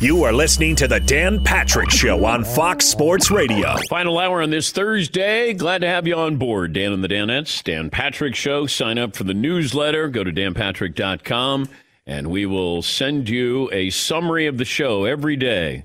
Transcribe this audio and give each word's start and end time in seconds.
You 0.00 0.22
are 0.22 0.32
listening 0.32 0.76
to 0.76 0.86
the 0.86 1.00
Dan 1.00 1.42
Patrick 1.42 1.90
Show 1.90 2.24
on 2.24 2.44
Fox 2.44 2.84
Sports 2.86 3.32
Radio. 3.32 3.74
Final 3.88 4.16
hour 4.16 4.42
on 4.42 4.50
this 4.50 4.70
Thursday. 4.70 5.52
Glad 5.54 5.80
to 5.80 5.88
have 5.88 6.06
you 6.06 6.14
on 6.14 6.36
board. 6.36 6.72
Dan 6.72 6.92
and 6.92 7.02
the 7.02 7.08
Danettes, 7.08 7.64
Dan 7.64 7.90
Patrick 7.90 8.36
Show. 8.36 8.68
Sign 8.68 8.96
up 8.96 9.16
for 9.16 9.24
the 9.24 9.34
newsletter. 9.34 10.06
Go 10.06 10.22
to 10.22 10.30
danpatrick.com 10.30 11.68
and 12.06 12.30
we 12.30 12.46
will 12.46 12.80
send 12.80 13.28
you 13.28 13.68
a 13.72 13.90
summary 13.90 14.46
of 14.46 14.56
the 14.56 14.64
show 14.64 15.04
every 15.04 15.34
day. 15.34 15.84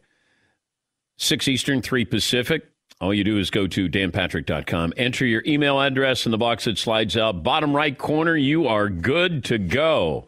6 1.17 1.47
Eastern, 1.47 1.81
3 1.81 2.05
Pacific. 2.05 2.69
All 3.01 3.15
you 3.15 3.23
do 3.23 3.39
is 3.39 3.49
go 3.49 3.65
to 3.65 3.89
danpatrick.com, 3.89 4.93
enter 4.95 5.25
your 5.25 5.41
email 5.47 5.81
address 5.81 6.27
in 6.27 6.31
the 6.31 6.37
box 6.37 6.65
that 6.65 6.77
slides 6.77 7.17
out. 7.17 7.41
Bottom 7.41 7.75
right 7.75 7.97
corner, 7.97 8.35
you 8.35 8.67
are 8.67 8.89
good 8.89 9.43
to 9.45 9.57
go. 9.57 10.27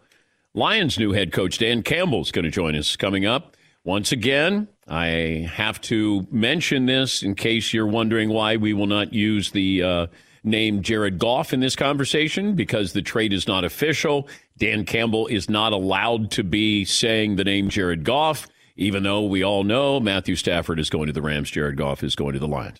Lions' 0.56 0.98
new 0.98 1.12
head 1.12 1.32
coach, 1.32 1.60
Dan 1.60 1.84
Campbell, 1.84 2.22
is 2.22 2.32
going 2.32 2.46
to 2.46 2.52
join 2.52 2.76
us 2.76 2.96
coming 2.96 3.28
up. 3.28 3.55
Once 3.86 4.12
again, 4.12 4.68
I 4.88 5.48
have 5.54 5.80
to 5.82 6.26
mention 6.32 6.88
this 6.88 7.22
in 7.22 7.36
case 7.36 7.72
you're 7.72 7.86
wondering 7.86 8.30
why 8.30 8.58
we 8.58 8.74
will 8.74 8.88
not 8.88 9.14
use 9.14 9.52
the 9.52 9.84
uh, 9.84 10.08
name 10.44 10.82
Jared 10.82 11.20
Goff 11.20 11.54
in 11.54 11.60
this 11.60 11.76
conversation 11.76 12.56
because 12.56 12.94
the 12.94 13.04
trade 13.04 13.32
is 13.32 13.48
not 13.48 13.64
official. 13.64 14.28
Dan 14.58 14.86
Campbell 14.86 15.28
is 15.28 15.52
not 15.52 15.72
allowed 15.72 16.32
to 16.32 16.44
be 16.44 16.84
saying 16.84 17.36
the 17.36 17.44
name 17.44 17.70
Jared 17.70 18.04
Goff, 18.04 18.48
even 18.76 19.04
though 19.04 19.22
we 19.22 19.44
all 19.44 19.64
know 19.64 20.00
Matthew 20.00 20.36
Stafford 20.36 20.80
is 20.80 20.90
going 20.90 21.06
to 21.06 21.14
the 21.14 21.22
Rams, 21.22 21.52
Jared 21.52 21.78
Goff 21.78 22.04
is 22.04 22.16
going 22.16 22.34
to 22.34 22.40
the 22.40 22.48
Lions. 22.48 22.80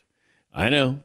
I 0.56 0.70
know, 0.70 1.02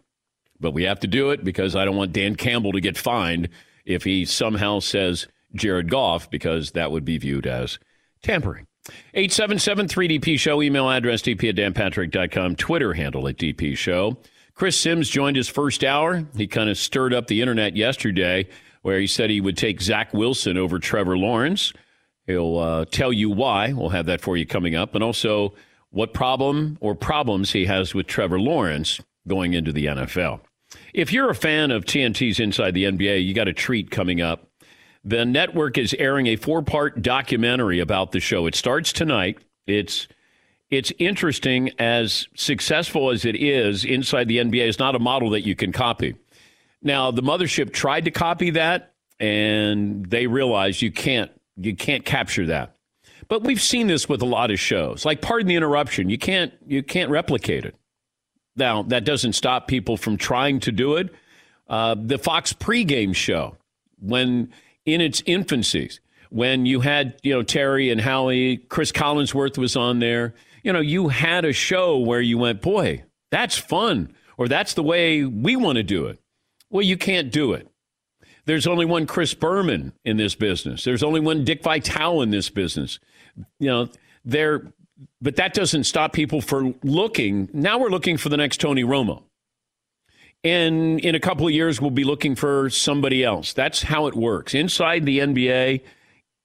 but 0.58 0.72
we 0.72 0.84
have 0.84 1.00
to 1.00 1.08
do 1.08 1.28
it 1.28 1.44
because 1.44 1.76
I 1.76 1.84
don't 1.84 1.96
want 1.96 2.14
Dan 2.14 2.36
Campbell 2.36 2.72
to 2.72 2.80
get 2.80 2.96
fined 2.96 3.50
if 3.84 4.04
he 4.04 4.24
somehow 4.24 4.78
says 4.78 5.28
Jared 5.54 5.90
Goff 5.90 6.30
because 6.30 6.70
that 6.70 6.90
would 6.90 7.04
be 7.04 7.18
viewed 7.18 7.46
as 7.46 7.78
tampering. 8.22 8.66
877 9.14 9.88
3DP 9.88 10.38
Show, 10.38 10.62
email 10.62 10.88
address 10.90 11.22
dp 11.22 11.48
at 11.48 11.56
danpatrick.com, 11.56 12.56
Twitter 12.56 12.94
handle 12.94 13.28
at 13.28 13.36
DP 13.36 13.76
Show. 13.76 14.16
Chris 14.54 14.78
Sims 14.78 15.08
joined 15.08 15.36
his 15.36 15.48
first 15.48 15.84
hour. 15.84 16.26
He 16.36 16.46
kind 16.46 16.68
of 16.68 16.76
stirred 16.76 17.14
up 17.14 17.26
the 17.28 17.40
internet 17.40 17.76
yesterday 17.76 18.48
where 18.82 18.98
he 18.98 19.06
said 19.06 19.30
he 19.30 19.40
would 19.40 19.56
take 19.56 19.80
Zach 19.80 20.12
Wilson 20.14 20.56
over 20.56 20.78
Trevor 20.78 21.16
Lawrence. 21.16 21.72
He'll 22.26 22.58
uh, 22.58 22.84
tell 22.84 23.12
you 23.12 23.30
why. 23.30 23.72
We'll 23.72 23.90
have 23.90 24.06
that 24.06 24.20
for 24.20 24.36
you 24.36 24.46
coming 24.46 24.74
up. 24.74 24.94
And 24.94 25.02
also 25.02 25.54
what 25.90 26.14
problem 26.14 26.78
or 26.80 26.94
problems 26.94 27.52
he 27.52 27.66
has 27.66 27.94
with 27.94 28.06
Trevor 28.06 28.40
Lawrence 28.40 29.00
going 29.26 29.54
into 29.54 29.72
the 29.72 29.86
NFL. 29.86 30.40
If 30.94 31.12
you're 31.12 31.30
a 31.30 31.34
fan 31.34 31.70
of 31.70 31.84
TNT's 31.84 32.38
Inside 32.38 32.74
the 32.74 32.84
NBA, 32.84 33.24
you 33.24 33.34
got 33.34 33.48
a 33.48 33.52
treat 33.52 33.90
coming 33.90 34.20
up. 34.20 34.49
The 35.04 35.24
network 35.24 35.78
is 35.78 35.94
airing 35.98 36.26
a 36.26 36.36
four-part 36.36 37.00
documentary 37.02 37.80
about 37.80 38.12
the 38.12 38.20
show. 38.20 38.46
It 38.46 38.54
starts 38.54 38.92
tonight. 38.92 39.38
It's 39.66 40.06
it's 40.70 40.92
interesting 40.98 41.70
as 41.80 42.28
successful 42.36 43.10
as 43.10 43.24
it 43.24 43.34
is 43.34 43.84
inside 43.84 44.28
the 44.28 44.38
NBA 44.38 44.68
is 44.68 44.78
not 44.78 44.94
a 44.94 45.00
model 45.00 45.30
that 45.30 45.40
you 45.40 45.56
can 45.56 45.72
copy. 45.72 46.14
Now, 46.80 47.10
the 47.10 47.22
mothership 47.22 47.72
tried 47.72 48.04
to 48.04 48.12
copy 48.12 48.50
that 48.50 48.94
and 49.18 50.06
they 50.06 50.26
realized 50.26 50.80
you 50.80 50.92
can't 50.92 51.30
you 51.56 51.74
can't 51.74 52.04
capture 52.04 52.46
that. 52.46 52.76
But 53.28 53.44
we've 53.44 53.60
seen 53.60 53.86
this 53.86 54.08
with 54.08 54.22
a 54.22 54.26
lot 54.26 54.50
of 54.50 54.58
shows. 54.58 55.04
Like 55.04 55.20
pardon 55.20 55.48
the 55.48 55.56
interruption, 55.56 56.08
you 56.08 56.18
can't 56.18 56.52
you 56.66 56.82
can't 56.82 57.10
replicate 57.10 57.64
it. 57.64 57.74
Now, 58.56 58.82
that 58.84 59.04
doesn't 59.04 59.34
stop 59.34 59.68
people 59.68 59.96
from 59.96 60.16
trying 60.16 60.60
to 60.60 60.72
do 60.72 60.96
it. 60.96 61.14
Uh, 61.68 61.94
the 61.98 62.18
Fox 62.18 62.52
pregame 62.52 63.14
show 63.14 63.56
when 64.00 64.52
in 64.92 65.00
its 65.00 65.22
infancy 65.26 65.90
when 66.30 66.66
you 66.66 66.80
had, 66.80 67.18
you 67.22 67.32
know, 67.34 67.42
Terry 67.42 67.90
and 67.90 68.00
Howie, 68.00 68.56
Chris 68.56 68.92
Collinsworth 68.92 69.58
was 69.58 69.76
on 69.76 69.98
there. 69.98 70.34
You 70.62 70.72
know, 70.72 70.80
you 70.80 71.08
had 71.08 71.44
a 71.44 71.52
show 71.52 71.98
where 71.98 72.20
you 72.20 72.38
went, 72.38 72.62
boy, 72.62 73.04
that's 73.30 73.56
fun, 73.56 74.14
or 74.36 74.48
that's 74.48 74.74
the 74.74 74.82
way 74.82 75.24
we 75.24 75.56
want 75.56 75.76
to 75.76 75.82
do 75.82 76.06
it. 76.06 76.18
Well, 76.70 76.82
you 76.82 76.96
can't 76.96 77.32
do 77.32 77.52
it. 77.52 77.68
There's 78.46 78.66
only 78.66 78.84
one 78.84 79.06
Chris 79.06 79.34
Berman 79.34 79.92
in 80.04 80.16
this 80.16 80.34
business. 80.34 80.84
There's 80.84 81.02
only 81.02 81.20
one 81.20 81.44
Dick 81.44 81.62
Vitale 81.62 82.22
in 82.22 82.30
this 82.30 82.48
business. 82.48 82.98
You 83.58 83.66
know, 83.66 83.88
there, 84.24 84.72
but 85.20 85.36
that 85.36 85.54
doesn't 85.54 85.84
stop 85.84 86.12
people 86.12 86.40
for 86.40 86.74
looking. 86.82 87.48
Now 87.52 87.78
we're 87.78 87.90
looking 87.90 88.16
for 88.16 88.28
the 88.28 88.36
next 88.36 88.60
Tony 88.60 88.84
Romo. 88.84 89.22
And 90.42 91.00
in 91.00 91.14
a 91.14 91.20
couple 91.20 91.46
of 91.46 91.52
years, 91.52 91.80
we'll 91.80 91.90
be 91.90 92.04
looking 92.04 92.34
for 92.34 92.70
somebody 92.70 93.22
else. 93.22 93.52
That's 93.52 93.82
how 93.82 94.06
it 94.06 94.14
works. 94.14 94.54
Inside 94.54 95.04
the 95.04 95.18
NBA, 95.18 95.82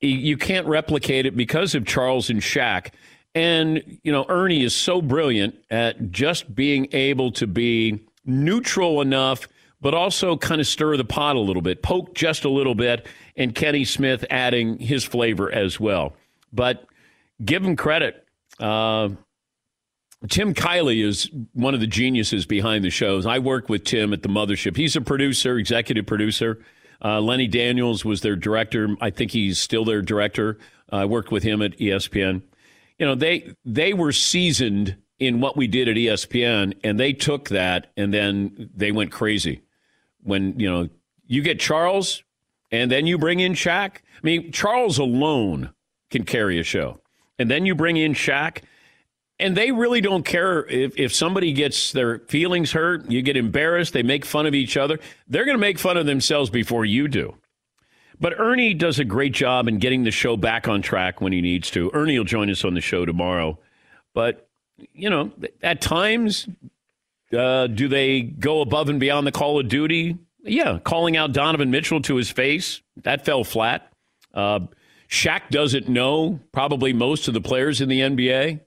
you 0.01 0.37
can't 0.37 0.67
replicate 0.67 1.25
it 1.25 1.35
because 1.35 1.75
of 1.75 1.85
Charles 1.85 2.29
and 2.29 2.41
Shaq. 2.41 2.89
And, 3.33 3.99
you 4.03 4.11
know, 4.11 4.25
Ernie 4.27 4.63
is 4.63 4.75
so 4.75 5.01
brilliant 5.01 5.55
at 5.69 6.11
just 6.11 6.53
being 6.53 6.87
able 6.91 7.31
to 7.33 7.47
be 7.47 7.99
neutral 8.25 9.01
enough, 9.01 9.47
but 9.81 9.93
also 9.93 10.37
kind 10.37 10.59
of 10.59 10.67
stir 10.67 10.97
the 10.97 11.05
pot 11.05 11.35
a 11.35 11.39
little 11.39 11.61
bit, 11.61 11.81
poke 11.81 12.13
just 12.15 12.45
a 12.45 12.49
little 12.49 12.75
bit, 12.75 13.05
and 13.37 13.53
Kenny 13.53 13.85
Smith 13.85 14.25
adding 14.29 14.77
his 14.77 15.03
flavor 15.03 15.51
as 15.51 15.79
well. 15.79 16.13
But 16.51 16.85
give 17.43 17.63
him 17.63 17.75
credit. 17.75 18.25
Uh, 18.59 19.09
Tim 20.29 20.53
Kiely 20.53 21.03
is 21.03 21.29
one 21.53 21.73
of 21.73 21.79
the 21.79 21.87
geniuses 21.87 22.45
behind 22.45 22.83
the 22.83 22.89
shows. 22.89 23.25
I 23.25 23.39
work 23.39 23.69
with 23.69 23.83
Tim 23.83 24.13
at 24.13 24.23
the 24.23 24.29
mothership. 24.29 24.77
He's 24.77 24.95
a 24.95 25.01
producer, 25.01 25.57
executive 25.57 26.05
producer. 26.05 26.59
Uh, 27.03 27.19
Lenny 27.19 27.47
Daniels 27.47 28.05
was 28.05 28.21
their 28.21 28.35
director. 28.35 28.95
I 29.01 29.09
think 29.09 29.31
he's 29.31 29.59
still 29.59 29.85
their 29.85 30.01
director. 30.01 30.57
I 30.89 31.05
worked 31.05 31.31
with 31.31 31.43
him 31.43 31.61
at 31.61 31.77
ESPN. 31.77 32.41
You 32.97 33.05
know, 33.05 33.15
they 33.15 33.53
they 33.65 33.93
were 33.93 34.11
seasoned 34.11 34.95
in 35.19 35.39
what 35.39 35.57
we 35.57 35.67
did 35.67 35.87
at 35.87 35.95
ESPN, 35.95 36.77
and 36.83 36.99
they 36.99 37.13
took 37.13 37.49
that 37.49 37.91
and 37.97 38.13
then 38.13 38.69
they 38.75 38.91
went 38.91 39.11
crazy 39.11 39.61
when 40.23 40.59
you 40.59 40.69
know 40.69 40.89
you 41.27 41.41
get 41.41 41.59
Charles 41.59 42.23
and 42.71 42.91
then 42.91 43.05
you 43.05 43.17
bring 43.17 43.39
in 43.39 43.53
Shaq. 43.53 43.97
I 43.97 44.19
mean, 44.23 44.51
Charles 44.51 44.97
alone 44.97 45.73
can 46.09 46.23
carry 46.23 46.59
a 46.59 46.63
show, 46.63 46.99
and 47.37 47.49
then 47.51 47.65
you 47.65 47.75
bring 47.75 47.97
in 47.97 48.13
Shaq, 48.13 48.61
and 49.39 49.55
they 49.55 49.71
really 49.71 50.01
don't 50.01 50.23
care 50.23 50.65
if 50.67 50.97
if 50.97 51.13
somebody 51.13 51.51
gets 51.53 51.91
their 51.91 52.19
feelings 52.19 52.71
hurt, 52.71 53.09
you 53.09 53.21
get 53.21 53.37
embarrassed, 53.37 53.93
they 53.93 54.03
make 54.03 54.25
fun 54.25 54.45
of 54.45 54.53
each 54.53 54.77
other. 54.77 54.99
They're 55.27 55.45
going 55.45 55.57
to 55.57 55.61
make 55.61 55.79
fun 55.79 55.97
of 55.97 56.05
themselves 56.05 56.49
before 56.49 56.85
you 56.85 57.07
do. 57.07 57.35
But 58.19 58.39
Ernie 58.39 58.73
does 58.73 58.99
a 58.99 59.05
great 59.05 59.33
job 59.33 59.67
in 59.67 59.77
getting 59.79 60.03
the 60.03 60.11
show 60.11 60.37
back 60.37 60.67
on 60.67 60.81
track 60.81 61.19
when 61.19 61.33
he 61.33 61.41
needs 61.41 61.69
to. 61.71 61.91
Ernie 61.93 62.17
will 62.17 62.25
join 62.25 62.49
us 62.49 62.63
on 62.63 62.73
the 62.73 62.81
show 62.81 63.05
tomorrow. 63.05 63.59
But, 64.13 64.47
you 64.93 65.09
know, 65.09 65.31
at 65.61 65.81
times 65.81 66.47
uh, 67.37 67.67
do 67.67 67.87
they 67.87 68.21
go 68.21 68.61
above 68.61 68.89
and 68.89 68.99
beyond 68.99 69.27
the 69.27 69.31
call 69.31 69.59
of 69.59 69.67
duty? 69.67 70.17
Yeah, 70.43 70.79
calling 70.79 71.17
out 71.17 71.33
Donovan 71.33 71.71
Mitchell 71.71 72.01
to 72.03 72.15
his 72.15 72.31
face, 72.31 72.81
that 73.03 73.25
fell 73.25 73.43
flat. 73.43 73.91
Uh, 74.33 74.61
Shaq 75.09 75.49
doesn't 75.49 75.89
know 75.89 76.39
probably 76.51 76.93
most 76.93 77.27
of 77.27 77.33
the 77.33 77.41
players 77.41 77.81
in 77.81 77.89
the 77.89 77.99
NBA. 77.99 78.61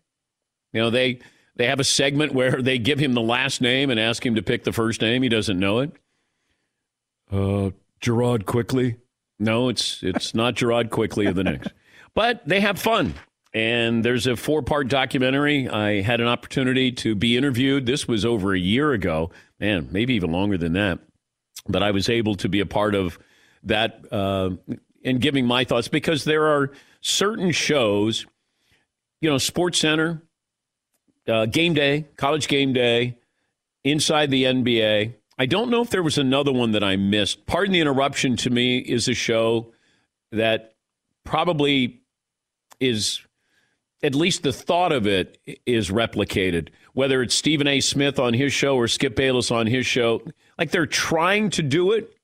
You 0.73 0.83
know, 0.83 0.91
they 0.91 1.21
they 1.57 1.67
have 1.67 1.81
a 1.81 1.85
segment 1.85 2.33
where 2.33 2.63
they 2.63 2.79
give 2.79 2.99
him 2.99 3.15
the 3.15 3.21
last 3.23 3.61
name 3.61 3.91
and 3.91 3.99
ask 3.99 4.25
him 4.25 4.37
to 4.37 4.43
pick 4.43 4.65
the 4.65 4.73
first 4.73 5.01
name. 5.01 5.23
He 5.23 5.29
doesn't 5.29 5.59
know 5.59 5.81
it. 5.81 5.93
Uh, 7.31 7.71
Gerard 8.01 8.47
Quickly. 8.47 8.97
No, 9.39 9.69
it's 9.69 10.03
it's 10.03 10.35
not 10.35 10.55
Gerard 10.55 10.91
Quickly 10.91 11.27
of 11.27 11.35
the 11.35 11.45
Knicks. 11.45 11.69
But 12.15 12.49
they 12.49 12.61
have 12.61 12.81
fun. 12.81 13.15
And 13.55 14.05
there's 14.05 14.27
a 14.27 14.35
four 14.35 14.63
part 14.63 14.89
documentary. 14.89 15.69
I 15.69 16.01
had 16.01 16.21
an 16.21 16.27
opportunity 16.27 16.91
to 16.93 17.15
be 17.15 17.37
interviewed. 17.37 17.87
This 17.87 18.09
was 18.09 18.25
over 18.25 18.53
a 18.55 18.59
year 18.59 18.93
ago, 18.93 19.31
man, 19.61 19.89
maybe 19.93 20.15
even 20.15 20.33
longer 20.33 20.59
than 20.59 20.73
that. 20.73 20.99
But 21.69 21.85
I 21.85 21.93
was 21.93 22.09
able 22.09 22.35
to 22.37 22.49
be 22.49 22.59
a 22.59 22.67
part 22.67 22.97
of 22.97 23.19
that 23.65 24.05
uh, 24.11 24.51
and 25.05 25.21
giving 25.21 25.47
my 25.47 25.65
thoughts 25.65 25.87
because 25.87 26.25
there 26.25 26.47
are 26.47 26.73
certain 27.01 27.53
shows, 27.53 28.27
you 29.21 29.31
know, 29.31 29.39
Sports 29.39 29.79
Center, 29.79 30.23
uh, 31.29 31.47
Game 31.47 31.75
Day, 31.75 32.07
College 32.17 32.49
Game 32.49 32.73
Day, 32.73 33.17
Inside 33.85 34.31
the 34.31 34.45
NBA. 34.45 35.15
I 35.39 35.47
don't 35.47 35.71
know 35.71 35.81
if 35.81 35.91
there 35.91 36.03
was 36.03 36.19
another 36.19 36.53
one 36.53 36.73
that 36.73 36.83
I 36.83 36.97
missed. 36.97 37.47
Pardon 37.47 37.73
the 37.73 37.81
interruption 37.81 38.37
to 38.39 38.51
me 38.51 38.79
is 38.79 39.09
a 39.09 39.15
show 39.15 39.73
that 40.33 40.75
probably 41.25 42.01
is 42.81 43.21
at 44.03 44.15
least 44.15 44.43
the 44.43 44.53
thought 44.53 44.93
of 44.93 45.07
it 45.07 45.39
is 45.65 45.91
replicated. 45.91 46.69
Whether 46.93 47.23
it's 47.23 47.35
Stephen 47.35 47.67
A. 47.67 47.81
Smith 47.81 48.19
on 48.19 48.35
his 48.35 48.53
show 48.53 48.77
or 48.77 48.89
Skip 48.89 49.15
Bayless 49.15 49.51
on 49.51 49.67
his 49.67 49.87
show, 49.87 50.23
like 50.59 50.71
they're 50.71 50.87
trying 50.87 51.51
to 51.51 51.63
do 51.63 51.93
it, 51.93 52.17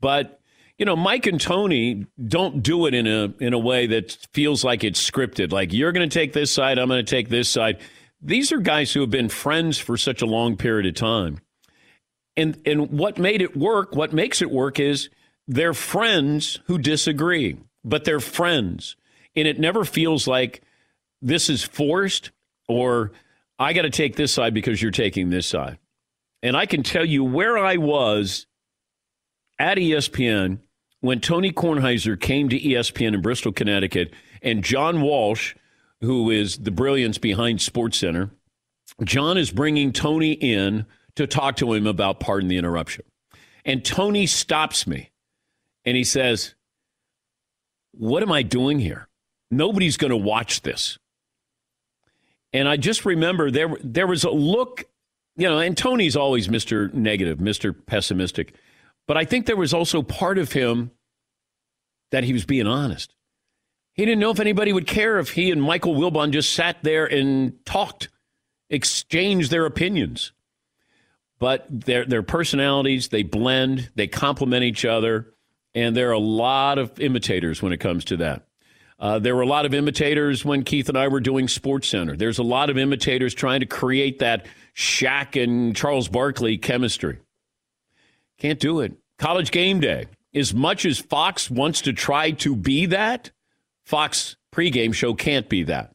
but 0.00 0.40
you 0.78 0.86
know, 0.86 0.96
Mike 0.96 1.26
and 1.26 1.40
Tony 1.40 2.06
don't 2.26 2.62
do 2.62 2.86
it 2.86 2.94
in 2.94 3.06
a 3.06 3.32
in 3.38 3.52
a 3.52 3.58
way 3.58 3.86
that 3.86 4.16
feels 4.32 4.64
like 4.64 4.82
it's 4.82 5.08
scripted. 5.08 5.52
Like 5.52 5.72
you're 5.72 5.92
going 5.92 6.08
to 6.08 6.12
take 6.12 6.32
this 6.32 6.50
side, 6.50 6.78
I'm 6.78 6.88
going 6.88 7.04
to 7.04 7.08
take 7.08 7.28
this 7.28 7.48
side. 7.48 7.78
These 8.26 8.52
are 8.52 8.58
guys 8.58 8.92
who 8.92 9.00
have 9.02 9.10
been 9.10 9.28
friends 9.28 9.78
for 9.78 9.98
such 9.98 10.22
a 10.22 10.26
long 10.26 10.56
period 10.56 10.86
of 10.86 10.94
time. 10.94 11.40
And 12.36 12.58
and 12.64 12.90
what 12.90 13.18
made 13.18 13.42
it 13.42 13.56
work, 13.56 13.94
what 13.94 14.12
makes 14.14 14.40
it 14.40 14.50
work 14.50 14.80
is 14.80 15.10
they're 15.46 15.74
friends 15.74 16.58
who 16.64 16.78
disagree, 16.78 17.58
but 17.84 18.04
they're 18.04 18.20
friends. 18.20 18.96
And 19.36 19.46
it 19.46 19.60
never 19.60 19.84
feels 19.84 20.26
like 20.26 20.62
this 21.20 21.50
is 21.50 21.62
forced 21.62 22.30
or 22.66 23.12
I 23.58 23.72
got 23.74 23.82
to 23.82 23.90
take 23.90 24.16
this 24.16 24.32
side 24.32 24.54
because 24.54 24.80
you're 24.80 24.90
taking 24.90 25.28
this 25.28 25.46
side. 25.46 25.78
And 26.42 26.56
I 26.56 26.66
can 26.66 26.82
tell 26.82 27.04
you 27.04 27.22
where 27.22 27.58
I 27.58 27.76
was 27.76 28.46
at 29.58 29.76
ESPN 29.76 30.58
when 31.00 31.20
Tony 31.20 31.52
Kornheiser 31.52 32.18
came 32.18 32.48
to 32.48 32.58
ESPN 32.58 33.14
in 33.14 33.20
Bristol, 33.20 33.52
Connecticut, 33.52 34.12
and 34.42 34.64
John 34.64 35.02
Walsh, 35.02 35.54
who 36.04 36.30
is 36.30 36.58
the 36.58 36.70
brilliance 36.70 37.18
behind 37.18 37.60
Sports 37.60 37.98
Center, 37.98 38.30
John 39.02 39.36
is 39.36 39.50
bringing 39.50 39.92
Tony 39.92 40.32
in 40.32 40.86
to 41.16 41.26
talk 41.26 41.56
to 41.56 41.72
him 41.72 41.86
about 41.86 42.20
Pardon 42.20 42.48
the 42.48 42.56
Interruption. 42.56 43.04
And 43.64 43.84
Tony 43.84 44.26
stops 44.26 44.86
me 44.86 45.10
and 45.84 45.96
he 45.96 46.04
says, 46.04 46.54
What 47.92 48.22
am 48.22 48.32
I 48.32 48.42
doing 48.42 48.78
here? 48.78 49.08
Nobody's 49.50 49.96
going 49.96 50.10
to 50.10 50.16
watch 50.16 50.62
this. 50.62 50.98
And 52.52 52.68
I 52.68 52.76
just 52.76 53.04
remember 53.04 53.50
there 53.50 53.76
there 53.82 54.06
was 54.06 54.24
a 54.24 54.30
look, 54.30 54.84
you 55.36 55.48
know, 55.48 55.58
and 55.58 55.76
Tony's 55.76 56.16
always 56.16 56.48
Mr. 56.48 56.92
Negative, 56.92 57.38
Mr. 57.38 57.74
Pessimistic. 57.86 58.54
But 59.06 59.16
I 59.16 59.24
think 59.24 59.46
there 59.46 59.56
was 59.56 59.74
also 59.74 60.02
part 60.02 60.38
of 60.38 60.52
him 60.52 60.90
that 62.10 62.24
he 62.24 62.32
was 62.32 62.44
being 62.44 62.66
honest. 62.66 63.14
He 63.94 64.04
didn't 64.04 64.20
know 64.20 64.30
if 64.30 64.40
anybody 64.40 64.72
would 64.72 64.88
care 64.88 65.18
if 65.18 65.30
he 65.30 65.50
and 65.50 65.62
Michael 65.62 65.94
Wilbon 65.94 66.32
just 66.32 66.52
sat 66.52 66.82
there 66.82 67.06
and 67.06 67.64
talked, 67.64 68.08
exchanged 68.68 69.50
their 69.50 69.66
opinions. 69.66 70.32
But 71.38 71.66
their 71.68 72.04
their 72.04 72.22
personalities, 72.22 73.08
they 73.08 73.22
blend, 73.22 73.90
they 73.94 74.06
complement 74.06 74.64
each 74.64 74.84
other, 74.84 75.34
and 75.74 75.96
there 75.96 76.08
are 76.10 76.12
a 76.12 76.18
lot 76.18 76.78
of 76.78 76.98
imitators 77.00 77.62
when 77.62 77.72
it 77.72 77.78
comes 77.78 78.04
to 78.06 78.16
that. 78.18 78.46
Uh, 78.98 79.18
there 79.18 79.34
were 79.34 79.42
a 79.42 79.46
lot 79.46 79.66
of 79.66 79.74
imitators 79.74 80.44
when 80.44 80.62
Keith 80.62 80.88
and 80.88 80.96
I 80.96 81.08
were 81.08 81.20
doing 81.20 81.48
Sports 81.48 81.88
Center. 81.88 82.16
There's 82.16 82.38
a 82.38 82.44
lot 82.44 82.70
of 82.70 82.78
imitators 82.78 83.34
trying 83.34 83.60
to 83.60 83.66
create 83.66 84.20
that 84.20 84.46
Shaq 84.76 85.40
and 85.40 85.74
Charles 85.74 86.08
Barkley 86.08 86.58
chemistry. 86.58 87.18
Can't 88.38 88.60
do 88.60 88.80
it. 88.80 88.94
College 89.18 89.50
game 89.50 89.80
day. 89.80 90.06
As 90.34 90.54
much 90.54 90.84
as 90.84 90.98
Fox 90.98 91.50
wants 91.50 91.82
to 91.82 91.92
try 91.92 92.32
to 92.32 92.56
be 92.56 92.86
that, 92.86 93.30
Fox 93.84 94.36
pregame 94.52 94.94
show 94.94 95.14
can't 95.14 95.48
be 95.48 95.64
that. 95.64 95.94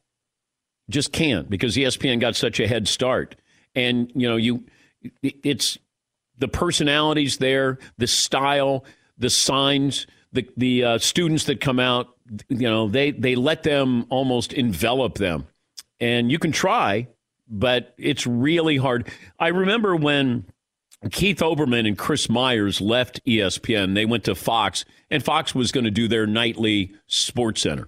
Just 0.90 1.12
can't 1.12 1.50
because 1.50 1.76
ESPN 1.76 2.20
got 2.20 2.36
such 2.36 2.60
a 2.60 2.68
head 2.68 2.88
start. 2.88 3.36
And, 3.76 4.12
you 4.16 4.28
know, 4.28 4.38
you 4.38 4.66
it's 5.22 5.78
the 6.38 6.48
personalities 6.48 7.38
there, 7.38 7.78
the 7.98 8.08
style, 8.08 8.86
the 9.18 9.30
signs, 9.30 10.08
the 10.32 10.50
the 10.58 10.84
uh, 10.84 10.98
students 10.98 11.46
that 11.46 11.62
come 11.62 11.80
out 11.80 12.16
you 12.50 12.70
know, 12.70 12.88
they 12.88 13.12
they 13.12 13.36
let 13.36 13.64
them 13.64 14.06
almost 14.10 14.54
envelop 14.54 15.16
them. 15.16 15.48
And 16.00 16.32
you 16.32 16.40
can 16.40 16.52
try, 16.52 17.08
but 17.48 17.94
it's 17.98 18.26
really 18.26 18.78
hard. 18.78 19.10
I 19.40 19.50
remember 19.50 19.96
when 19.96 20.46
Keith 21.12 21.38
Olbermann 21.38 21.88
and 21.88 21.98
Chris 21.98 22.30
Myers 22.30 22.82
left 22.82 23.24
ESPN, 23.26 23.96
they 23.96 24.06
went 24.06 24.26
to 24.26 24.36
Fox, 24.36 24.84
and 25.10 25.24
Fox 25.24 25.56
was 25.56 25.72
going 25.72 25.86
to 25.86 25.92
do 25.92 26.08
their 26.08 26.28
nightly 26.28 26.94
Sports 27.08 27.62
Center. 27.62 27.88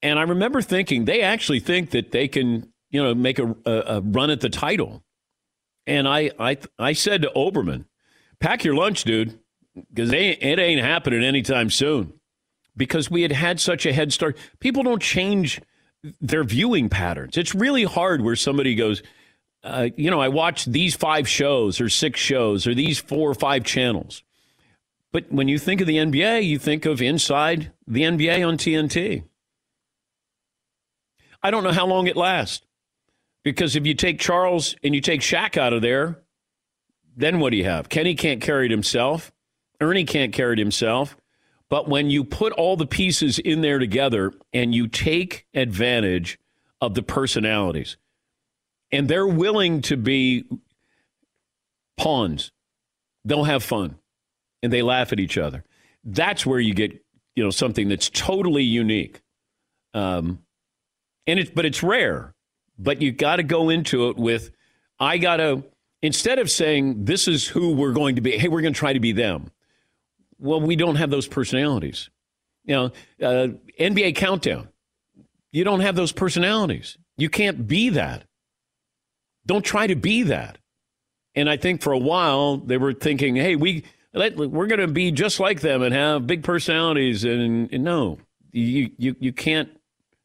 And 0.00 0.18
I 0.18 0.22
remember 0.22 0.62
thinking 0.62 1.04
they 1.04 1.20
actually 1.20 1.60
think 1.60 1.90
that 1.90 2.12
they 2.12 2.28
can, 2.28 2.72
you 2.90 3.02
know, 3.02 3.14
make 3.14 3.38
a, 3.38 3.54
a, 3.66 4.00
run 4.00 4.30
at 4.30 4.40
the 4.40 4.48
title. 4.48 5.02
And 5.86 6.08
I, 6.08 6.30
I, 6.38 6.56
I 6.78 6.92
said 6.92 7.22
to 7.22 7.32
Oberman, 7.34 7.84
"Pack 8.40 8.64
your 8.64 8.74
lunch, 8.74 9.04
dude, 9.04 9.38
because 9.74 10.12
it 10.12 10.42
ain't 10.42 10.80
happening 10.80 11.22
anytime 11.22 11.68
soon." 11.68 12.18
because 12.78 13.10
we 13.10 13.22
had 13.22 13.32
had 13.32 13.60
such 13.60 13.84
a 13.84 13.92
head 13.92 14.12
start. 14.12 14.38
People 14.60 14.82
don't 14.84 15.02
change 15.02 15.60
their 16.20 16.44
viewing 16.44 16.88
patterns. 16.88 17.36
It's 17.36 17.54
really 17.54 17.84
hard 17.84 18.22
where 18.22 18.36
somebody 18.36 18.74
goes, 18.74 19.02
uh, 19.64 19.88
you 19.96 20.10
know, 20.10 20.20
I 20.20 20.28
watch 20.28 20.64
these 20.64 20.94
five 20.94 21.28
shows 21.28 21.80
or 21.80 21.88
six 21.88 22.20
shows 22.20 22.66
or 22.66 22.74
these 22.74 22.98
four 22.98 23.30
or 23.30 23.34
five 23.34 23.64
channels. 23.64 24.22
But 25.12 25.32
when 25.32 25.48
you 25.48 25.58
think 25.58 25.80
of 25.80 25.86
the 25.86 25.96
NBA, 25.96 26.44
you 26.44 26.58
think 26.58 26.84
of 26.84 27.00
inside 27.00 27.72
the 27.86 28.02
NBA 28.02 28.46
on 28.46 28.58
TNT. 28.58 29.24
I 31.42 31.50
don't 31.50 31.64
know 31.64 31.72
how 31.72 31.86
long 31.86 32.06
it 32.06 32.16
lasts. 32.16 32.64
Because 33.44 33.76
if 33.76 33.86
you 33.86 33.94
take 33.94 34.18
Charles 34.18 34.76
and 34.82 34.94
you 34.94 35.00
take 35.00 35.20
Shaq 35.20 35.56
out 35.56 35.72
of 35.72 35.80
there, 35.80 36.20
then 37.16 37.40
what 37.40 37.50
do 37.50 37.56
you 37.56 37.64
have? 37.64 37.88
Kenny 37.88 38.14
can't 38.14 38.42
carry 38.42 38.66
it 38.66 38.70
himself. 38.70 39.32
Ernie 39.80 40.04
can't 40.04 40.32
carry 40.32 40.54
it 40.54 40.58
himself. 40.58 41.16
But 41.70 41.88
when 41.88 42.10
you 42.10 42.24
put 42.24 42.52
all 42.52 42.76
the 42.76 42.86
pieces 42.86 43.38
in 43.38 43.60
there 43.60 43.78
together 43.78 44.32
and 44.52 44.74
you 44.74 44.88
take 44.88 45.46
advantage 45.54 46.38
of 46.80 46.94
the 46.94 47.02
personalities, 47.02 47.96
and 48.90 49.08
they're 49.08 49.26
willing 49.26 49.82
to 49.82 49.96
be 49.96 50.44
pawns, 51.96 52.52
they'll 53.24 53.44
have 53.44 53.62
fun 53.62 53.98
and 54.62 54.72
they 54.72 54.82
laugh 54.82 55.12
at 55.12 55.20
each 55.20 55.38
other. 55.38 55.64
That's 56.04 56.46
where 56.46 56.60
you 56.60 56.74
get, 56.74 56.92
you 57.34 57.44
know, 57.44 57.50
something 57.50 57.88
that's 57.88 58.10
totally 58.10 58.62
unique. 58.62 59.20
Um, 59.94 60.40
and 61.26 61.38
it's, 61.38 61.50
but 61.50 61.64
it's 61.64 61.82
rare. 61.82 62.34
But 62.78 63.02
you 63.02 63.12
got 63.12 63.36
to 63.36 63.42
go 63.42 63.68
into 63.68 64.08
it 64.08 64.16
with, 64.16 64.50
I 65.00 65.18
got 65.18 65.38
to, 65.38 65.64
instead 66.00 66.38
of 66.38 66.50
saying, 66.50 67.04
this 67.04 67.28
is 67.28 67.46
who 67.46 67.74
we're 67.74 67.92
going 67.92 68.16
to 68.16 68.20
be, 68.20 68.38
hey, 68.38 68.48
we're 68.48 68.62
going 68.62 68.72
to 68.72 68.78
try 68.78 68.92
to 68.92 69.00
be 69.00 69.12
them. 69.12 69.50
Well, 70.38 70.60
we 70.60 70.76
don't 70.76 70.96
have 70.96 71.10
those 71.10 71.26
personalities. 71.26 72.08
You 72.64 72.74
know, 72.74 72.84
uh, 73.26 73.48
NBA 73.80 74.14
countdown. 74.14 74.68
You 75.50 75.64
don't 75.64 75.80
have 75.80 75.96
those 75.96 76.12
personalities. 76.12 76.98
You 77.16 77.28
can't 77.28 77.66
be 77.66 77.88
that. 77.90 78.27
Don't 79.48 79.64
try 79.64 79.86
to 79.86 79.96
be 79.96 80.24
that. 80.24 80.58
And 81.34 81.48
I 81.48 81.56
think 81.56 81.82
for 81.82 81.92
a 81.92 81.98
while 81.98 82.58
they 82.58 82.76
were 82.76 82.92
thinking, 82.92 83.34
hey, 83.34 83.56
we 83.56 83.84
let, 84.12 84.36
we're 84.36 84.66
going 84.66 84.80
to 84.80 84.86
be 84.86 85.10
just 85.10 85.40
like 85.40 85.60
them 85.60 85.82
and 85.82 85.94
have 85.94 86.26
big 86.26 86.44
personalities. 86.44 87.24
And, 87.24 87.72
and 87.72 87.82
no, 87.82 88.18
you, 88.52 88.90
you 88.98 89.16
you 89.18 89.32
can't 89.32 89.70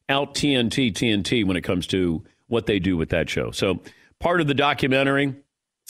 out 0.08 0.34
TNT 0.34 0.92
TNT 0.92 1.44
when 1.46 1.56
it 1.56 1.62
comes 1.62 1.86
to 1.88 2.22
what 2.48 2.66
they 2.66 2.78
do 2.78 2.96
with 2.96 3.08
that 3.10 3.28
show. 3.28 3.50
So 3.50 3.80
part 4.20 4.40
of 4.40 4.46
the 4.46 4.54
documentary. 4.54 5.34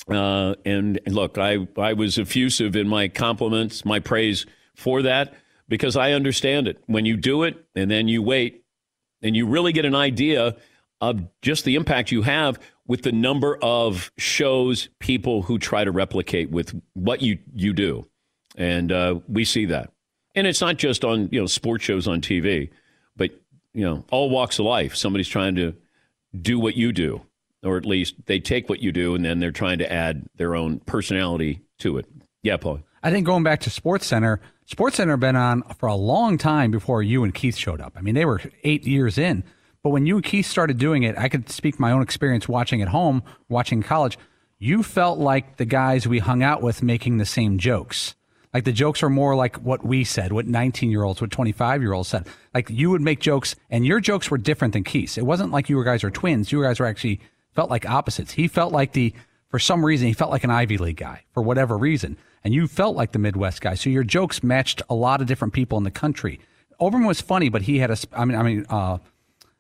Uh, 0.09 0.55
and 0.65 1.01
look, 1.07 1.39
I 1.39 1.67
I 1.77 1.93
was 1.93 2.19
effusive 2.19 2.77
in 2.77 2.89
my 2.89 3.09
compliments, 3.09 3.85
my 3.85 4.01
praise 4.01 4.45
for 4.75 5.03
that 5.03 5.35
because 5.69 5.97
I 5.97 6.13
understand 6.13 6.69
it. 6.69 6.83
When 6.87 7.05
you 7.07 7.17
do 7.17 7.45
it 7.45 7.65
and 7.75 7.91
then 7.91 8.09
you 8.09 8.23
wait 8.23 8.65
and 9.23 9.37
you 9.37 9.47
really 9.47 9.73
get 9.73 9.85
an 9.85 9.95
idea 9.95 10.57
of 11.01 11.23
just 11.43 11.65
the 11.65 11.77
impact 11.77 12.11
you 12.11 12.23
have 12.23 12.59
with 12.87 13.03
the 13.03 13.13
number 13.13 13.59
of 13.63 14.13
shows 14.19 14.89
people 14.99 15.43
who 15.43 15.59
try 15.59 15.85
to 15.85 15.91
replicate 15.91 16.51
with 16.51 16.79
what 16.93 17.23
you, 17.23 17.39
you 17.55 17.73
do. 17.73 18.07
And 18.57 18.93
uh, 18.93 19.21
we 19.29 19.45
see 19.45 19.67
that. 19.67 19.91
And 20.35 20.47
it's 20.47 20.61
not 20.61 20.77
just 20.77 21.05
on, 21.05 21.29
you 21.33 21.41
know, 21.41 21.47
sports 21.47 21.85
shows 21.85 22.07
on 22.07 22.21
TV, 22.21 22.71
but, 23.17 23.31
you 23.73 23.85
know, 23.85 24.05
all 24.11 24.31
walks 24.31 24.59
of 24.59 24.67
life. 24.67 24.95
Somebody's 24.95 25.29
trying 25.29 25.55
to 25.57 25.75
do 26.41 26.59
what 26.59 26.77
you 26.77 26.93
do, 26.93 27.23
or 27.63 27.77
at 27.77 27.87
least 27.87 28.15
they 28.27 28.41
take 28.41 28.69
what 28.69 28.81
you 28.81 28.93
do 28.93 29.15
and 29.15 29.25
then 29.25 29.39
they're 29.39 29.53
trying 29.53 29.79
to 29.79 29.91
add 29.91 30.29
their 30.37 30.55
own 30.55 30.81
personality 30.81 31.61
to 31.79 31.99
it. 31.99 32.07
Yeah, 32.43 32.57
Paul. 32.57 32.81
I 33.03 33.11
think 33.11 33.27
going 33.27 33.43
back 33.43 33.61
to 33.61 33.71
Sports 33.71 34.07
Center, 34.07 34.41
Sports 34.67 34.97
Center 34.97 35.17
been 35.17 35.37
on 35.37 35.63
for 35.79 35.89
a 35.89 35.95
long 35.95 36.39
time 36.39 36.71
before 36.71 37.03
you 37.03 37.23
and 37.23 37.35
Keith 37.35 37.57
showed 37.57 37.81
up. 37.81 37.93
I 37.97 38.01
mean, 38.01 38.15
they 38.15 38.25
were 38.25 38.41
eight 38.65 38.87
years 38.87 39.19
in. 39.19 39.45
But 39.85 39.91
when 39.91 40.07
you 40.07 40.17
and 40.17 40.25
Keith 40.25 40.47
started 40.47 40.79
doing 40.79 41.03
it, 41.03 41.17
I 41.19 41.29
could 41.29 41.51
speak 41.51 41.79
my 41.79 41.93
own 41.93 42.01
experience 42.01 42.49
watching 42.49 42.81
at 42.81 42.89
home, 42.89 43.23
watching 43.51 43.83
college. 43.83 44.19
You 44.59 44.83
felt 44.83 45.19
like 45.19 45.59
the 45.59 45.67
guys 45.67 46.09
we 46.09 46.21
hung 46.21 46.43
out 46.43 46.63
with 46.63 46.83
making 46.83 47.19
the 47.19 47.27
same 47.27 47.59
jokes. 47.59 48.15
Like 48.55 48.65
the 48.65 48.73
jokes 48.73 49.03
were 49.03 49.11
more 49.11 49.37
like 49.37 49.57
what 49.57 49.85
we 49.85 50.03
said, 50.03 50.33
what 50.33 50.47
19 50.47 50.91
year 50.91 51.03
olds, 51.03 51.21
what 51.21 51.31
25 51.31 51.83
year 51.83 51.93
olds 51.93 52.09
said. 52.09 52.27
Like 52.55 52.71
you 52.71 52.89
would 52.91 53.03
make 53.03 53.21
jokes, 53.21 53.57
and 53.69 53.85
your 53.85 54.01
jokes 54.01 54.31
were 54.31 54.39
different 54.39 54.73
than 54.73 54.85
Keith's. 54.85 55.19
It 55.19 55.27
wasn't 55.27 55.53
like 55.53 55.69
you 55.69 55.85
guys 55.85 56.03
are 56.03 56.11
twins. 56.11 56.51
You 56.51 56.63
guys 56.63 56.81
were 56.81 56.87
actually 56.87 57.21
felt 57.53 57.69
like 57.69 57.85
opposites. 57.85 58.33
He 58.33 58.49
felt 58.49 58.73
like 58.73 58.93
the, 58.93 59.13
for 59.49 59.59
some 59.59 59.85
reason, 59.85 60.09
he 60.09 60.15
felt 60.15 60.31
like 60.31 60.45
an 60.45 60.51
Ivy 60.51 60.79
League 60.79 60.97
guy 60.97 61.25
for 61.35 61.43
whatever 61.43 61.77
reason. 61.77 62.17
And 62.43 62.55
you 62.55 62.69
felt 62.69 62.97
like 62.97 63.13
the 63.13 63.19
Midwest 63.19 63.61
guy. 63.61 63.75
So 63.75 63.91
your 63.91 64.05
jokes 64.05 64.43
matched 64.43 64.81
a 64.89 64.95
lot 64.95 65.21
of 65.21 65.27
different 65.27 65.53
people 65.53 65.77
in 65.77 65.85
the 65.85 65.91
country. 65.91 66.41
Olbermann 66.81 67.07
was 67.07 67.21
funny, 67.21 67.51
but 67.51 67.63
he 67.63 67.81
had 67.81 67.91
a, 67.91 67.97
I 68.13 68.25
mean, 68.25 68.39
I 68.39 68.43
mean, 68.43 68.67
uh, 68.71 68.99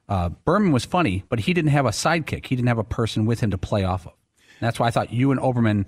uh, 0.09 0.29
Berman 0.29 0.73
was 0.73 0.85
funny, 0.85 1.25
but 1.29 1.41
he 1.41 1.55
didn't 1.55 1.71
have 1.71 1.87
a 1.87 1.91
sidekick. 1.91 2.47
He 2.47 2.57
didn't 2.57 2.69
have 2.69 2.79
a 2.79 2.85
person 2.85 3.27
with 3.27 3.41
him 3.41 3.51
to 3.51 3.59
play 3.59 3.85
off 3.85 4.07
of. 4.07 4.13
And 4.61 4.67
that's 4.67 4.79
why 4.79 4.87
I 4.87 4.91
thought 4.91 5.13
you 5.13 5.31
and 5.31 5.41
Olbermann, 5.41 5.87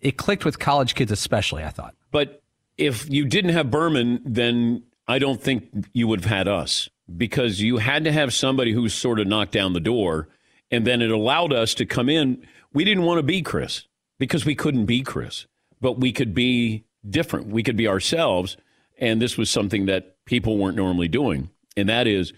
it 0.00 0.16
clicked 0.16 0.44
with 0.44 0.58
college 0.58 0.94
kids 0.94 1.12
especially, 1.12 1.62
I 1.62 1.70
thought. 1.70 1.94
But 2.10 2.42
if 2.76 3.08
you 3.08 3.24
didn't 3.24 3.52
have 3.52 3.70
Berman, 3.70 4.20
then 4.24 4.82
I 5.06 5.18
don't 5.18 5.40
think 5.40 5.88
you 5.92 6.08
would 6.08 6.22
have 6.22 6.30
had 6.30 6.48
us 6.48 6.88
because 7.16 7.60
you 7.60 7.78
had 7.78 8.04
to 8.04 8.12
have 8.12 8.34
somebody 8.34 8.72
who 8.72 8.88
sort 8.88 9.20
of 9.20 9.26
knocked 9.26 9.52
down 9.52 9.72
the 9.72 9.80
door. 9.80 10.28
And 10.70 10.86
then 10.86 11.02
it 11.02 11.10
allowed 11.10 11.52
us 11.52 11.74
to 11.74 11.86
come 11.86 12.08
in. 12.08 12.46
We 12.72 12.84
didn't 12.84 13.04
want 13.04 13.18
to 13.18 13.22
be 13.22 13.42
Chris 13.42 13.86
because 14.18 14.44
we 14.44 14.54
couldn't 14.54 14.86
be 14.86 15.02
Chris, 15.02 15.46
but 15.80 16.00
we 16.00 16.12
could 16.12 16.34
be 16.34 16.84
different. 17.08 17.48
We 17.48 17.62
could 17.62 17.76
be 17.76 17.86
ourselves. 17.86 18.56
And 18.98 19.20
this 19.20 19.36
was 19.36 19.50
something 19.50 19.86
that 19.86 20.24
people 20.24 20.56
weren't 20.56 20.76
normally 20.76 21.08
doing. 21.08 21.50
And 21.76 21.88
that 21.88 22.06
is, 22.06 22.32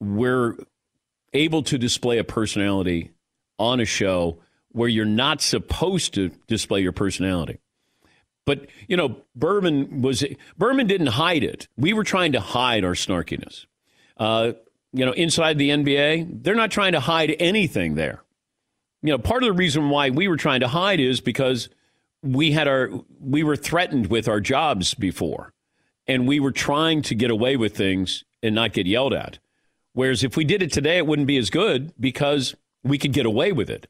we're 0.00 0.56
able 1.32 1.62
to 1.64 1.78
display 1.78 2.18
a 2.18 2.24
personality 2.24 3.10
on 3.58 3.80
a 3.80 3.84
show 3.84 4.38
where 4.72 4.88
you're 4.88 5.04
not 5.04 5.40
supposed 5.40 6.14
to 6.14 6.30
display 6.46 6.80
your 6.80 6.92
personality. 6.92 7.58
But 8.44 8.66
you 8.88 8.96
know, 8.96 9.16
Berman 9.34 10.02
was 10.02 10.24
Berman 10.58 10.86
didn't 10.86 11.08
hide 11.08 11.42
it. 11.42 11.68
We 11.76 11.92
were 11.92 12.04
trying 12.04 12.32
to 12.32 12.40
hide 12.40 12.84
our 12.84 12.92
snarkiness. 12.92 13.66
Uh, 14.16 14.52
you 14.92 15.04
know, 15.04 15.12
inside 15.12 15.58
the 15.58 15.70
NBA, 15.70 16.42
they're 16.42 16.54
not 16.54 16.70
trying 16.70 16.92
to 16.92 17.00
hide 17.00 17.34
anything 17.38 17.94
there. 17.94 18.22
You 19.02 19.10
know, 19.10 19.18
part 19.18 19.42
of 19.42 19.48
the 19.48 19.52
reason 19.52 19.90
why 19.90 20.10
we 20.10 20.28
were 20.28 20.36
trying 20.36 20.60
to 20.60 20.68
hide 20.68 21.00
is 21.00 21.20
because 21.20 21.68
we 22.22 22.52
had 22.52 22.68
our 22.68 22.90
we 23.20 23.42
were 23.42 23.56
threatened 23.56 24.08
with 24.08 24.28
our 24.28 24.40
jobs 24.40 24.94
before, 24.94 25.52
and 26.06 26.26
we 26.26 26.40
were 26.40 26.52
trying 26.52 27.02
to 27.02 27.14
get 27.14 27.30
away 27.30 27.56
with 27.56 27.76
things 27.76 28.24
and 28.42 28.54
not 28.54 28.72
get 28.72 28.86
yelled 28.86 29.14
at. 29.14 29.38
Whereas 29.94 30.22
if 30.22 30.36
we 30.36 30.44
did 30.44 30.60
it 30.60 30.72
today, 30.72 30.98
it 30.98 31.06
wouldn't 31.06 31.28
be 31.28 31.38
as 31.38 31.50
good 31.50 31.92
because 31.98 32.54
we 32.82 32.98
could 32.98 33.12
get 33.12 33.26
away 33.26 33.52
with 33.52 33.70
it. 33.70 33.88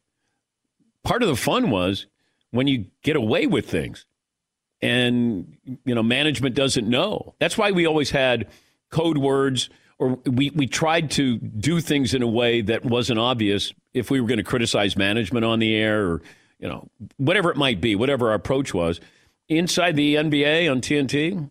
Part 1.02 1.22
of 1.22 1.28
the 1.28 1.36
fun 1.36 1.70
was 1.70 2.06
when 2.50 2.68
you 2.68 2.86
get 3.02 3.16
away 3.16 3.46
with 3.46 3.68
things 3.68 4.06
and 4.80 5.56
you 5.84 5.94
know 5.94 6.02
management 6.02 6.54
doesn't 6.54 6.88
know. 6.88 7.34
That's 7.40 7.58
why 7.58 7.72
we 7.72 7.86
always 7.86 8.10
had 8.10 8.48
code 8.90 9.18
words 9.18 9.70
or 9.98 10.18
we, 10.26 10.50
we 10.50 10.66
tried 10.66 11.10
to 11.12 11.38
do 11.38 11.80
things 11.80 12.14
in 12.14 12.22
a 12.22 12.26
way 12.28 12.60
that 12.60 12.84
wasn't 12.84 13.18
obvious 13.18 13.72
if 13.92 14.10
we 14.10 14.20
were 14.20 14.26
going 14.26 14.38
to 14.38 14.44
criticize 14.44 14.96
management 14.96 15.44
on 15.44 15.58
the 15.58 15.74
air 15.74 16.06
or 16.06 16.22
you 16.58 16.68
know 16.68 16.88
whatever 17.16 17.50
it 17.50 17.56
might 17.56 17.80
be, 17.80 17.94
whatever 17.94 18.28
our 18.28 18.34
approach 18.34 18.74
was. 18.74 19.00
Inside 19.48 19.96
the 19.96 20.14
NBA 20.14 20.70
on 20.70 20.80
TNT, 20.80 21.50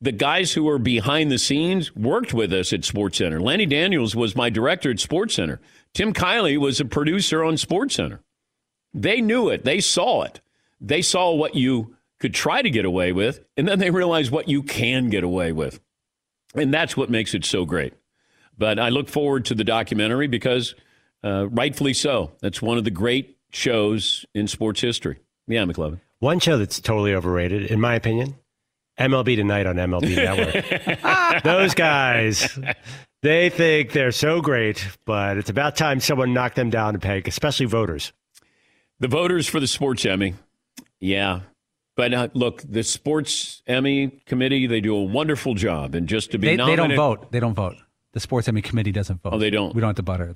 the 0.00 0.12
guys 0.12 0.52
who 0.52 0.64
were 0.64 0.78
behind 0.78 1.30
the 1.30 1.38
scenes 1.38 1.94
worked 1.94 2.32
with 2.32 2.52
us 2.52 2.72
at 2.72 2.84
Sports 2.84 3.18
Center. 3.18 3.40
Lenny 3.40 3.66
Daniels 3.66 4.14
was 4.14 4.36
my 4.36 4.48
director 4.48 4.90
at 4.90 5.00
Sports 5.00 5.34
Center. 5.34 5.60
Tim 5.92 6.12
Kiely 6.12 6.56
was 6.58 6.80
a 6.80 6.84
producer 6.84 7.42
on 7.42 7.56
Sports 7.56 7.96
Center. 7.96 8.20
They 8.94 9.20
knew 9.20 9.48
it. 9.48 9.64
They 9.64 9.80
saw 9.80 10.22
it. 10.22 10.40
They 10.80 11.02
saw 11.02 11.34
what 11.34 11.54
you 11.54 11.96
could 12.20 12.34
try 12.34 12.62
to 12.62 12.70
get 12.70 12.84
away 12.84 13.12
with, 13.12 13.40
and 13.56 13.66
then 13.66 13.78
they 13.78 13.90
realized 13.90 14.30
what 14.30 14.48
you 14.48 14.62
can 14.62 15.08
get 15.08 15.24
away 15.24 15.52
with. 15.52 15.80
And 16.54 16.72
that's 16.72 16.96
what 16.96 17.10
makes 17.10 17.34
it 17.34 17.44
so 17.44 17.64
great. 17.64 17.94
But 18.56 18.78
I 18.78 18.88
look 18.88 19.08
forward 19.08 19.44
to 19.46 19.54
the 19.54 19.64
documentary 19.64 20.26
because, 20.26 20.74
uh, 21.22 21.48
rightfully 21.48 21.94
so, 21.94 22.32
that's 22.40 22.62
one 22.62 22.78
of 22.78 22.84
the 22.84 22.90
great 22.90 23.38
shows 23.50 24.24
in 24.34 24.48
sports 24.48 24.80
history. 24.80 25.18
Yeah, 25.46 25.64
McLovin. 25.64 26.00
One 26.20 26.40
show 26.40 26.58
that's 26.58 26.80
totally 26.80 27.14
overrated, 27.14 27.70
in 27.70 27.80
my 27.80 27.94
opinion, 27.94 28.36
MLB 28.98 29.36
Tonight 29.36 29.66
on 29.66 29.76
MLB 29.76 30.16
Network. 31.02 31.42
Those 31.42 31.74
guys, 31.74 32.58
they 33.22 33.50
think 33.50 33.92
they're 33.92 34.12
so 34.12 34.40
great, 34.40 34.86
but 35.04 35.36
it's 35.36 35.50
about 35.50 35.76
time 35.76 36.00
someone 36.00 36.32
knocked 36.32 36.56
them 36.56 36.70
down 36.70 36.94
a 36.94 36.98
peg, 36.98 37.28
especially 37.28 37.66
voters. 37.66 38.12
The 39.00 39.08
voters 39.08 39.46
for 39.46 39.60
the 39.60 39.66
Sports 39.66 40.04
Emmy. 40.04 40.34
Yeah. 41.00 41.40
But 41.96 42.14
uh, 42.14 42.28
look, 42.34 42.62
the 42.62 42.82
Sports 42.82 43.62
Emmy 43.66 44.20
committee, 44.26 44.66
they 44.66 44.80
do 44.80 44.94
a 44.94 45.02
wonderful 45.02 45.54
job. 45.54 45.94
And 45.94 46.08
just 46.08 46.30
to 46.32 46.38
be 46.38 46.48
they, 46.48 46.56
nominated. 46.56 46.84
They 46.84 46.88
don't 46.88 46.96
vote. 46.96 47.32
They 47.32 47.40
don't 47.40 47.54
vote. 47.54 47.76
The 48.12 48.20
Sports 48.20 48.48
Emmy 48.48 48.62
committee 48.62 48.92
doesn't 48.92 49.22
vote. 49.22 49.34
Oh, 49.34 49.38
they 49.38 49.50
don't? 49.50 49.74
We 49.74 49.80
don't 49.80 49.88
have 49.88 49.96
to 49.96 50.02
butter. 50.02 50.34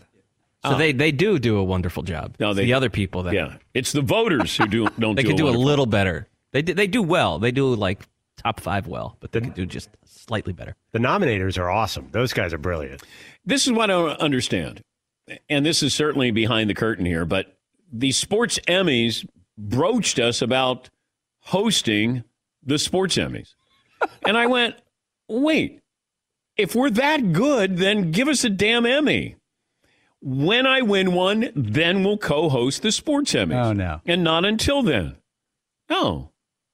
So 0.64 0.75
oh. 0.75 0.78
they, 0.78 0.92
they 0.92 1.11
do 1.11 1.38
do 1.38 1.59
a 1.59 1.64
wonderful 1.64 2.04
job. 2.04 2.37
No, 2.38 2.54
they, 2.54 2.64
the 2.64 2.75
other 2.75 2.90
people 2.90 3.25
that 3.25 3.35
yeah, 3.35 3.57
it's 3.75 3.90
the 3.90 4.00
voters 4.00 4.57
who 4.57 4.69
do 4.69 4.88
don't. 4.99 5.14
they 5.16 5.23
do 5.23 5.28
could 5.28 5.37
do 5.37 5.49
a 5.49 5.50
little 5.50 5.87
better. 5.87 6.28
They 6.52 6.62
do, 6.62 6.75
they 6.75 6.87
do 6.87 7.02
well. 7.02 7.40
They 7.40 7.50
do 7.50 7.75
like 7.75 8.00
top 8.43 8.61
five 8.61 8.87
well, 8.87 9.17
but 9.21 9.33
they 9.33 9.41
can 9.41 9.51
do 9.51 9.67
just 9.67 9.89
slightly 10.05 10.53
better. 10.53 10.75
The 10.93 10.99
nominators 10.99 11.59
are 11.59 11.71
awesome. 11.71 12.09
Those 12.13 12.33
guys 12.33 12.53
are 12.53 12.59
brilliant. 12.59 13.03
This 13.45 13.67
is 13.67 13.73
what 13.73 13.91
I 13.91 13.95
don't 13.95 14.21
understand, 14.21 14.83
and 15.49 15.65
this 15.65 15.83
is 15.83 15.95
certainly 15.95 16.31
behind 16.31 16.71
the 16.71 16.75
curtain 16.75 17.07
here, 17.07 17.25
but 17.25 17.57
the 17.93 18.13
sports 18.13 18.59
Emmys 18.67 19.27
broached 19.59 20.19
us 20.19 20.43
about 20.43 20.89
hosting 21.41 22.25
the 22.65 22.79
sports 22.79 23.17
Emmys. 23.17 23.55
and 24.27 24.37
I 24.37 24.47
went, 24.47 24.77
wait, 25.29 25.81
if 26.57 26.75
we're 26.75 26.91
that 26.91 27.33
good, 27.33 27.77
then 27.77 28.11
give 28.11 28.29
us 28.29 28.45
a 28.45 28.51
damn 28.51 28.87
Emmy. 28.87 29.37
When 30.21 30.67
I 30.67 30.83
win 30.83 31.13
one, 31.13 31.51
then 31.55 32.05
we'll 32.05 32.19
co 32.19 32.49
host 32.49 32.83
the 32.83 32.93
sports 32.93 33.33
Emmys. 33.33 33.65
Oh, 33.65 33.73
no. 33.73 34.01
And 34.07 34.23
not 34.23 34.45
until 34.45 34.83
then. 34.83 35.17
Oh. 35.91 36.29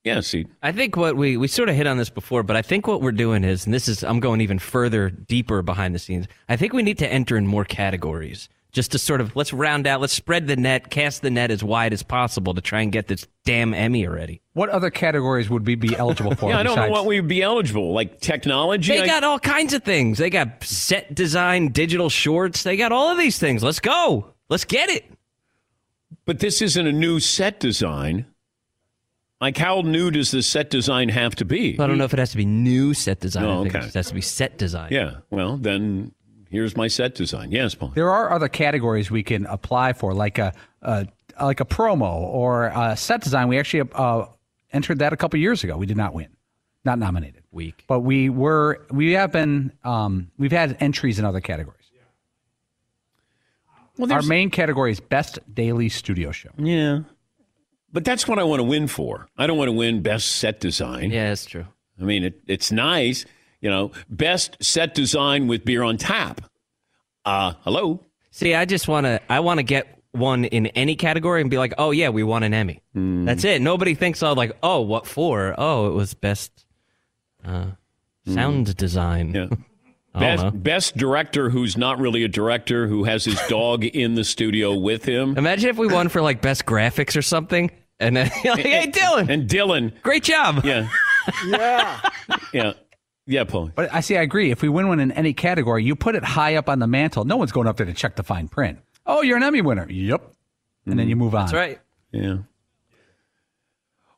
Yeah, 0.08 0.20
see. 0.20 0.46
I 0.62 0.72
think 0.72 0.96
what 0.96 1.16
we 1.16 1.36
we 1.36 1.48
sort 1.48 1.68
of 1.68 1.76
hit 1.76 1.86
on 1.86 1.98
this 1.98 2.10
before, 2.10 2.42
but 2.42 2.56
I 2.56 2.62
think 2.62 2.86
what 2.86 3.00
we're 3.02 3.12
doing 3.12 3.44
is, 3.44 3.66
and 3.66 3.74
this 3.74 3.88
is 3.88 4.02
I'm 4.02 4.20
going 4.20 4.40
even 4.40 4.58
further 4.58 5.10
deeper 5.10 5.62
behind 5.62 5.94
the 5.94 5.98
scenes. 5.98 6.26
I 6.48 6.56
think 6.56 6.72
we 6.72 6.82
need 6.82 6.98
to 6.98 7.12
enter 7.12 7.36
in 7.36 7.46
more 7.46 7.64
categories 7.64 8.48
just 8.72 8.92
to 8.92 8.98
sort 8.98 9.20
of 9.20 9.34
let's 9.34 9.52
round 9.52 9.86
out, 9.86 10.00
let's 10.00 10.12
spread 10.12 10.46
the 10.46 10.56
net, 10.56 10.90
cast 10.90 11.22
the 11.22 11.30
net 11.30 11.50
as 11.50 11.64
wide 11.64 11.92
as 11.92 12.02
possible 12.02 12.54
to 12.54 12.60
try 12.60 12.80
and 12.80 12.92
get 12.92 13.08
this 13.08 13.26
damn 13.44 13.72
Emmy 13.72 14.06
already. 14.06 14.40
What 14.52 14.68
other 14.68 14.90
categories 14.90 15.48
would 15.48 15.66
we 15.66 15.74
be 15.74 15.96
eligible 15.96 16.34
for? 16.34 16.48
Yeah, 16.50 16.58
I 16.58 16.62
don't 16.62 16.76
know 16.76 16.90
what 16.90 17.06
we'd 17.06 17.28
be 17.28 17.42
eligible. 17.42 17.92
Like 17.92 18.20
technology. 18.20 18.92
They 18.92 19.02
I- 19.02 19.06
got 19.06 19.24
all 19.24 19.38
kinds 19.38 19.72
of 19.72 19.82
things. 19.82 20.18
They 20.18 20.30
got 20.30 20.62
set 20.64 21.14
design, 21.14 21.68
digital 21.68 22.08
shorts. 22.08 22.62
They 22.62 22.76
got 22.76 22.92
all 22.92 23.10
of 23.10 23.18
these 23.18 23.38
things. 23.38 23.62
Let's 23.62 23.80
go. 23.80 24.34
Let's 24.48 24.64
get 24.64 24.90
it. 24.90 25.04
But 26.24 26.40
this 26.40 26.62
isn't 26.62 26.86
a 26.86 26.92
new 26.92 27.20
set 27.20 27.60
design. 27.60 28.26
Like, 29.40 29.56
how 29.56 29.82
new 29.82 30.10
does 30.10 30.32
the 30.32 30.42
set 30.42 30.68
design 30.70 31.08
have 31.10 31.36
to 31.36 31.44
be? 31.44 31.78
I 31.78 31.86
don't 31.86 31.96
know 31.98 32.04
if 32.04 32.12
it 32.12 32.18
has 32.18 32.30
to 32.32 32.36
be 32.36 32.44
new 32.44 32.92
set 32.92 33.20
design. 33.20 33.44
Oh, 33.44 33.60
I 33.60 33.62
think 33.62 33.76
okay. 33.76 33.86
it 33.86 33.94
has 33.94 34.08
to 34.08 34.14
be 34.14 34.20
set 34.20 34.58
design. 34.58 34.88
Yeah, 34.90 35.18
well, 35.30 35.56
then 35.56 36.12
here's 36.50 36.76
my 36.76 36.88
set 36.88 37.14
design. 37.14 37.52
Yes, 37.52 37.74
Paul. 37.74 37.92
There 37.94 38.10
are 38.10 38.32
other 38.32 38.48
categories 38.48 39.10
we 39.10 39.22
can 39.22 39.46
apply 39.46 39.92
for, 39.92 40.12
like 40.12 40.38
a, 40.38 40.52
a 40.82 41.06
like 41.40 41.60
a 41.60 41.64
promo 41.64 42.14
or 42.14 42.66
a 42.66 42.96
set 42.96 43.22
design. 43.22 43.46
We 43.46 43.58
actually 43.58 43.88
uh, 43.94 44.26
entered 44.72 44.98
that 44.98 45.12
a 45.12 45.16
couple 45.16 45.38
years 45.38 45.62
ago. 45.62 45.76
We 45.76 45.86
did 45.86 45.96
not 45.96 46.14
win, 46.14 46.28
not 46.84 46.98
nominated. 46.98 47.44
Weak. 47.52 47.84
But 47.86 48.00
we 48.00 48.28
were 48.28 48.86
we 48.90 49.12
have 49.12 49.32
been 49.32 49.72
um, 49.84 50.30
we've 50.36 50.52
had 50.52 50.76
entries 50.80 51.18
in 51.18 51.24
other 51.24 51.40
categories. 51.40 51.78
Well, 53.96 54.12
Our 54.12 54.22
main 54.22 54.50
category 54.50 54.92
is 54.92 55.00
best 55.00 55.40
daily 55.52 55.88
studio 55.88 56.30
show. 56.30 56.50
Yeah. 56.56 57.00
But 57.92 58.04
that's 58.04 58.28
what 58.28 58.38
I 58.38 58.42
want 58.44 58.60
to 58.60 58.64
win 58.64 58.86
for. 58.86 59.28
I 59.36 59.46
don't 59.46 59.56
want 59.56 59.68
to 59.68 59.72
win 59.72 60.02
best 60.02 60.36
set 60.36 60.60
design. 60.60 61.10
Yeah, 61.10 61.28
that's 61.30 61.46
true. 61.46 61.66
I 62.00 62.04
mean, 62.04 62.24
it, 62.24 62.40
it's 62.46 62.70
nice, 62.70 63.24
you 63.60 63.70
know, 63.70 63.92
best 64.08 64.56
set 64.62 64.94
design 64.94 65.48
with 65.48 65.64
beer 65.64 65.82
on 65.82 65.96
tap. 65.96 66.42
Uh, 67.24 67.54
hello. 67.62 68.04
See, 68.30 68.54
I 68.54 68.64
just 68.66 68.88
want 68.88 69.06
to. 69.06 69.20
I 69.30 69.40
want 69.40 69.58
to 69.58 69.64
get 69.64 69.98
one 70.12 70.44
in 70.44 70.66
any 70.68 70.96
category 70.96 71.40
and 71.40 71.50
be 71.50 71.58
like, 71.58 71.74
oh 71.78 71.90
yeah, 71.90 72.08
we 72.10 72.22
won 72.22 72.42
an 72.42 72.54
Emmy. 72.54 72.82
That's 72.94 73.44
it. 73.44 73.60
Nobody 73.62 73.94
thinks 73.94 74.22
oh 74.22 74.32
like, 74.32 74.56
oh, 74.62 74.80
what 74.80 75.06
for? 75.06 75.54
Oh, 75.58 75.88
it 75.88 75.94
was 75.94 76.14
best 76.14 76.66
uh, 77.44 77.66
sound 78.26 78.76
design. 78.76 79.34
Yeah. 79.34 79.48
Best, 80.14 80.62
best 80.64 80.96
director 80.96 81.48
who's 81.48 81.76
not 81.76 82.00
really 82.00 82.24
a 82.24 82.28
director 82.28 82.88
who 82.88 83.04
has 83.04 83.24
his 83.24 83.40
dog 83.48 83.84
in 83.84 84.14
the 84.16 84.24
studio 84.24 84.74
with 84.74 85.04
him. 85.04 85.38
Imagine 85.38 85.70
if 85.70 85.76
we 85.76 85.86
won 85.86 86.08
for 86.08 86.20
like 86.22 86.42
best 86.42 86.66
graphics 86.66 87.16
or 87.16 87.22
something, 87.22 87.70
and 88.00 88.16
then 88.16 88.26
like, 88.44 88.60
hey, 88.60 88.90
Dylan, 88.90 89.28
And 89.28 89.48
Dylan. 89.48 89.92
great 90.02 90.22
job. 90.24 90.64
Yeah. 90.64 90.88
yeah. 91.46 92.00
Yeah. 92.52 92.72
Yeah, 93.26 93.44
Paul. 93.44 93.70
But 93.74 93.92
I 93.92 94.00
see, 94.00 94.16
I 94.16 94.22
agree. 94.22 94.50
If 94.50 94.62
we 94.62 94.70
win 94.70 94.88
one 94.88 95.00
in 95.00 95.12
any 95.12 95.34
category, 95.34 95.84
you 95.84 95.94
put 95.94 96.14
it 96.14 96.24
high 96.24 96.54
up 96.56 96.68
on 96.70 96.78
the 96.78 96.86
mantle. 96.86 97.24
No 97.26 97.36
one's 97.36 97.52
going 97.52 97.66
up 97.66 97.76
there 97.76 97.84
to 97.84 97.92
check 97.92 98.16
the 98.16 98.22
fine 98.22 98.48
print. 98.48 98.78
Oh, 99.04 99.20
you're 99.20 99.36
an 99.36 99.42
Emmy 99.42 99.60
winner. 99.60 99.86
Yep. 99.90 100.32
And 100.86 100.98
then 100.98 101.08
you 101.10 101.16
move 101.16 101.34
on. 101.34 101.42
That's 101.42 101.52
right. 101.52 101.78
Yeah. 102.10 102.38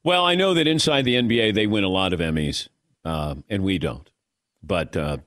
Well, 0.04 0.24
I 0.24 0.34
know 0.34 0.54
that 0.54 0.66
inside 0.66 1.02
the 1.04 1.16
NBA 1.16 1.54
they 1.54 1.66
win 1.66 1.84
a 1.84 1.88
lot 1.88 2.12
of 2.12 2.20
Emmys, 2.20 2.68
uh, 3.04 3.34
and 3.48 3.62
we 3.64 3.78
don't. 3.78 4.08
But 4.62 4.96
uh, 4.96 5.18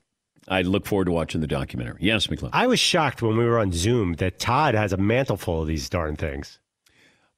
I 0.48 0.62
look 0.62 0.86
forward 0.86 1.06
to 1.06 1.12
watching 1.12 1.42
the 1.42 1.48
documentary. 1.48 1.98
Yes, 2.00 2.30
McClellan. 2.30 2.56
I 2.56 2.68
was 2.68 2.80
shocked 2.80 3.22
when 3.22 3.38
we 3.38 3.44
were 3.46 3.60
on 3.60 3.72
Zoom 3.72 4.14
that 4.16 4.40
Todd 4.40 4.74
has 4.76 4.94
a 4.94 4.98
mantle 4.98 5.38
full 5.38 5.62
of 5.62 5.68
these 5.68 5.90
darn 5.90 6.16
things. 6.16 6.60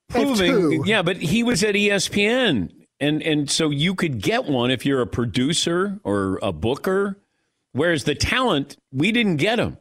Proving, 0.10 0.86
yeah, 0.86 1.02
but 1.02 1.18
he 1.18 1.44
was 1.44 1.64
at 1.64 1.76
ESPN, 1.76 2.72
and 3.00 3.22
and 3.24 3.50
so 3.50 3.70
you 3.70 3.96
could 3.96 4.22
get 4.22 4.46
one 4.46 4.72
if 4.72 4.86
you're 4.86 5.02
a 5.02 5.08
producer 5.08 6.00
or 6.04 6.40
a 6.42 6.52
booker. 6.52 7.18
Whereas 7.74 8.06
the 8.06 8.16
talent, 8.16 8.78
we 8.94 9.12
didn't 9.12 9.38
get 9.38 9.58
them. 9.58 9.78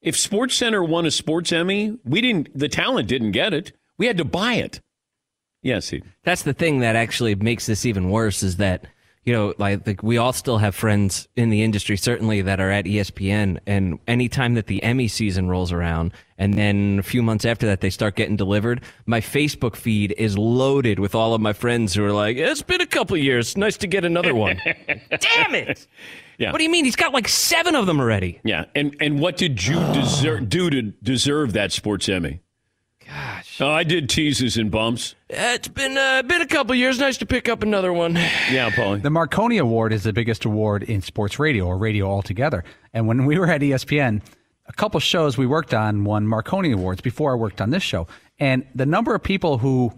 If 0.00 0.16
Sports 0.16 0.54
Center 0.54 0.82
won 0.84 1.06
a 1.06 1.10
Sports 1.10 1.50
Emmy, 1.50 1.98
we 2.04 2.20
didn't. 2.20 2.56
The 2.56 2.68
talent 2.68 3.08
didn't 3.08 3.32
get 3.32 3.52
it. 3.52 3.72
We 3.96 4.06
had 4.06 4.18
to 4.18 4.24
buy 4.24 4.54
it. 4.54 4.80
Yes, 5.62 5.88
he. 5.88 6.02
That's 6.22 6.42
the 6.44 6.52
thing 6.52 6.80
that 6.80 6.94
actually 6.94 7.34
makes 7.34 7.66
this 7.66 7.84
even 7.84 8.10
worse 8.10 8.42
is 8.42 8.58
that 8.58 8.86
you 9.28 9.34
know 9.34 9.52
like, 9.58 9.86
like 9.86 10.02
we 10.02 10.16
all 10.16 10.32
still 10.32 10.56
have 10.56 10.74
friends 10.74 11.28
in 11.36 11.50
the 11.50 11.62
industry 11.62 11.98
certainly 11.98 12.40
that 12.40 12.60
are 12.60 12.70
at 12.70 12.86
ESPN 12.86 13.58
and 13.66 13.98
anytime 14.08 14.54
that 14.54 14.68
the 14.68 14.82
Emmy 14.82 15.06
season 15.06 15.48
rolls 15.50 15.70
around 15.70 16.14
and 16.38 16.54
then 16.54 16.98
a 16.98 17.02
few 17.02 17.22
months 17.22 17.44
after 17.44 17.66
that 17.66 17.82
they 17.82 17.90
start 17.90 18.16
getting 18.16 18.36
delivered 18.36 18.82
my 19.04 19.20
Facebook 19.20 19.76
feed 19.76 20.14
is 20.16 20.38
loaded 20.38 20.98
with 20.98 21.14
all 21.14 21.34
of 21.34 21.42
my 21.42 21.52
friends 21.52 21.92
who 21.92 22.02
are 22.02 22.12
like 22.12 22.38
it's 22.38 22.62
been 22.62 22.80
a 22.80 22.86
couple 22.86 23.18
years. 23.18 23.54
Nice 23.54 23.76
to 23.76 23.86
get 23.86 24.02
another 24.02 24.34
one. 24.34 24.60
Damn 24.64 25.54
it! 25.54 25.86
Yeah. 26.38 26.52
what 26.52 26.58
do 26.58 26.64
you 26.64 26.70
mean? 26.70 26.84
He's 26.84 26.96
got 26.96 27.12
like 27.12 27.28
7 27.28 27.74
of 27.74 27.86
them 27.86 28.00
already. 28.00 28.40
Yeah, 28.44 28.64
and 28.74 28.96
and 29.00 29.20
what 29.20 29.36
did 29.36 29.66
you 29.66 29.78
deserve, 29.92 30.48
do 30.48 30.70
to 30.70 30.82
deserve 31.02 31.52
that 31.52 31.72
Sports 31.72 32.08
Emmy? 32.08 32.40
Gosh 33.08 33.60
Oh, 33.60 33.70
I 33.70 33.82
did 33.84 34.08
teases 34.08 34.56
and 34.56 34.70
bumps. 34.70 35.14
it's 35.28 35.66
been 35.68 35.96
uh, 35.98 36.22
been 36.22 36.42
a 36.42 36.46
couple 36.46 36.74
years 36.74 36.98
nice 36.98 37.16
to 37.18 37.26
pick 37.26 37.48
up 37.48 37.62
another 37.62 37.92
one 37.92 38.14
Yeah, 38.14 38.70
Paulie. 38.70 39.02
The 39.02 39.10
Marconi 39.10 39.58
Award 39.58 39.92
is 39.92 40.04
the 40.04 40.12
biggest 40.12 40.44
award 40.44 40.82
in 40.82 41.00
sports 41.02 41.38
radio 41.38 41.66
or 41.66 41.76
radio 41.78 42.06
altogether. 42.08 42.62
And 42.92 43.06
when 43.08 43.24
we 43.26 43.38
were 43.38 43.46
at 43.50 43.60
ESPN, 43.62 44.22
a 44.66 44.72
couple 44.74 45.00
shows 45.00 45.36
we 45.38 45.46
worked 45.46 45.72
on 45.74 46.04
won 46.04 46.26
Marconi 46.26 46.72
Awards 46.72 47.00
before 47.00 47.32
I 47.32 47.34
worked 47.36 47.60
on 47.60 47.70
this 47.70 47.82
show. 47.82 48.06
And 48.38 48.66
the 48.74 48.86
number 48.86 49.14
of 49.14 49.22
people 49.22 49.58
who 49.58 49.92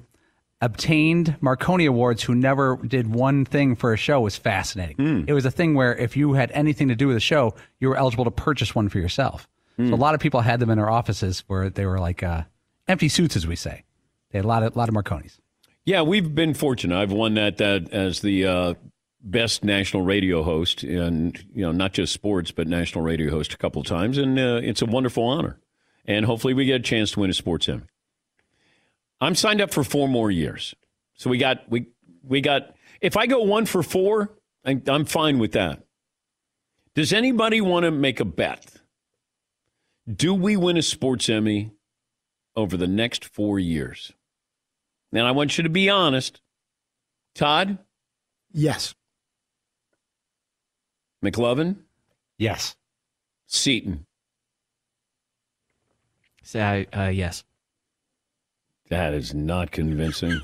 obtained 0.62 1.36
Marconi 1.40 1.86
Awards 1.86 2.22
who 2.22 2.34
never 2.34 2.76
did 2.86 3.06
one 3.12 3.44
thing 3.44 3.74
for 3.76 3.92
a 3.92 3.96
show 3.96 4.20
was 4.20 4.36
fascinating. 4.36 5.24
It 5.26 5.32
was 5.32 5.44
a 5.46 5.50
thing 5.50 5.74
where 5.74 5.94
if 5.96 6.16
you 6.16 6.34
had 6.34 6.50
anything 6.52 6.88
to 6.88 6.94
do 6.94 7.06
with 7.08 7.16
the 7.16 7.20
show, 7.20 7.54
you 7.80 7.88
were 7.88 7.96
eligible 7.96 8.24
to 8.26 8.30
purchase 8.30 8.74
one 8.74 8.88
for 8.88 8.98
yourself. 8.98 9.48
So 9.78 9.94
a 9.94 9.96
lot 9.96 10.14
of 10.14 10.20
people 10.20 10.42
had 10.42 10.60
them 10.60 10.68
in 10.68 10.76
their 10.76 10.90
offices 10.90 11.42
where 11.46 11.70
they 11.70 11.86
were 11.86 11.98
like 11.98 12.22
uh, 12.22 12.42
empty 12.90 13.08
suits, 13.08 13.36
as 13.36 13.46
we 13.46 13.56
say. 13.56 13.84
They 14.30 14.38
had 14.38 14.44
a 14.44 14.48
lot 14.48 14.62
of, 14.62 14.76
lot 14.76 14.88
of 14.88 14.94
Marconis. 14.94 15.38
Yeah, 15.84 16.02
we've 16.02 16.34
been 16.34 16.54
fortunate. 16.54 16.98
I've 17.00 17.12
won 17.12 17.34
that 17.34 17.56
that 17.58 17.92
as 17.92 18.20
the 18.20 18.46
uh, 18.46 18.74
best 19.22 19.64
national 19.64 20.02
radio 20.02 20.42
host, 20.42 20.82
and 20.82 21.38
you 21.54 21.62
know, 21.62 21.72
not 21.72 21.92
just 21.92 22.12
sports, 22.12 22.50
but 22.50 22.66
national 22.66 23.02
radio 23.02 23.30
host 23.30 23.54
a 23.54 23.56
couple 23.56 23.80
of 23.80 23.86
times, 23.86 24.18
and 24.18 24.38
uh, 24.38 24.60
it's 24.62 24.82
a 24.82 24.86
wonderful 24.86 25.24
honor. 25.24 25.58
And 26.06 26.26
hopefully, 26.26 26.54
we 26.54 26.64
get 26.64 26.80
a 26.80 26.84
chance 26.84 27.12
to 27.12 27.20
win 27.20 27.30
a 27.30 27.34
sports 27.34 27.68
Emmy. 27.68 27.84
I'm 29.20 29.34
signed 29.34 29.60
up 29.60 29.72
for 29.72 29.84
four 29.84 30.08
more 30.08 30.30
years, 30.30 30.74
so 31.14 31.30
we 31.30 31.38
got 31.38 31.68
we 31.68 31.86
we 32.22 32.40
got. 32.40 32.74
If 33.00 33.16
I 33.16 33.26
go 33.26 33.42
one 33.42 33.64
for 33.64 33.82
four, 33.82 34.30
I, 34.64 34.80
I'm 34.86 35.06
fine 35.06 35.38
with 35.38 35.52
that. 35.52 35.82
Does 36.94 37.12
anybody 37.12 37.60
want 37.60 37.84
to 37.84 37.90
make 37.90 38.20
a 38.20 38.24
bet? 38.24 38.66
Do 40.12 40.34
we 40.34 40.56
win 40.56 40.76
a 40.76 40.82
sports 40.82 41.28
Emmy 41.28 41.70
over 42.60 42.76
the 42.76 42.86
next 42.86 43.24
four 43.24 43.58
years? 43.58 44.12
And 45.12 45.26
I 45.26 45.32
want 45.32 45.58
you 45.58 45.64
to 45.64 45.70
be 45.70 45.88
honest. 45.90 46.40
Todd, 47.34 47.78
Yes. 48.52 48.94
McLovin, 51.24 51.76
Yes. 52.38 52.74
Seton. 53.46 54.06
Say, 56.42 56.86
uh, 56.92 57.08
yes 57.08 57.44
That 58.88 59.14
is 59.14 59.34
not 59.34 59.70
convincing. 59.70 60.40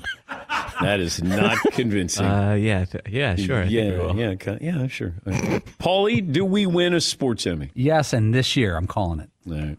that 0.81 0.99
is 0.99 1.21
not 1.21 1.57
convincing. 1.73 2.25
uh, 2.25 2.53
yeah 2.53 2.85
th- 2.85 3.03
yeah 3.09 3.35
sure 3.35 3.63
I 3.63 3.65
yeah, 3.65 3.97
will. 3.97 4.15
yeah, 4.15 4.27
okay, 4.29 4.57
yeah, 4.61 4.87
sure. 4.87 5.13
Paulie, 5.25 6.31
do 6.31 6.45
we 6.45 6.65
win 6.65 6.93
a 6.93 7.01
sports 7.01 7.45
Emmy? 7.47 7.71
Yes, 7.73 8.13
and 8.13 8.33
this 8.33 8.55
year 8.55 8.77
I'm 8.77 8.87
calling 8.87 9.19
it. 9.19 9.29
All 9.49 9.53
right. 9.57 9.77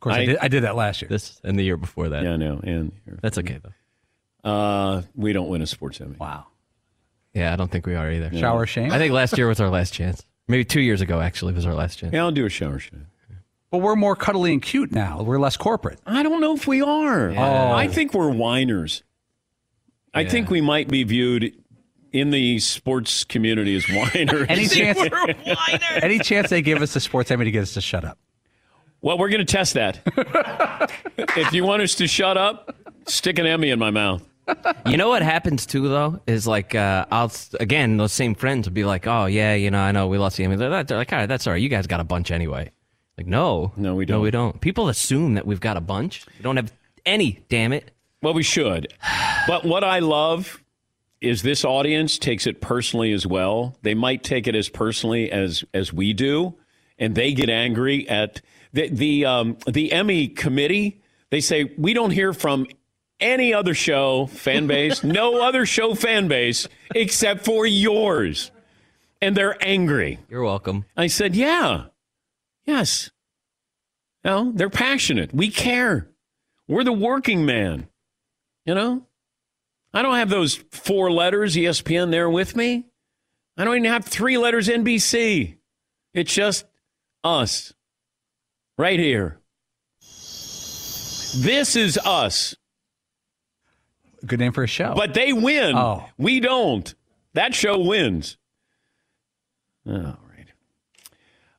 Of 0.00 0.02
course, 0.04 0.14
I, 0.16 0.20
I- 0.20 0.24
did, 0.26 0.38
I 0.42 0.48
did 0.48 0.62
that 0.64 0.76
last 0.76 1.02
year. 1.02 1.08
This 1.10 1.40
and 1.44 1.58
the 1.58 1.62
year 1.62 1.76
before 1.76 2.08
that. 2.10 2.22
Yeah, 2.24 2.32
I 2.32 2.36
know. 2.36 2.58
And 2.62 2.92
That's 3.22 3.36
okay 3.38 3.58
though. 3.62 4.50
uh, 4.50 5.02
we 5.14 5.32
don't 5.34 5.48
win 5.48 5.60
a 5.62 5.66
sports 5.66 6.00
Emmy. 6.00 6.16
Wow. 6.18 6.46
Yeah, 7.34 7.52
I 7.52 7.56
don't 7.56 7.70
think 7.70 7.86
we 7.86 7.94
are 7.94 8.10
either. 8.10 8.36
Shower 8.36 8.66
shame. 8.66 8.90
I 8.92 8.98
think 8.98 9.12
last 9.12 9.36
year 9.38 9.46
was 9.46 9.60
our 9.60 9.68
last 9.68 9.92
chance. 9.92 10.24
Maybe 10.48 10.64
two 10.64 10.80
years 10.80 11.00
ago 11.00 11.20
actually 11.20 11.52
was 11.52 11.64
our 11.66 11.74
last 11.74 11.98
chance. 11.98 12.12
Yeah, 12.14 12.22
I'll 12.22 12.32
do 12.32 12.44
a 12.46 12.48
shower 12.48 12.78
show. 12.78 12.96
But 13.70 13.78
we're 13.78 13.94
more 13.94 14.16
cuddly 14.16 14.52
and 14.52 14.60
cute 14.60 14.90
now. 14.90 15.22
We're 15.22 15.38
less 15.38 15.56
corporate. 15.56 16.00
I 16.04 16.24
don't 16.24 16.40
know 16.40 16.56
if 16.56 16.66
we 16.66 16.82
are. 16.82 17.30
Yeah. 17.30 17.72
I 17.72 17.86
think 17.86 18.14
we're 18.14 18.30
whiners. 18.30 19.04
I 20.12 20.24
think 20.24 20.50
we 20.50 20.60
might 20.60 20.88
be 20.88 21.04
viewed 21.04 21.52
in 22.10 22.30
the 22.30 22.58
sports 22.58 23.22
community 23.22 23.76
as 23.76 23.84
whiners. 23.88 24.46
Any 24.48 24.66
chance? 24.68 24.98
any 26.02 26.18
chance 26.18 26.50
they 26.50 26.62
give 26.62 26.82
us 26.82 26.94
the 26.94 27.00
sports 27.00 27.30
Emmy 27.30 27.44
to 27.44 27.50
get 27.52 27.62
us 27.62 27.74
to 27.74 27.80
shut 27.80 28.04
up? 28.04 28.18
Well, 29.02 29.18
we're 29.18 29.30
going 29.30 29.44
to 29.44 29.50
test 29.50 29.74
that. 29.74 30.00
if 31.36 31.52
you 31.52 31.64
want 31.64 31.82
us 31.82 31.94
to 31.96 32.06
shut 32.06 32.36
up, 32.36 32.74
stick 33.06 33.38
an 33.38 33.46
Emmy 33.46 33.70
in 33.70 33.78
my 33.78 33.90
mouth. 33.90 34.22
You 34.86 34.96
know 34.96 35.08
what 35.08 35.22
happens 35.22 35.64
too 35.64 35.88
though 35.88 36.20
is 36.26 36.44
like 36.44 36.74
uh, 36.74 37.06
I'll 37.10 37.30
again 37.60 37.98
those 37.98 38.12
same 38.12 38.34
friends 38.34 38.66
will 38.66 38.74
be 38.74 38.84
like, 38.84 39.06
oh 39.06 39.26
yeah, 39.26 39.54
you 39.54 39.70
know 39.70 39.78
I 39.78 39.92
know 39.92 40.08
we 40.08 40.18
lost 40.18 40.38
the 40.38 40.44
Emmy. 40.44 40.56
They're, 40.56 40.82
they're 40.82 40.98
like, 40.98 41.12
all 41.12 41.20
right, 41.20 41.26
that's 41.26 41.46
all 41.46 41.52
right. 41.52 41.62
You 41.62 41.68
guys 41.68 41.86
got 41.86 42.00
a 42.00 42.04
bunch 42.04 42.32
anyway. 42.32 42.72
Like 43.16 43.26
no, 43.26 43.72
No, 43.76 43.94
we 43.94 44.06
don't. 44.06 44.18
No, 44.18 44.22
we 44.22 44.30
don't. 44.30 44.60
People 44.60 44.88
assume 44.88 45.34
that 45.34 45.46
we've 45.46 45.60
got 45.60 45.76
a 45.76 45.80
bunch. 45.80 46.26
We 46.38 46.42
don't 46.42 46.56
have 46.56 46.72
any. 47.06 47.44
Damn 47.48 47.72
it. 47.72 47.92
Well, 48.22 48.34
we 48.34 48.42
should. 48.42 48.92
But 49.46 49.64
what 49.64 49.84
I 49.84 50.00
love 50.00 50.62
is 51.20 51.42
this 51.42 51.64
audience 51.64 52.18
takes 52.18 52.46
it 52.46 52.60
personally 52.60 53.12
as 53.12 53.26
well. 53.26 53.76
They 53.82 53.94
might 53.94 54.24
take 54.24 54.46
it 54.46 54.56
as 54.56 54.68
personally 54.68 55.30
as 55.30 55.64
as 55.74 55.92
we 55.92 56.12
do, 56.12 56.54
and 56.98 57.14
they 57.14 57.32
get 57.32 57.50
angry 57.50 58.08
at 58.08 58.40
the 58.72 58.88
the 58.88 59.24
um, 59.24 59.56
the 59.66 59.92
Emmy 59.92 60.28
committee. 60.28 61.00
They 61.30 61.40
say 61.40 61.72
we 61.76 61.94
don't 61.94 62.10
hear 62.10 62.32
from 62.32 62.66
any 63.20 63.52
other 63.52 63.74
show 63.74 64.26
fan 64.26 64.66
base, 64.66 65.04
no 65.04 65.42
other 65.42 65.66
show 65.66 65.94
fan 65.94 66.28
base 66.28 66.68
except 66.94 67.44
for 67.44 67.66
yours, 67.66 68.50
and 69.20 69.36
they're 69.36 69.56
angry. 69.60 70.18
You're 70.28 70.42
welcome. 70.42 70.86
I 70.96 71.06
said, 71.06 71.36
yeah, 71.36 71.86
yes. 72.64 73.10
No, 74.24 74.52
they're 74.54 74.68
passionate. 74.70 75.32
We 75.32 75.50
care. 75.50 76.08
We're 76.68 76.84
the 76.84 76.92
working 76.92 77.46
man. 77.46 77.88
You 78.66 78.74
know, 78.74 79.06
I 79.94 80.02
don't 80.02 80.16
have 80.16 80.28
those 80.28 80.56
four 80.70 81.10
letters 81.10 81.56
ESPN 81.56 82.10
there 82.10 82.28
with 82.28 82.54
me. 82.54 82.86
I 83.56 83.64
don't 83.64 83.76
even 83.76 83.90
have 83.90 84.04
three 84.04 84.38
letters 84.38 84.68
NBC. 84.68 85.56
It's 86.14 86.32
just 86.32 86.66
us 87.24 87.72
right 88.80 88.98
here. 88.98 89.38
This 90.00 91.76
is 91.76 91.98
us. 91.98 92.56
Good 94.26 94.40
name 94.40 94.52
for 94.52 94.64
a 94.64 94.66
show. 94.66 94.94
But 94.96 95.14
they 95.14 95.32
win. 95.32 95.76
Oh. 95.76 96.06
We 96.18 96.40
don't. 96.40 96.92
That 97.34 97.54
show 97.54 97.78
wins. 97.78 98.36
All 99.86 99.94
right. 99.94 100.16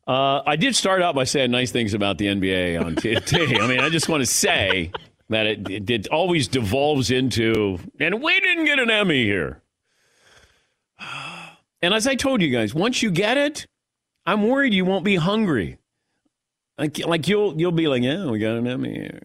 Uh, 0.07 0.41
I 0.45 0.55
did 0.57 0.75
start 0.75 1.01
out 1.01 1.15
by 1.15 1.23
saying 1.23 1.51
nice 1.51 1.71
things 1.71 1.93
about 1.93 2.17
the 2.17 2.25
NBA 2.25 2.83
on 2.83 2.95
TNT. 2.95 3.61
I 3.61 3.67
mean, 3.67 3.79
I 3.79 3.89
just 3.89 4.09
want 4.09 4.21
to 4.21 4.25
say 4.25 4.91
that 5.29 5.47
it, 5.47 5.69
it, 5.69 5.89
it 5.89 6.07
always 6.09 6.47
devolves 6.47 7.09
into, 7.09 7.79
and 7.99 8.21
we 8.21 8.39
didn't 8.41 8.65
get 8.65 8.79
an 8.79 8.91
Emmy 8.91 9.23
here. 9.23 9.61
And 11.81 11.93
as 11.93 12.05
I 12.05 12.15
told 12.15 12.41
you 12.41 12.49
guys, 12.49 12.75
once 12.75 13.01
you 13.01 13.09
get 13.09 13.37
it, 13.37 13.65
I'm 14.25 14.47
worried 14.47 14.73
you 14.73 14.85
won't 14.85 15.05
be 15.05 15.15
hungry. 15.15 15.79
Like, 16.81 16.97
like 17.05 17.27
you'll 17.27 17.59
you'll 17.61 17.71
be 17.71 17.87
like, 17.87 18.01
yeah, 18.01 18.25
we 18.25 18.39
got 18.39 18.55
an 18.55 18.65
Emmy 18.67 18.91
here. 18.91 19.21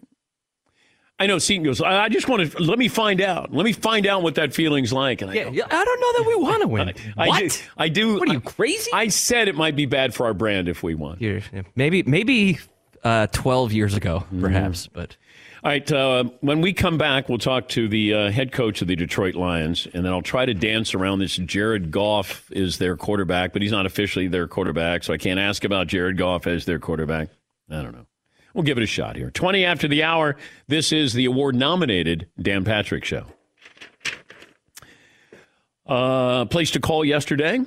I 1.19 1.25
know 1.25 1.39
Seton 1.39 1.63
goes, 1.63 1.81
I 1.81 2.03
I 2.03 2.09
just 2.09 2.29
want 2.29 2.51
to 2.51 2.61
let 2.61 2.77
me 2.77 2.87
find 2.87 3.19
out. 3.19 3.51
Let 3.51 3.65
me 3.65 3.73
find 3.73 4.05
out 4.05 4.21
what 4.21 4.35
that 4.35 4.53
feeling's 4.53 4.93
like. 4.93 5.23
And 5.23 5.31
I 5.31 5.33
Yeah, 5.33 5.49
go, 5.49 5.63
I 5.71 5.83
don't 5.85 5.99
know 5.99 6.13
that 6.19 6.27
we 6.27 6.35
want 6.35 6.61
to 6.61 6.67
win. 6.75 6.93
I 7.17 7.27
what? 7.27 7.39
do. 7.49 7.57
I 7.75 7.89
do. 7.89 8.19
What 8.19 8.29
are 8.29 8.33
you 8.33 8.41
crazy? 8.41 8.91
I 8.93 9.07
said 9.07 9.47
it 9.47 9.55
might 9.55 9.75
be 9.75 9.87
bad 9.87 10.13
for 10.13 10.27
our 10.27 10.35
brand 10.35 10.69
if 10.69 10.83
we 10.83 10.93
won. 10.93 11.17
Maybe 11.75 12.03
maybe 12.03 12.59
uh, 13.03 13.25
12 13.31 13.73
years 13.73 13.95
ago, 13.95 14.25
perhaps, 14.39 14.85
but 14.85 15.17
All 15.63 15.71
right. 15.71 15.91
Uh, 15.91 16.25
when 16.41 16.61
we 16.61 16.73
come 16.73 16.99
back, 16.99 17.27
we'll 17.27 17.39
talk 17.39 17.69
to 17.69 17.87
the 17.87 18.13
uh, 18.13 18.31
head 18.31 18.51
coach 18.51 18.83
of 18.83 18.87
the 18.87 18.95
Detroit 18.95 19.33
Lions, 19.33 19.87
and 19.95 20.05
then 20.05 20.13
I'll 20.13 20.21
try 20.21 20.45
to 20.45 20.53
dance 20.53 20.93
around 20.93 21.17
this. 21.17 21.37
Jared 21.37 21.89
Goff 21.89 22.51
is 22.51 22.77
their 22.77 22.95
quarterback, 22.95 23.53
but 23.53 23.63
he's 23.63 23.71
not 23.71 23.87
officially 23.87 24.27
their 24.27 24.47
quarterback, 24.47 25.03
so 25.03 25.13
I 25.13 25.17
can't 25.17 25.39
ask 25.39 25.63
about 25.63 25.87
Jared 25.87 26.17
Goff 26.17 26.45
as 26.45 26.65
their 26.65 26.77
quarterback. 26.77 27.29
I 27.69 27.81
don't 27.81 27.93
know. 27.93 28.05
We'll 28.53 28.63
give 28.63 28.77
it 28.77 28.83
a 28.83 28.87
shot 28.87 29.15
here. 29.15 29.29
20 29.29 29.65
after 29.65 29.87
the 29.87 30.03
hour. 30.03 30.35
This 30.67 30.91
is 30.91 31.13
the 31.13 31.25
award 31.25 31.55
nominated 31.55 32.27
Dan 32.41 32.63
Patrick 32.63 33.05
Show. 33.05 33.25
Uh, 35.85 36.45
place 36.45 36.71
to 36.71 36.79
call 36.79 37.05
yesterday. 37.05 37.59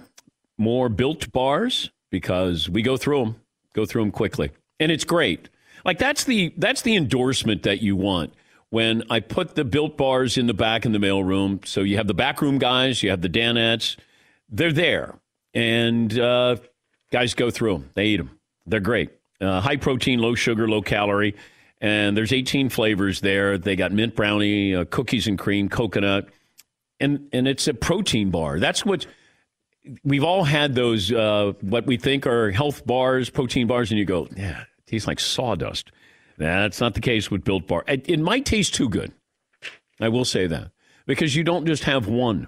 More 0.59 0.89
built 0.89 1.33
bars 1.33 1.91
because 2.11 2.69
we 2.69 2.83
go 2.83 2.97
through 2.97 3.25
them, 3.25 3.37
go 3.73 3.87
through 3.87 4.03
them 4.03 4.11
quickly, 4.11 4.51
and 4.79 4.93
it's 4.93 5.05
great. 5.05 5.49
Like 5.85 5.99
that's 5.99 6.25
the 6.25 6.53
that's 6.59 6.83
the 6.83 6.97
endorsement 6.97 7.63
that 7.63 7.81
you 7.81 7.97
want 7.97 8.35
when 8.69 9.03
I 9.09 9.21
put 9.21 9.55
the 9.55 9.65
built 9.65 9.97
bars 9.97 10.37
in 10.37 10.47
the 10.47 10.55
back 10.55 10.85
in 10.85 10.93
the 10.93 10.99
mailroom. 10.99 11.67
So 11.67 11.81
you 11.81 11.97
have 11.97 12.09
the 12.09 12.15
backroom 12.15 12.59
guys, 12.59 13.03
you 13.03 13.11
have 13.11 13.23
the 13.23 13.29
Danettes, 13.29 13.97
they're 14.51 14.73
there, 14.73 15.19
and 15.55 16.19
uh, 16.19 16.57
guys 17.11 17.33
go 17.33 17.51
through 17.51 17.75
them. 17.75 17.91
They 17.95 18.07
eat 18.07 18.17
them. 18.19 18.39
They're 18.67 18.81
great. 18.81 19.11
Uh, 19.41 19.61
high 19.61 19.77
protein, 19.77 20.19
low 20.19 20.35
sugar, 20.35 20.69
low 20.69 20.83
calorie, 20.83 21.35
and 21.81 22.17
there's 22.17 22.33
18 22.33 22.69
flavors 22.69 23.21
there. 23.21 23.57
They 23.57 23.75
got 23.75 23.91
mint 23.93 24.15
brownie, 24.15 24.75
uh, 24.75 24.85
cookies 24.85 25.27
and 25.27 25.39
cream, 25.39 25.69
coconut, 25.69 26.29
and 26.99 27.29
and 27.33 27.49
it's 27.49 27.67
a 27.67 27.75
protein 27.75 28.31
bar. 28.31 28.61
That's 28.61 28.85
what 28.85 29.07
we've 30.05 30.25
all 30.25 30.45
had 30.45 30.75
those 30.75 31.11
uh, 31.11 31.53
what 31.61 31.87
we 31.87 31.97
think 31.97 32.27
are 32.27 32.51
health 32.51 32.87
bars, 32.87 33.31
protein 33.31 33.67
bars, 33.67 33.91
and 33.91 33.99
you 33.99 34.05
go, 34.05 34.29
yeah, 34.37 34.65
tastes 34.87 35.09
like 35.09 35.21
sawdust. 35.21 35.91
That's 36.37 36.81
not 36.81 36.95
the 36.95 37.01
case 37.01 37.31
with 37.31 37.45
Built 37.45 37.67
Bar. 37.67 37.85
It, 37.87 38.09
it 38.09 38.19
might 38.19 38.47
taste 38.47 38.75
too 38.75 38.89
good. 38.89 39.13
I 40.01 40.09
will 40.09 40.25
say 40.25 40.47
that 40.47 40.71
because 41.07 41.37
you 41.37 41.45
don't 41.45 41.67
just 41.67 41.85
have 41.85 42.09
one. 42.09 42.47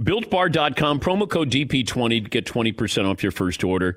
BuiltBar.com, 0.00 1.00
promo 1.00 1.28
code 1.28 1.50
DP20 1.50 2.24
to 2.24 2.30
get 2.30 2.46
20% 2.46 3.08
off 3.08 3.22
your 3.22 3.30
first 3.30 3.62
order. 3.62 3.96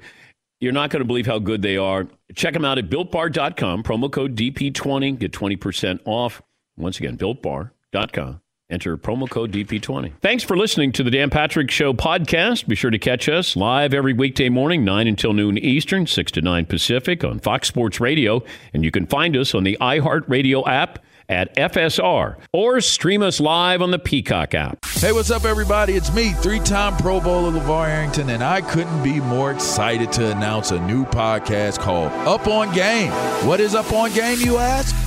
You're 0.59 0.73
not 0.73 0.89
going 0.89 1.01
to 1.01 1.05
believe 1.05 1.27
how 1.27 1.39
good 1.39 1.61
they 1.61 1.77
are. 1.77 2.07
Check 2.33 2.53
them 2.53 2.65
out 2.65 2.77
at 2.77 2.89
BuiltBar.com, 2.89 3.83
promo 3.83 4.11
code 4.11 4.35
DP20, 4.35 5.19
get 5.19 5.31
20% 5.31 5.99
off. 6.05 6.41
Once 6.77 6.97
again, 6.99 7.17
BuiltBar.com. 7.17 8.41
Enter 8.69 8.97
promo 8.97 9.29
code 9.29 9.53
DP20. 9.53 10.13
Thanks 10.19 10.43
for 10.43 10.57
listening 10.57 10.91
to 10.93 11.03
the 11.03 11.09
Dan 11.09 11.29
Patrick 11.29 11.71
Show 11.71 11.93
podcast. 11.93 12.67
Be 12.67 12.75
sure 12.75 12.91
to 12.91 12.99
catch 12.99 13.29
us 13.29 13.55
live 13.55 13.93
every 13.93 14.11
weekday 14.11 14.49
morning, 14.49 14.83
9 14.83 15.07
until 15.07 15.31
noon 15.31 15.57
Eastern, 15.57 16.05
6 16.05 16.31
to 16.33 16.41
9 16.41 16.65
Pacific 16.65 17.23
on 17.23 17.39
Fox 17.39 17.69
Sports 17.69 18.01
Radio. 18.01 18.43
And 18.73 18.83
you 18.83 18.91
can 18.91 19.07
find 19.07 19.37
us 19.37 19.55
on 19.55 19.63
the 19.63 19.77
iHeartRadio 19.79 20.67
app 20.67 20.99
at 21.29 21.55
FSR 21.55 22.37
or 22.53 22.81
stream 22.81 23.21
us 23.21 23.39
live 23.39 23.81
on 23.81 23.91
the 23.91 23.99
Peacock 23.99 24.53
app. 24.53 24.85
Hey, 24.85 25.11
what's 25.11 25.31
up, 25.31 25.45
everybody? 25.45 25.93
It's 25.93 26.13
me, 26.13 26.31
three 26.31 26.59
time 26.59 26.95
Pro 26.97 27.19
Bowler 27.19 27.59
LaVar 27.59 27.89
Arrington, 27.89 28.29
and 28.29 28.43
I 28.43 28.61
couldn't 28.61 29.03
be 29.03 29.19
more 29.19 29.51
excited 29.51 30.11
to 30.13 30.31
announce 30.31 30.71
a 30.71 30.79
new 30.79 31.05
podcast 31.05 31.79
called 31.79 32.11
Up 32.27 32.47
on 32.47 32.73
Game. 32.73 33.11
What 33.47 33.59
is 33.59 33.75
Up 33.75 33.91
on 33.93 34.11
Game, 34.13 34.39
you 34.39 34.57
ask? 34.57 35.06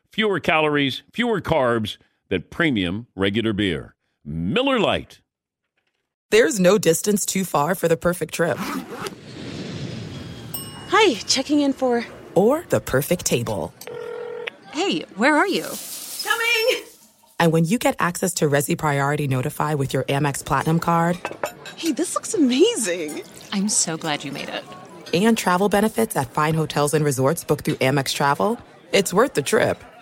fewer 0.11 0.39
calories, 0.39 1.03
fewer 1.13 1.41
carbs 1.41 1.97
than 2.29 2.43
premium 2.43 3.07
regular 3.15 3.53
beer. 3.53 3.95
Miller 4.25 4.79
Lite. 4.79 5.21
There's 6.29 6.59
no 6.59 6.77
distance 6.77 7.25
too 7.25 7.43
far 7.43 7.75
for 7.75 7.87
the 7.87 7.97
perfect 7.97 8.33
trip. 8.33 8.57
Hi, 10.89 11.13
checking 11.27 11.61
in 11.61 11.73
for. 11.73 12.05
Or 12.35 12.63
the 12.69 12.79
perfect 12.79 13.25
table. 13.25 13.73
Hey, 14.71 15.01
where 15.15 15.35
are 15.35 15.47
you? 15.47 15.65
Coming! 16.23 16.83
And 17.39 17.51
when 17.51 17.65
you 17.65 17.77
get 17.77 17.95
access 17.99 18.33
to 18.35 18.45
Resy 18.47 18.77
Priority 18.77 19.27
Notify 19.27 19.73
with 19.73 19.93
your 19.93 20.03
Amex 20.03 20.45
Platinum 20.45 20.79
card, 20.79 21.17
Hey, 21.75 21.91
this 21.91 22.13
looks 22.15 22.33
amazing. 22.33 23.23
I'm 23.51 23.67
so 23.67 23.97
glad 23.97 24.23
you 24.23 24.31
made 24.31 24.49
it. 24.49 24.63
and 25.13 25.37
travel 25.37 25.67
benefits 25.67 26.15
at 26.15 26.31
fine 26.31 26.53
hotels 26.53 26.93
and 26.93 27.03
resorts 27.03 27.43
booked 27.43 27.65
through 27.65 27.75
Amex 27.75 28.13
Travel, 28.13 28.57
it's 28.93 29.13
worth 29.13 29.33
the 29.33 29.41
trip. 29.41 29.83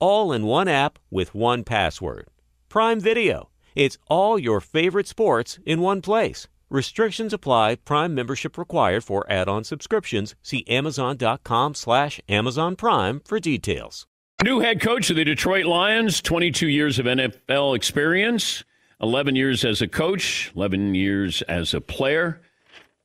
All 0.00 0.32
in 0.32 0.46
one 0.46 0.66
app 0.66 0.98
with 1.10 1.34
one 1.34 1.62
password. 1.62 2.28
Prime 2.70 3.00
Video. 3.00 3.50
It's 3.74 3.98
all 4.08 4.38
your 4.38 4.60
favorite 4.60 5.06
sports 5.06 5.58
in 5.66 5.82
one 5.82 6.00
place. 6.00 6.48
Restrictions 6.70 7.34
apply. 7.34 7.74
Prime 7.76 8.14
membership 8.14 8.56
required 8.56 9.04
for 9.04 9.30
add-on 9.30 9.62
subscriptions. 9.64 10.34
See 10.42 10.64
Amazon.com 10.68 11.74
slash 11.74 12.18
Amazon 12.30 12.76
Prime 12.76 13.20
for 13.26 13.38
details. 13.38 14.06
New 14.42 14.60
head 14.60 14.80
coach 14.80 15.10
of 15.10 15.16
the 15.16 15.24
Detroit 15.24 15.66
Lions, 15.66 16.22
22 16.22 16.66
years 16.66 16.98
of 16.98 17.04
NFL 17.04 17.76
experience, 17.76 18.64
11 19.02 19.36
years 19.36 19.66
as 19.66 19.82
a 19.82 19.88
coach, 19.88 20.50
11 20.56 20.94
years 20.94 21.42
as 21.42 21.74
a 21.74 21.80
player. 21.80 22.40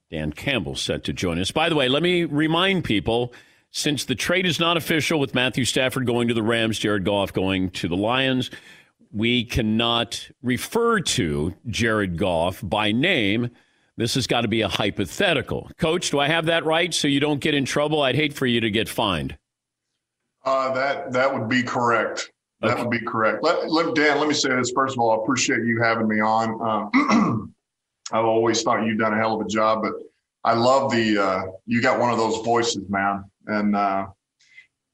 Dan 0.09 0.31
Campbell 0.31 0.77
set 0.77 1.03
to 1.03 1.11
join 1.11 1.39
us. 1.41 1.51
By 1.51 1.67
the 1.67 1.75
way, 1.75 1.89
let 1.89 2.03
me 2.03 2.23
remind 2.23 2.85
people 2.85 3.33
since 3.75 4.05
the 4.05 4.15
trade 4.15 4.45
is 4.45 4.57
not 4.57 4.77
official 4.77 5.19
with 5.19 5.35
Matthew 5.35 5.65
Stafford 5.65 6.05
going 6.05 6.29
to 6.29 6.33
the 6.33 6.41
Rams, 6.41 6.79
Jared 6.79 7.03
Goff 7.03 7.33
going 7.33 7.69
to 7.71 7.89
the 7.89 7.95
Lions, 7.97 8.49
we 9.11 9.43
cannot 9.43 10.29
refer 10.41 11.01
to 11.01 11.53
Jared 11.67 12.17
Goff 12.17 12.61
by 12.63 12.93
name. 12.93 13.49
This 13.97 14.15
has 14.15 14.27
got 14.27 14.41
to 14.41 14.47
be 14.47 14.61
a 14.61 14.69
hypothetical. 14.69 15.69
Coach, 15.77 16.09
do 16.09 16.19
I 16.21 16.29
have 16.29 16.45
that 16.45 16.63
right 16.63 16.93
so 16.93 17.09
you 17.09 17.19
don't 17.19 17.41
get 17.41 17.53
in 17.53 17.65
trouble? 17.65 18.01
I'd 18.01 18.15
hate 18.15 18.33
for 18.33 18.45
you 18.45 18.61
to 18.61 18.71
get 18.71 18.87
fined. 18.87 19.37
Uh, 20.45 20.73
that 20.73 21.11
that 21.11 21.33
would 21.33 21.49
be 21.49 21.61
correct. 21.61 22.31
That 22.61 22.71
Okay. 22.75 22.81
would 22.81 22.91
be 22.91 23.05
correct. 23.05 23.43
Let, 23.43 23.69
let 23.69 23.93
Dan, 23.93 24.19
let 24.19 24.29
me 24.29 24.33
say 24.33 24.55
this. 24.55 24.71
First 24.73 24.95
of 24.95 24.99
all, 25.01 25.19
I 25.19 25.21
appreciate 25.21 25.65
you 25.65 25.81
having 25.81 26.07
me 26.07 26.21
on. 26.21 26.61
Um, 26.93 27.53
I've 28.13 28.23
always 28.23 28.61
thought 28.63 28.85
you've 28.85 28.99
done 28.99 29.13
a 29.13 29.17
hell 29.17 29.33
of 29.39 29.45
a 29.45 29.49
job, 29.49 29.81
but 29.83 29.91
I 30.45 30.53
love 30.53 30.91
the 30.93 31.17
uh, 31.21 31.41
you 31.65 31.81
got 31.81 31.99
one 31.99 32.11
of 32.11 32.17
those 32.17 32.37
voices, 32.45 32.87
man, 32.89 33.25
and 33.47 33.75
uh, 33.75 34.07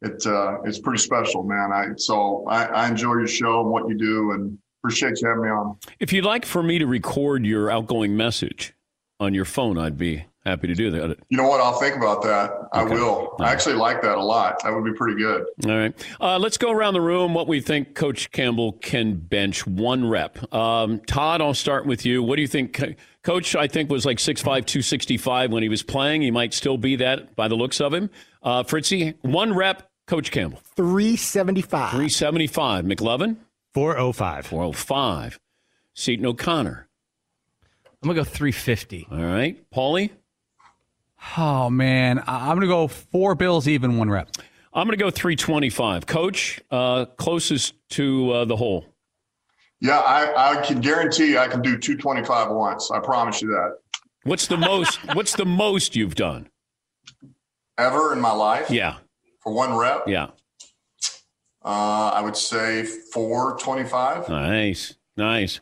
it 0.02 0.26
uh, 0.26 0.62
it's 0.64 0.80
pretty 0.80 1.00
special, 1.00 1.44
man. 1.44 1.72
I 1.72 1.88
so 1.98 2.46
I, 2.48 2.66
I 2.66 2.88
enjoy 2.88 3.14
your 3.16 3.28
show 3.28 3.62
and 3.62 3.70
what 3.70 3.88
you 3.88 3.98
do, 3.98 4.32
and 4.32 4.58
appreciate 4.84 5.22
you 5.22 5.28
having 5.28 5.44
me 5.44 5.50
on. 5.50 5.78
If 6.00 6.12
you'd 6.14 6.26
like 6.26 6.46
for 6.46 6.64
me 6.64 6.80
to 6.80 6.88
record 6.88 7.46
your 7.46 7.70
outgoing 7.70 8.16
message 8.18 8.74
on 9.20 9.34
your 9.34 9.46
phone, 9.46 9.78
I'd 9.78 9.98
be 9.98 10.26
happy 10.44 10.66
to 10.66 10.74
do 10.74 10.90
that. 10.90 11.18
You 11.30 11.38
know 11.38 11.48
what? 11.48 11.62
I'll 11.62 11.80
think 11.80 11.96
about 11.96 12.24
that. 12.24 12.50
I 12.74 12.82
Okay. 12.82 12.96
will. 12.96 13.36
I 13.40 13.52
actually 13.52 13.76
like 13.76 14.02
that 14.02 14.18
a 14.18 14.24
lot. 14.24 14.64
That 14.64 14.74
would 14.74 14.84
be 14.84 14.94
pretty 14.94 15.20
good. 15.20 15.46
All 15.68 15.78
right. 15.78 15.94
Uh, 16.20 16.40
let's 16.40 16.58
go 16.58 16.72
around 16.72 16.96
the 16.96 17.02
room 17.02 17.36
what 17.36 17.48
we 17.48 17.62
think 17.62 17.94
Coach 17.94 18.32
Campbell 18.32 18.74
can 18.74 19.14
bench 19.18 19.68
one 19.68 20.10
rep. 20.10 20.52
Um, 20.52 21.00
Todd, 21.06 21.42
I'll 21.42 21.54
start 21.54 21.86
with 21.86 22.08
you. 22.08 22.24
What 22.24 22.38
do 22.38 22.42
you 22.42 22.48
think? 22.48 22.82
Co- 23.24 23.34
Coach, 23.34 23.56
I 23.56 23.68
think, 23.68 23.90
was 23.90 24.06
like 24.06 24.18
6'5, 24.18 24.42
265 24.44 25.52
when 25.52 25.64
he 25.64 25.70
was 25.70 25.84
playing. 25.84 26.22
He 26.22 26.32
might 26.32 26.54
still 26.54 26.78
be 26.78 26.96
that 26.98 27.36
by 27.36 27.48
the 27.48 27.56
looks 27.56 27.80
of 27.80 27.94
him. 27.94 28.10
Uh, 28.44 28.64
Fritzy, 28.64 29.14
one 29.22 29.54
rep, 29.54 29.90
Coach 30.08 30.32
Campbell. 30.32 30.60
375. 30.76 31.92
375. 31.92 32.86
McLovin? 32.86 33.38
405. 33.74 34.46
405. 34.48 35.40
Seton 35.94 36.26
O'Connor. 36.26 36.88
I'm 38.04 38.08
going 38.08 38.16
to 38.16 38.22
go 38.22 38.26
350. 38.26 39.08
All 39.12 39.18
right. 39.24 39.58
Paulie? 39.72 40.10
Oh 41.38 41.70
man, 41.70 42.18
I- 42.18 42.50
I'm 42.50 42.56
gonna 42.56 42.66
go 42.66 42.88
four 42.88 43.36
bills 43.36 43.68
even 43.68 43.98
one 44.00 44.10
rep. 44.10 44.30
I'm 44.74 44.88
going 44.88 44.98
to 44.98 45.04
go 45.04 45.12
325. 45.12 46.08
Coach, 46.08 46.60
uh, 46.72 47.06
closest 47.18 47.76
to 47.90 48.32
uh, 48.32 48.46
the 48.46 48.56
hole. 48.56 48.86
Yeah, 49.82 50.00
I, 50.00 50.54
I 50.60 50.62
can 50.62 50.80
guarantee 50.80 51.38
I 51.38 51.48
can 51.48 51.62
do 51.62 51.78
225 51.78 52.52
once. 52.52 52.92
I 52.92 53.00
promise 53.00 53.42
you 53.42 53.50
that. 53.50 53.78
What's 54.24 54.46
the 54.48 54.58
most? 54.58 55.00
what's 55.16 55.36
the 55.36 55.46
most 55.46 55.96
you've 55.96 56.16
done? 56.16 56.48
Ever 57.78 58.14
in 58.14 58.22
my 58.22 58.32
life? 58.32 58.70
Yeah. 58.70 58.98
For 59.42 59.52
one 59.52 59.76
rep? 59.76 60.08
Yeah. 60.08 60.28
Uh, 61.64 62.12
I 62.14 62.22
would 62.22 62.38
say 62.38 62.84
425. 62.84 64.30
Nice, 64.30 64.96
nice. 65.18 65.60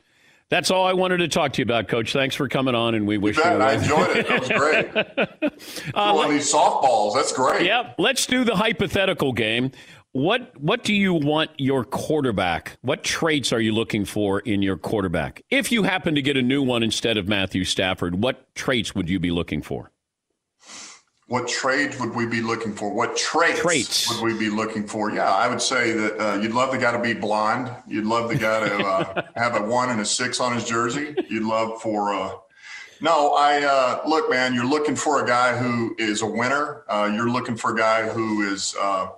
That's 0.49 0.71
all 0.71 0.86
I 0.88 0.93
wanted 0.93 1.17
to 1.17 1.27
talk 1.27 1.53
to 1.53 1.62
you 1.62 1.63
about, 1.63 1.88
Coach. 1.88 2.12
Thanks 2.12 2.34
for 2.36 2.49
coming 2.49 2.73
on, 2.73 2.95
and 2.95 3.05
we 3.05 3.17
wish 3.19 3.38
you. 3.38 3.43
bet. 3.43 3.62
a- 3.62 3.63
I 3.63 3.73
enjoyed 3.73 4.17
it. 4.17 4.27
That 4.27 4.39
was 4.39 4.49
great. 4.49 5.51
Uh, 5.93 6.27
these 6.29 6.51
softballs. 6.51 7.13
That's 7.13 7.34
great. 7.34 7.65
Yep. 7.65 7.95
Let's 7.97 8.25
do 8.25 8.43
the 8.43 8.55
hypothetical 8.55 9.34
game. 9.34 9.71
What 10.12 10.60
What 10.60 10.84
do 10.84 10.93
you 10.93 11.13
want 11.13 11.52
your 11.58 11.86
quarterback? 11.86 12.78
What 12.82 13.04
traits 13.04 13.54
are 13.54 13.62
you 13.62 13.72
looking 13.74 14.06
for 14.06 14.39
in 14.39 14.63
your 14.63 14.76
quarterback? 14.78 15.43
If 15.52 15.72
you 15.72 15.84
happen 15.84 16.15
to 16.15 16.22
get 16.22 16.36
a 16.36 16.41
new 16.41 16.63
one 16.63 16.82
instead 16.82 17.17
of 17.17 17.28
Matthew 17.28 17.63
Stafford, 17.63 18.24
what 18.24 18.54
traits 18.56 18.95
would 18.95 19.08
you 19.08 19.19
be 19.19 19.30
looking 19.30 19.62
for? 19.62 19.91
What 21.28 21.48
trades 21.48 22.00
would 22.00 22.15
we 22.15 22.26
be 22.26 22.41
looking 22.41 22.74
for? 22.74 22.91
What 22.91 23.15
traits, 23.15 23.60
Traits. 23.60 24.10
would 24.10 24.24
we 24.34 24.39
be 24.39 24.50
looking 24.50 24.88
for? 24.88 25.12
Yeah, 25.12 25.32
I 25.32 25.48
would 25.48 25.62
say 25.62 25.91
that 25.91 26.19
uh, 26.19 26.39
you'd 26.41 26.54
love 26.54 26.72
the 26.72 26.80
guy 26.80 26.91
to 26.91 27.00
be 27.00 27.13
blonde. 27.13 27.69
You'd 27.88 28.08
love 28.08 28.30
the 28.30 28.36
guy 28.36 28.67
to 28.67 28.84
uh, 28.84 29.22
have 29.36 29.56
a 29.56 29.62
one 29.62 29.91
and 29.91 30.02
a 30.02 30.06
six 30.06 30.39
on 30.39 30.56
his 30.56 30.65
jersey. 30.65 31.13
You'd 31.30 31.43
love 31.43 31.84
for. 31.84 32.15
Uh, 32.15 32.32
no, 33.00 33.36
I 33.36 33.62
uh, 33.63 34.02
look, 34.10 34.28
man. 34.32 34.56
You're 34.56 34.65
looking 34.65 34.95
for 34.95 35.24
a 35.24 35.28
guy 35.28 35.56
who 35.56 35.95
is 36.00 36.24
a 36.24 36.26
winner. 36.26 36.84
Uh, 36.89 37.12
you're 37.13 37.30
looking 37.30 37.56
for 37.56 37.76
a 37.76 37.78
guy 37.78 38.10
who 38.10 38.52
is. 38.52 38.76
Uh, 38.82 39.10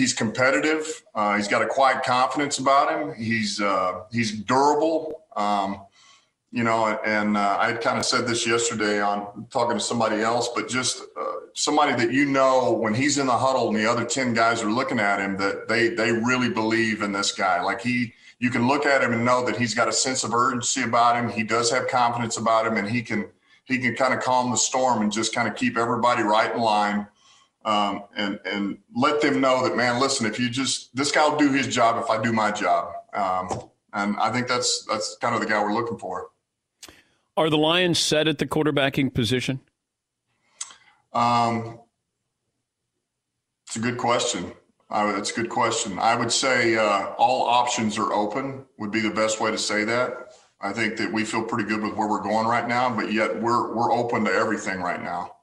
he's 0.00 0.14
competitive. 0.14 1.04
Uh, 1.14 1.36
he's 1.36 1.46
got 1.46 1.60
a 1.60 1.66
quiet 1.66 2.02
confidence 2.02 2.58
about 2.58 2.90
him. 2.90 3.14
He's 3.14 3.60
uh, 3.60 4.04
he's 4.10 4.32
durable. 4.32 5.24
Um, 5.36 5.82
you 6.50 6.64
know, 6.64 6.86
and 7.04 7.36
uh, 7.36 7.58
I 7.60 7.74
kind 7.74 7.98
of 7.98 8.04
said 8.04 8.26
this 8.26 8.46
yesterday 8.46 9.00
on 9.00 9.46
talking 9.50 9.76
to 9.76 9.84
somebody 9.84 10.20
else, 10.22 10.48
but 10.54 10.68
just 10.68 11.02
uh, 11.20 11.32
somebody 11.54 11.94
that 11.94 12.12
you 12.12 12.24
know 12.24 12.72
when 12.72 12.94
he's 12.94 13.18
in 13.18 13.26
the 13.26 13.36
huddle 13.36 13.68
and 13.68 13.76
the 13.76 13.88
other 13.88 14.04
ten 14.04 14.32
guys 14.32 14.62
are 14.62 14.72
looking 14.72 14.98
at 14.98 15.20
him, 15.20 15.36
that 15.36 15.68
they 15.68 15.90
they 15.90 16.10
really 16.10 16.48
believe 16.48 17.02
in 17.02 17.12
this 17.12 17.30
guy. 17.32 17.62
Like 17.62 17.82
he, 17.82 18.14
you 18.38 18.50
can 18.50 18.66
look 18.66 18.86
at 18.86 19.02
him 19.02 19.12
and 19.12 19.24
know 19.24 19.44
that 19.44 19.58
he's 19.58 19.74
got 19.74 19.86
a 19.86 19.92
sense 19.92 20.24
of 20.24 20.34
urgency 20.34 20.82
about 20.82 21.14
him. 21.14 21.28
He 21.28 21.44
does 21.44 21.70
have 21.70 21.88
confidence 21.88 22.38
about 22.38 22.66
him, 22.66 22.78
and 22.78 22.88
he 22.88 23.02
can 23.02 23.28
he 23.64 23.78
can 23.78 23.94
kind 23.94 24.14
of 24.14 24.20
calm 24.20 24.50
the 24.50 24.56
storm 24.56 25.02
and 25.02 25.12
just 25.12 25.34
kind 25.34 25.46
of 25.46 25.54
keep 25.54 25.76
everybody 25.76 26.22
right 26.22 26.52
in 26.54 26.60
line. 26.60 27.06
Um, 27.64 28.04
and 28.16 28.40
and 28.46 28.78
let 28.96 29.20
them 29.20 29.40
know 29.40 29.62
that 29.68 29.76
man, 29.76 30.00
listen, 30.00 30.26
if 30.26 30.38
you 30.38 30.48
just 30.48 30.94
this 30.96 31.12
guy 31.12 31.28
will 31.28 31.36
do 31.36 31.52
his 31.52 31.66
job 31.66 32.02
if 32.02 32.08
I 32.08 32.22
do 32.22 32.32
my 32.32 32.50
job, 32.50 32.94
um, 33.12 33.70
and 33.92 34.16
I 34.16 34.32
think 34.32 34.48
that's 34.48 34.86
that's 34.86 35.16
kind 35.20 35.34
of 35.34 35.42
the 35.42 35.46
guy 35.46 35.62
we're 35.62 35.74
looking 35.74 35.98
for. 35.98 36.30
Are 37.36 37.50
the 37.50 37.58
Lions 37.58 37.98
set 37.98 38.28
at 38.28 38.38
the 38.38 38.46
quarterbacking 38.46 39.12
position? 39.12 39.60
Um, 41.12 41.80
it's 43.66 43.76
a 43.76 43.80
good 43.80 43.98
question. 43.98 44.52
Uh, 44.90 45.14
it's 45.16 45.30
a 45.30 45.34
good 45.34 45.50
question. 45.50 45.98
I 45.98 46.16
would 46.16 46.32
say 46.32 46.76
uh, 46.76 47.10
all 47.18 47.46
options 47.46 47.98
are 47.98 48.12
open. 48.12 48.64
Would 48.78 48.90
be 48.90 49.00
the 49.00 49.10
best 49.10 49.40
way 49.40 49.50
to 49.50 49.58
say 49.58 49.84
that. 49.84 50.32
I 50.60 50.72
think 50.72 50.96
that 50.96 51.12
we 51.12 51.24
feel 51.24 51.42
pretty 51.42 51.68
good 51.68 51.82
with 51.82 51.94
where 51.94 52.08
we're 52.08 52.22
going 52.22 52.46
right 52.46 52.66
now, 52.66 52.94
but 52.94 53.12
yet 53.12 53.40
we're 53.40 53.74
we're 53.74 53.92
open 53.92 54.24
to 54.24 54.32
everything 54.32 54.80
right 54.80 55.02
now. 55.02 55.36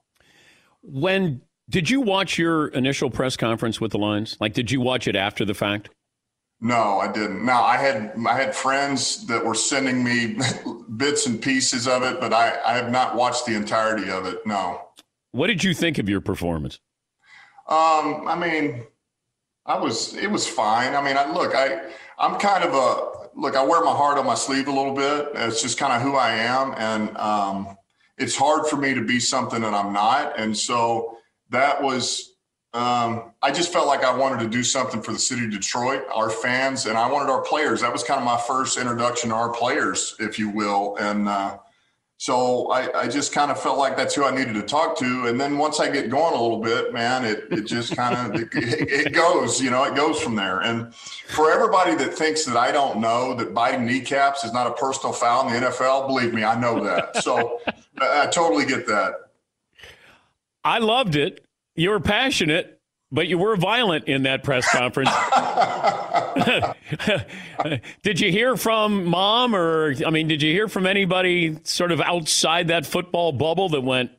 When 0.81 1.41
did 1.69 1.89
you 1.89 2.01
watch 2.01 2.37
your 2.37 2.67
initial 2.69 3.09
press 3.09 3.35
conference 3.35 3.81
with 3.81 3.91
the 3.91 3.97
Lions? 3.97 4.37
Like, 4.39 4.53
did 4.53 4.71
you 4.71 4.79
watch 4.79 5.07
it 5.07 5.15
after 5.15 5.43
the 5.43 5.53
fact? 5.53 5.89
No, 6.59 6.99
I 6.99 7.11
didn't. 7.11 7.45
Now 7.45 7.63
I 7.63 7.77
had 7.77 8.13
I 8.27 8.33
had 8.33 8.55
friends 8.55 9.27
that 9.27 9.45
were 9.45 9.53
sending 9.53 10.03
me 10.03 10.37
bits 10.97 11.27
and 11.27 11.39
pieces 11.41 11.87
of 11.87 12.01
it, 12.01 12.19
but 12.19 12.33
I, 12.33 12.57
I 12.65 12.73
have 12.77 12.91
not 12.91 13.15
watched 13.15 13.45
the 13.45 13.55
entirety 13.55 14.09
of 14.09 14.25
it. 14.25 14.45
No. 14.45 14.81
What 15.31 15.47
did 15.47 15.63
you 15.63 15.75
think 15.75 15.99
of 15.99 16.09
your 16.09 16.21
performance? 16.21 16.79
Um, 17.67 18.27
I 18.27 18.35
mean, 18.35 18.85
I 19.67 19.77
was 19.77 20.15
it 20.15 20.31
was 20.31 20.47
fine. 20.47 20.95
I 20.95 21.01
mean, 21.03 21.15
I, 21.15 21.31
look, 21.31 21.53
I 21.53 21.91
I'm 22.17 22.39
kind 22.39 22.63
of 22.63 22.73
a 22.73 23.39
look. 23.39 23.55
I 23.55 23.63
wear 23.63 23.83
my 23.83 23.91
heart 23.91 24.17
on 24.17 24.25
my 24.25 24.33
sleeve 24.33 24.67
a 24.67 24.71
little 24.71 24.95
bit. 24.95 25.29
It's 25.35 25.61
just 25.61 25.77
kind 25.77 25.93
of 25.93 26.01
who 26.01 26.15
I 26.15 26.31
am, 26.31 26.73
and 26.75 27.15
um, 27.17 27.77
it's 28.17 28.35
hard 28.35 28.65
for 28.65 28.77
me 28.77 28.95
to 28.95 29.05
be 29.05 29.19
something 29.19 29.61
that 29.61 29.75
I'm 29.75 29.93
not. 29.93 30.39
And 30.39 30.57
so 30.57 31.16
that 31.49 31.81
was 31.81 32.33
um, 32.73 33.31
I 33.41 33.51
just 33.51 33.73
felt 33.73 33.87
like 33.87 34.03
I 34.03 34.15
wanted 34.15 34.43
to 34.43 34.49
do 34.49 34.63
something 34.63 35.01
for 35.01 35.11
the 35.11 35.19
city 35.19 35.45
of 35.45 35.51
Detroit, 35.51 36.03
our 36.13 36.29
fans, 36.29 36.85
and 36.85 36.97
I 36.97 37.09
wanted 37.09 37.31
our 37.31 37.41
players. 37.41 37.81
That 37.81 37.91
was 37.91 38.03
kind 38.03 38.19
of 38.19 38.25
my 38.25 38.37
first 38.37 38.77
introduction 38.77 39.29
to 39.29 39.35
our 39.35 39.51
players, 39.51 40.15
if 40.19 40.37
you 40.37 40.49
will. 40.49 40.95
And 40.97 41.27
uh, 41.27 41.57
so 42.17 42.69
I, 42.69 43.01
I, 43.01 43.07
just 43.07 43.31
kind 43.31 43.51
of 43.51 43.59
felt 43.59 43.77
like 43.77 43.95
that's 43.95 44.15
who 44.15 44.25
I 44.25 44.35
needed 44.35 44.53
to 44.55 44.63
talk 44.63 44.97
to. 44.99 45.27
And 45.27 45.39
then 45.39 45.57
once 45.57 45.79
I 45.79 45.89
get 45.89 46.09
going 46.09 46.35
a 46.35 46.41
little 46.41 46.59
bit, 46.59 46.91
man, 46.91 47.23
it, 47.23 47.45
it 47.51 47.61
just 47.65 47.95
kind 47.95 48.35
of 48.35 48.41
it, 48.41 48.49
it, 48.53 49.13
goes, 49.13 49.61
you 49.61 49.69
know, 49.69 49.83
it 49.83 49.95
goes 49.95 50.19
from 50.19 50.35
there. 50.35 50.61
And 50.61 50.93
for 50.93 51.51
everybody 51.51 51.95
that 51.95 52.13
thinks 52.13 52.43
that 52.45 52.57
I 52.57 52.71
don't 52.71 52.99
know 52.99 53.33
that 53.35 53.53
biting 53.53 53.85
kneecaps 53.85 54.43
is 54.43 54.51
not 54.51 54.67
a 54.67 54.73
personal 54.73 55.13
foul 55.13 55.47
in 55.47 55.53
the 55.53 55.67
NFL, 55.69 56.07
believe 56.07 56.33
me, 56.33 56.43
I 56.43 56.59
know 56.59 56.83
that. 56.83 57.23
So 57.23 57.61
I, 57.99 58.23
I 58.23 58.27
totally 58.27 58.65
get 58.65 58.87
that. 58.87 59.26
I 60.67 60.79
loved 60.79 61.15
it. 61.15 61.45
You 61.75 61.91
were 61.91 62.01
passionate, 62.01 62.81
but 63.09 63.27
you 63.27 63.37
were 63.37 63.55
violent 63.55 64.09
in 64.09 64.23
that 64.23 64.43
press 64.43 64.69
conference. 64.69 65.09
did 68.03 68.19
you 68.19 68.31
hear 68.31 68.57
from 68.57 69.05
mom 69.05 69.55
or 69.55 69.95
I 70.05 70.09
mean, 70.09 70.27
did 70.27 70.41
you 70.41 70.51
hear 70.51 70.67
from 70.67 70.85
anybody 70.85 71.57
sort 71.63 71.93
of 71.93 72.01
outside 72.01 72.67
that 72.67 72.85
football 72.85 73.31
bubble 73.31 73.69
that 73.69 73.81
went, 73.81 74.11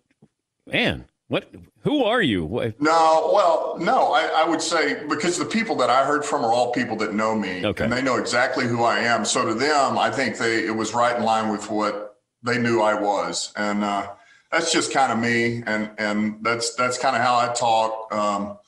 man, 0.67 1.05
what 1.27 1.53
who 1.83 2.05
are 2.05 2.23
you? 2.23 2.47
What? 2.47 2.81
No, 2.81 3.31
well, 3.35 3.77
no, 3.79 4.15
I, 4.15 4.45
I, 4.45 4.49
would 4.49 4.63
say 4.63 5.07
because 5.07 5.39
the 5.39 5.45
people 5.45 5.77
that 5.77 5.91
I 5.91 6.05
heard 6.05 6.25
from 6.25 6.45
are 6.45 6.53
all 6.53 6.73
people 6.73 6.97
that 6.97 7.13
know 7.13 7.35
me 7.35 7.65
okay. 7.65 7.85
and 7.85 7.93
they 7.93 8.03
know 8.03 8.17
exactly 8.17 8.67
who 8.67 8.85
I 8.85 9.01
am. 9.01 9.27
So 9.27 9.45
to 9.45 9.55
them, 9.55 9.99
I 9.99 10.11
think 10.11 10.39
they 10.39 10.65
it 10.65 10.75
was 10.75 10.95
right 10.95 11.15
in 11.15 11.25
line 11.25 11.51
with 11.51 11.71
what 11.71 12.17
they 12.43 12.59
knew 12.59 12.81
I 12.81 12.95
was. 12.95 13.53
And 13.55 13.85
uh, 13.85 14.13
that's 14.51 14.73
just 14.73 14.93
kind 14.93 15.13
of 15.13 15.19
me 15.19 15.63
and 15.67 15.91
and 15.99 16.43
that's 16.43 16.75
that's 16.75 16.99
kind 16.99 17.17
of 17.17 17.23
how 17.23 17.37
I 17.37 17.53
talk. 17.53 18.13
Um, 18.13 18.59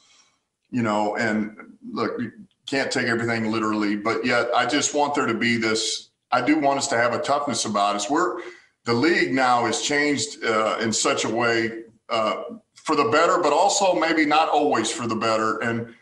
you 0.70 0.82
know, 0.82 1.16
and 1.16 1.56
look, 1.90 2.20
can't 2.66 2.90
take 2.90 3.06
everything 3.06 3.50
literally, 3.50 3.96
but 3.96 4.24
yet 4.24 4.48
I 4.54 4.66
just 4.66 4.94
want 4.94 5.14
there 5.14 5.26
to 5.26 5.34
be 5.34 5.56
this. 5.56 6.10
I 6.30 6.42
do 6.42 6.58
want 6.58 6.78
us 6.78 6.86
to 6.88 6.96
have 6.96 7.12
a 7.12 7.18
toughness 7.18 7.64
about 7.64 7.96
us. 7.96 8.08
We're 8.08 8.40
the 8.84 8.94
league 8.94 9.32
now 9.32 9.66
has 9.66 9.82
changed 9.82 10.44
uh, 10.44 10.78
in 10.80 10.92
such 10.92 11.24
a 11.24 11.28
way 11.28 11.84
uh, 12.08 12.42
for 12.74 12.96
the 12.96 13.04
better, 13.04 13.38
but 13.38 13.52
also 13.52 13.94
maybe 13.94 14.24
not 14.24 14.48
always 14.48 14.90
for 14.90 15.06
the 15.06 15.16
better. 15.16 15.58
And 15.58 15.94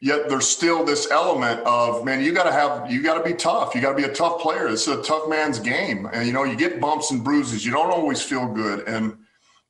yet 0.00 0.28
there's 0.28 0.48
still 0.48 0.84
this 0.84 1.10
element 1.10 1.60
of 1.60 2.04
man, 2.04 2.22
you 2.22 2.32
got 2.32 2.44
to 2.44 2.52
have 2.52 2.90
you 2.90 3.02
got 3.02 3.18
to 3.18 3.24
be 3.24 3.34
tough. 3.34 3.74
You 3.74 3.80
got 3.80 3.90
to 3.90 3.96
be 3.96 4.04
a 4.04 4.12
tough 4.12 4.40
player. 4.40 4.70
this 4.70 4.88
is 4.88 4.98
a 4.98 5.02
tough 5.02 5.28
man's 5.28 5.58
game, 5.58 6.08
and 6.12 6.26
you 6.26 6.32
know 6.32 6.44
you 6.44 6.56
get 6.56 6.80
bumps 6.80 7.10
and 7.10 7.22
bruises. 7.22 7.64
You 7.64 7.72
don't 7.72 7.90
always 7.90 8.22
feel 8.22 8.46
good, 8.46 8.88
and 8.88 9.16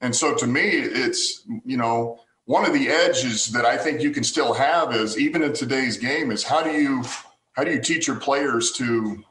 and 0.01 0.15
so 0.15 0.35
to 0.35 0.47
me, 0.47 0.63
it's 0.63 1.43
you 1.65 1.77
know 1.77 2.21
one 2.45 2.65
of 2.65 2.73
the 2.73 2.89
edges 2.89 3.49
that 3.49 3.65
I 3.65 3.77
think 3.77 4.03
you 4.03 4.11
can 4.11 4.25
still 4.25 4.55
have 4.55 4.95
is 4.95 5.19
even 5.19 5.43
in 5.43 5.53
today's 5.53 5.97
game 5.97 6.31
is 6.31 6.43
how 6.43 6.63
do 6.63 6.71
you 6.71 7.05
how 7.53 7.65
do 7.65 7.73
you 7.73 7.81
teach 7.81 8.07
your 8.07 8.17
players 8.17 8.73
to 8.73 9.23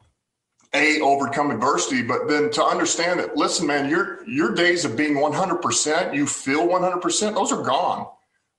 a 0.75 0.99
overcome 1.01 1.49
adversity, 1.49 2.03
but 2.03 2.27
then 2.27 2.51
to 2.51 2.63
understand 2.63 3.19
that 3.19 3.35
listen, 3.35 3.65
man, 3.65 3.89
your 3.89 4.27
your 4.27 4.53
days 4.53 4.85
of 4.85 4.95
being 4.95 5.15
100%, 5.15 6.13
you 6.13 6.27
feel 6.27 6.67
100%, 6.67 7.33
those 7.33 7.51
are 7.51 7.63
gone. 7.63 8.07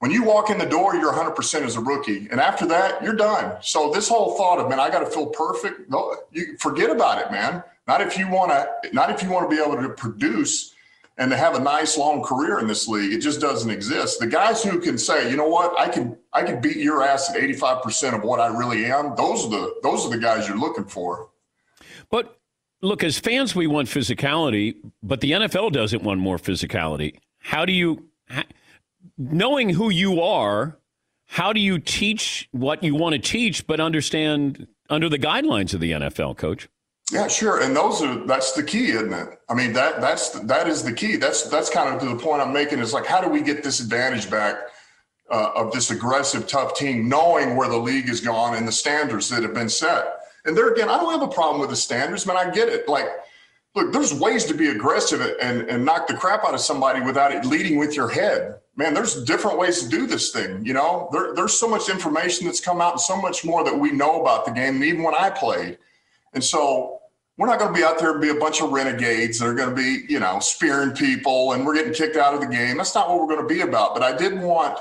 When 0.01 0.11
you 0.11 0.25
walk 0.25 0.49
in 0.49 0.57
the 0.57 0.67
door, 0.67 0.95
you're 0.97 1.13
100% 1.13 1.63
as 1.63 1.77
a 1.77 1.81
rookie, 1.81 2.27
and 2.31 2.41
after 2.41 2.67
that, 2.67 3.03
you're 3.03 3.15
done. 3.15 3.59
So 3.61 3.91
this 3.91 4.09
whole 4.09 4.35
thought 4.37 4.59
of 4.59 4.69
man, 4.69 4.81
I 4.81 4.89
got 4.89 5.01
to 5.01 5.07
feel 5.07 5.27
perfect, 5.27 5.91
no, 5.91 6.17
you 6.33 6.57
forget 6.59 6.91
about 6.91 7.19
it, 7.19 7.31
man. 7.31 7.63
Not 7.87 8.01
if 8.01 8.17
you 8.17 8.29
want 8.29 8.51
to, 8.51 8.95
not 8.95 9.11
if 9.11 9.23
you 9.23 9.31
want 9.31 9.51
to 9.51 9.55
be 9.55 9.63
able 9.63 9.77
to 9.77 9.91
produce 9.91 10.75
and 11.19 11.31
to 11.31 11.37
have 11.37 11.55
a 11.55 11.61
nice 11.61 11.99
long 11.99 12.23
career 12.23 12.61
in 12.61 12.67
this 12.67 12.89
league. 12.89 13.13
It 13.13 13.19
just 13.19 13.41
doesn't 13.41 13.71
exist. 13.71 14.21
The 14.21 14.27
guys 14.27 14.63
who 14.63 14.81
can 14.81 14.97
say, 14.97 15.31
you 15.31 15.37
know 15.37 15.49
what, 15.49 15.79
I 15.79 15.87
can 15.89 16.17
I 16.33 16.43
can 16.43 16.61
beat 16.63 16.79
your 16.79 17.03
ass 17.03 17.29
at 17.29 17.37
85% 17.37 18.15
of 18.15 18.23
what 18.23 18.41
I 18.41 18.47
really 18.47 18.87
am, 18.87 19.15
those 19.17 19.45
are 19.45 19.51
the 19.51 19.75
those 19.83 20.07
are 20.07 20.11
the 20.11 20.19
guys 20.19 20.49
you're 20.49 20.59
looking 20.59 20.85
for. 20.87 21.29
But 22.11 22.39
look, 22.81 23.05
as 23.05 23.19
fans 23.19 23.55
we 23.55 23.67
want 23.67 23.89
physicality, 23.89 24.77
but 25.03 25.21
the 25.21 25.33
NFL 25.33 25.73
doesn't 25.73 26.03
want 26.03 26.21
more 26.21 26.39
physicality. 26.39 27.17
How 27.39 27.67
do 27.67 27.73
you 27.73 28.09
knowing 29.21 29.71
who 29.71 29.91
you 29.91 30.21
are, 30.21 30.79
how 31.27 31.53
do 31.53 31.61
you 31.61 31.79
teach 31.79 32.49
what 32.53 32.83
you 32.83 32.95
want 32.95 33.13
to 33.13 33.19
teach 33.21 33.67
but 33.67 33.79
understand 33.79 34.67
under 34.89 35.09
the 35.09 35.19
guidelines 35.19 35.75
of 35.75 35.81
the 35.81 35.93
NFL, 35.93 36.37
coach? 36.37 36.69
Yeah, 37.13 37.29
sure. 37.29 37.61
And 37.61 37.75
those 37.75 38.03
are 38.03 38.25
that's 38.27 38.53
the 38.53 38.63
key, 38.63 38.91
isn't 38.91 39.13
it? 39.13 39.29
I 39.49 39.55
mean, 39.55 39.73
that 39.73 40.01
that's 40.01 40.31
that 40.41 40.69
is 40.69 40.83
the 40.83 40.93
key. 40.93 41.17
That's 41.17 41.45
that's 41.45 41.69
kind 41.69 41.95
of 41.95 42.01
to 42.01 42.09
the 42.09 42.17
point 42.17 42.41
I'm 42.41 42.53
making 42.53 42.79
is 42.79 42.93
like 42.93 43.05
how 43.05 43.21
do 43.21 43.29
we 43.29 43.43
get 43.43 43.63
this 43.63 43.81
advantage 43.81 44.31
back 44.31 44.57
uh, 45.31 45.51
of 45.55 45.73
this 45.73 45.91
aggressive, 45.91 46.47
tough 46.47 46.75
team, 46.75 47.09
knowing 47.09 47.57
where 47.57 47.69
the 47.69 47.77
league 47.77 48.09
has 48.09 48.21
gone 48.21 48.57
and 48.57 48.67
the 48.67 48.73
standards 48.73 49.29
that 49.29 49.43
have 49.43 49.55
been 49.55 49.69
set. 49.69 50.21
And 50.45 50.57
there 50.57 50.73
again, 50.73 50.89
I 50.89 50.99
don't 50.99 51.13
have 51.13 51.23
a 51.23 51.33
problem 51.33 51.61
with 51.61 51.71
the 51.71 51.77
standards, 51.77 52.27
man. 52.27 52.37
I 52.37 52.51
get 52.51 52.69
it. 52.69 52.89
Like, 52.89 53.09
look, 53.75 53.93
there's 53.93 54.13
ways 54.13 54.45
to 54.47 54.55
be 54.55 54.69
aggressive 54.69 55.21
and, 55.41 55.63
and 55.63 55.85
knock 55.85 56.07
the 56.07 56.15
crap 56.15 56.45
out 56.45 56.55
of 56.55 56.61
somebody 56.61 57.01
without 57.01 57.33
it 57.33 57.45
leading 57.45 57.79
with 57.79 57.95
your 57.95 58.09
head. 58.09 58.57
Man, 58.77 58.95
there's 58.95 59.25
different 59.25 59.59
ways 59.59 59.83
to 59.83 59.89
do 59.89 60.07
this 60.07 60.31
thing. 60.31 60.65
You 60.65 60.73
know, 60.73 61.09
there, 61.13 61.35
there's 61.35 61.59
so 61.59 61.69
much 61.69 61.89
information 61.89 62.47
that's 62.47 62.61
come 62.61 62.81
out 62.81 62.93
and 62.93 63.01
so 63.01 63.21
much 63.21 63.45
more 63.45 63.63
that 63.65 63.79
we 63.79 63.93
know 63.93 64.21
about 64.21 64.45
the 64.45 64.53
game, 64.53 64.83
even 64.83 65.03
when 65.03 65.15
I 65.15 65.31
played. 65.31 65.79
And 66.33 66.43
so 66.43 67.01
we're 67.37 67.47
not 67.47 67.59
going 67.59 67.73
to 67.73 67.79
be 67.79 67.85
out 67.85 67.99
there 67.99 68.13
and 68.13 68.21
be 68.21 68.29
a 68.31 68.35
bunch 68.35 68.61
of 68.61 68.71
renegades 68.71 69.39
that 69.39 69.47
are 69.47 69.55
going 69.55 69.71
to 69.71 69.75
be, 69.75 70.05
you 70.09 70.21
know, 70.21 70.41
spearing 70.41 70.93
people 70.93 71.53
and 71.53 71.65
we're 71.65 71.75
getting 71.75 71.93
kicked 71.93 72.17
out 72.17 72.35
of 72.35 72.41
the 72.41 72.47
game. 72.47 72.77
That's 72.77 72.95
not 72.95 73.09
what 73.09 73.19
we're 73.21 73.35
going 73.35 73.49
to 73.49 73.55
be 73.55 73.63
about. 73.63 73.95
But 73.95 74.03
I 74.03 74.17
did 74.17 74.41
want, 74.41 74.79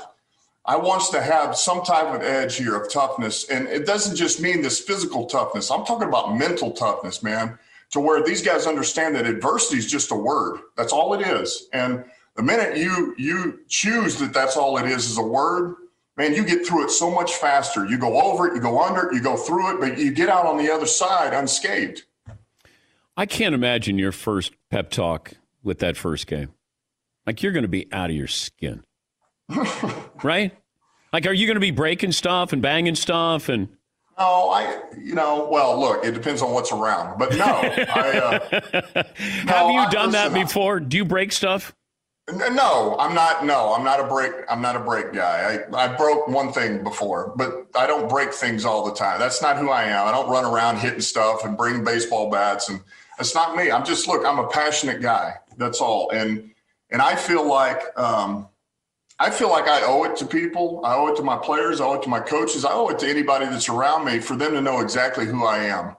I 0.64 0.76
want 0.76 1.02
to 1.12 1.20
have 1.20 1.56
some 1.56 1.82
type 1.82 2.14
of 2.14 2.22
edge 2.22 2.56
here 2.56 2.76
of 2.76 2.90
toughness. 2.92 3.48
And 3.50 3.66
it 3.68 3.86
doesn't 3.86 4.16
just 4.16 4.40
mean 4.40 4.62
this 4.62 4.80
physical 4.80 5.26
toughness. 5.26 5.70
I'm 5.70 5.84
talking 5.84 6.08
about 6.08 6.36
mental 6.36 6.72
toughness, 6.72 7.22
man, 7.22 7.58
to 7.90 8.00
where 8.00 8.22
these 8.22 8.42
guys 8.42 8.66
understand 8.66 9.16
that 9.16 9.26
adversity 9.26 9.78
is 9.78 9.90
just 9.90 10.10
a 10.10 10.14
word. 10.14 10.60
That's 10.76 10.92
all 10.92 11.14
it 11.14 11.26
is. 11.26 11.68
And 11.72 12.04
the 12.36 12.42
minute 12.42 12.76
you 12.76 13.14
you 13.18 13.60
choose 13.68 14.16
that 14.18 14.32
that's 14.32 14.56
all 14.56 14.78
it 14.78 14.86
is 14.86 15.10
is 15.10 15.18
a 15.18 15.22
word, 15.22 15.74
man, 16.16 16.34
you 16.34 16.44
get 16.44 16.66
through 16.66 16.84
it 16.84 16.90
so 16.90 17.10
much 17.10 17.34
faster. 17.34 17.84
You 17.84 17.98
go 17.98 18.20
over 18.20 18.46
it, 18.46 18.54
you 18.54 18.60
go 18.60 18.80
under 18.80 19.08
it, 19.08 19.14
you 19.14 19.20
go 19.20 19.36
through 19.36 19.74
it, 19.74 19.80
but 19.80 19.98
you 19.98 20.12
get 20.12 20.28
out 20.28 20.46
on 20.46 20.56
the 20.56 20.70
other 20.70 20.86
side 20.86 21.34
unscathed. 21.34 22.04
I 23.16 23.26
can't 23.26 23.54
imagine 23.54 23.98
your 23.98 24.12
first 24.12 24.52
pep 24.70 24.90
talk 24.90 25.32
with 25.62 25.80
that 25.80 25.96
first 25.96 26.26
game. 26.26 26.54
Like 27.26 27.42
you're 27.42 27.52
going 27.52 27.64
to 27.64 27.68
be 27.68 27.92
out 27.92 28.10
of 28.10 28.16
your 28.16 28.28
skin, 28.28 28.84
right? 30.22 30.56
Like, 31.12 31.26
are 31.26 31.32
you 31.32 31.46
going 31.46 31.56
to 31.56 31.60
be 31.60 31.72
breaking 31.72 32.12
stuff 32.12 32.52
and 32.52 32.62
banging 32.62 32.94
stuff 32.94 33.48
and? 33.48 33.68
No, 34.20 34.50
I, 34.50 34.82
you 34.98 35.14
know, 35.14 35.48
well, 35.50 35.80
look, 35.80 36.04
it 36.04 36.12
depends 36.12 36.42
on 36.42 36.52
what's 36.52 36.70
around, 36.72 37.18
but 37.18 37.34
no. 37.36 37.44
I, 37.44 38.18
uh, 38.18 39.02
Have 39.16 39.46
no, 39.46 39.70
you 39.70 39.90
done 39.90 40.10
I, 40.10 40.28
that 40.28 40.34
before? 40.34 40.78
Do 40.78 40.98
you 40.98 41.06
break 41.06 41.32
stuff? 41.32 41.74
No, 42.30 42.96
I'm 43.00 43.14
not. 43.14 43.46
No, 43.46 43.74
I'm 43.74 43.82
not 43.82 43.98
a 43.98 44.04
break. 44.04 44.32
I'm 44.48 44.60
not 44.60 44.76
a 44.76 44.80
break 44.80 45.14
guy. 45.14 45.64
I, 45.72 45.84
I 45.84 45.96
broke 45.96 46.28
one 46.28 46.52
thing 46.52 46.84
before, 46.84 47.32
but 47.34 47.66
I 47.74 47.86
don't 47.86 48.08
break 48.10 48.32
things 48.34 48.66
all 48.66 48.84
the 48.84 48.94
time. 48.94 49.18
That's 49.18 49.40
not 49.40 49.56
who 49.56 49.70
I 49.70 49.84
am. 49.84 50.06
I 50.06 50.12
don't 50.12 50.28
run 50.28 50.44
around 50.44 50.76
hitting 50.76 51.00
stuff 51.00 51.44
and 51.44 51.56
bringing 51.56 51.82
baseball 51.82 52.30
bats 52.30 52.68
and 52.68 52.80
it's 53.18 53.34
not 53.34 53.56
me. 53.56 53.70
I'm 53.70 53.84
just 53.84 54.06
look. 54.06 54.24
I'm 54.24 54.38
a 54.38 54.48
passionate 54.48 55.00
guy. 55.00 55.34
That's 55.56 55.80
all. 55.80 56.10
And 56.10 56.50
and 56.90 57.02
I 57.02 57.16
feel 57.16 57.46
like 57.46 57.82
um, 57.98 58.48
I 59.20 59.28
feel 59.28 59.50
like 59.50 59.68
I 59.68 59.82
owe 59.82 60.04
it 60.04 60.16
to 60.16 60.24
people. 60.24 60.80
I 60.82 60.94
owe 60.94 61.08
it 61.08 61.16
to 61.16 61.22
my 61.22 61.36
players. 61.36 61.78
I 61.78 61.84
owe 61.84 61.92
it 61.92 62.02
to 62.04 62.08
my 62.08 62.20
coaches. 62.20 62.64
I 62.64 62.72
owe 62.72 62.88
it 62.88 62.98
to 63.00 63.06
anybody 63.06 63.44
that's 63.44 63.68
around 63.68 64.06
me 64.06 64.18
for 64.18 64.34
them 64.34 64.52
to 64.52 64.62
know 64.62 64.80
exactly 64.80 65.26
who 65.26 65.44
I 65.44 65.58
am. 65.64 65.94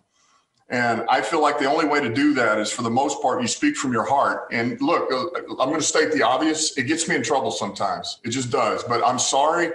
And 0.69 1.03
I 1.07 1.21
feel 1.21 1.39
like 1.39 1.59
the 1.59 1.65
only 1.65 1.85
way 1.85 2.01
to 2.01 2.11
do 2.11 2.33
that 2.33 2.57
is 2.57 2.71
for 2.71 2.81
the 2.81 2.89
most 2.89 3.21
part, 3.21 3.39
you 3.39 3.47
speak 3.47 3.75
from 3.75 3.93
your 3.93 4.05
heart. 4.05 4.47
And 4.51 4.81
look, 4.81 5.11
uh, 5.11 5.53
I'm 5.61 5.69
going 5.69 5.79
to 5.79 5.85
state 5.85 6.11
the 6.13 6.23
obvious. 6.23 6.75
It 6.79 6.83
gets 6.87 7.07
me 7.07 7.15
in 7.15 7.21
trouble 7.21 7.51
sometimes. 7.51 8.19
It 8.23 8.29
just 8.29 8.49
does. 8.49 8.83
But 8.85 9.05
I'm 9.05 9.19
sorry. 9.19 9.69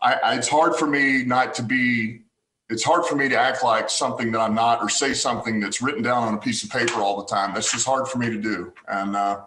I, 0.00 0.14
I, 0.14 0.34
it's 0.36 0.48
hard 0.48 0.74
for 0.74 0.88
me 0.88 1.22
not 1.22 1.54
to 1.54 1.62
be, 1.62 2.22
it's 2.68 2.82
hard 2.82 3.04
for 3.04 3.14
me 3.14 3.28
to 3.28 3.36
act 3.36 3.62
like 3.62 3.90
something 3.90 4.32
that 4.32 4.40
I'm 4.40 4.56
not 4.56 4.82
or 4.82 4.88
say 4.88 5.14
something 5.14 5.60
that's 5.60 5.80
written 5.80 6.02
down 6.02 6.26
on 6.26 6.34
a 6.34 6.38
piece 6.38 6.64
of 6.64 6.70
paper 6.70 7.00
all 7.00 7.16
the 7.22 7.26
time. 7.26 7.54
That's 7.54 7.70
just 7.70 7.86
hard 7.86 8.08
for 8.08 8.18
me 8.18 8.28
to 8.28 8.38
do. 8.38 8.72
And, 8.88 9.14
uh, 9.14 9.42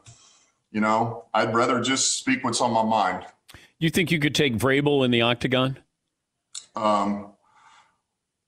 you 0.71 0.79
know, 0.79 1.25
I'd 1.33 1.53
rather 1.53 1.81
just 1.81 2.17
speak 2.17 2.45
what's 2.45 2.61
on 2.61 2.71
my 2.71 2.83
mind. 2.83 3.25
You 3.81 3.89
think 3.89 4.11
you 4.11 4.19
could 4.19 4.35
take 4.35 4.55
Vrabel 4.57 5.03
in 5.03 5.09
the 5.09 5.23
octagon? 5.23 5.79
Um, 6.75 7.33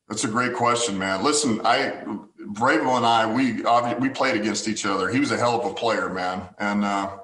that's 0.07 0.23
a 0.23 0.27
great 0.27 0.53
question, 0.53 0.95
man. 0.99 1.23
Listen, 1.23 1.59
I 1.65 2.03
Vrabel 2.51 2.97
and 2.97 3.05
I 3.05 3.25
we 3.25 3.63
we 3.99 4.09
played 4.09 4.35
against 4.35 4.67
each 4.67 4.85
other. 4.85 5.09
He 5.09 5.19
was 5.19 5.31
a 5.31 5.37
hell 5.37 5.59
of 5.59 5.65
a 5.65 5.73
player, 5.73 6.07
man, 6.07 6.47
and 6.59 6.85
uh, 6.85 7.17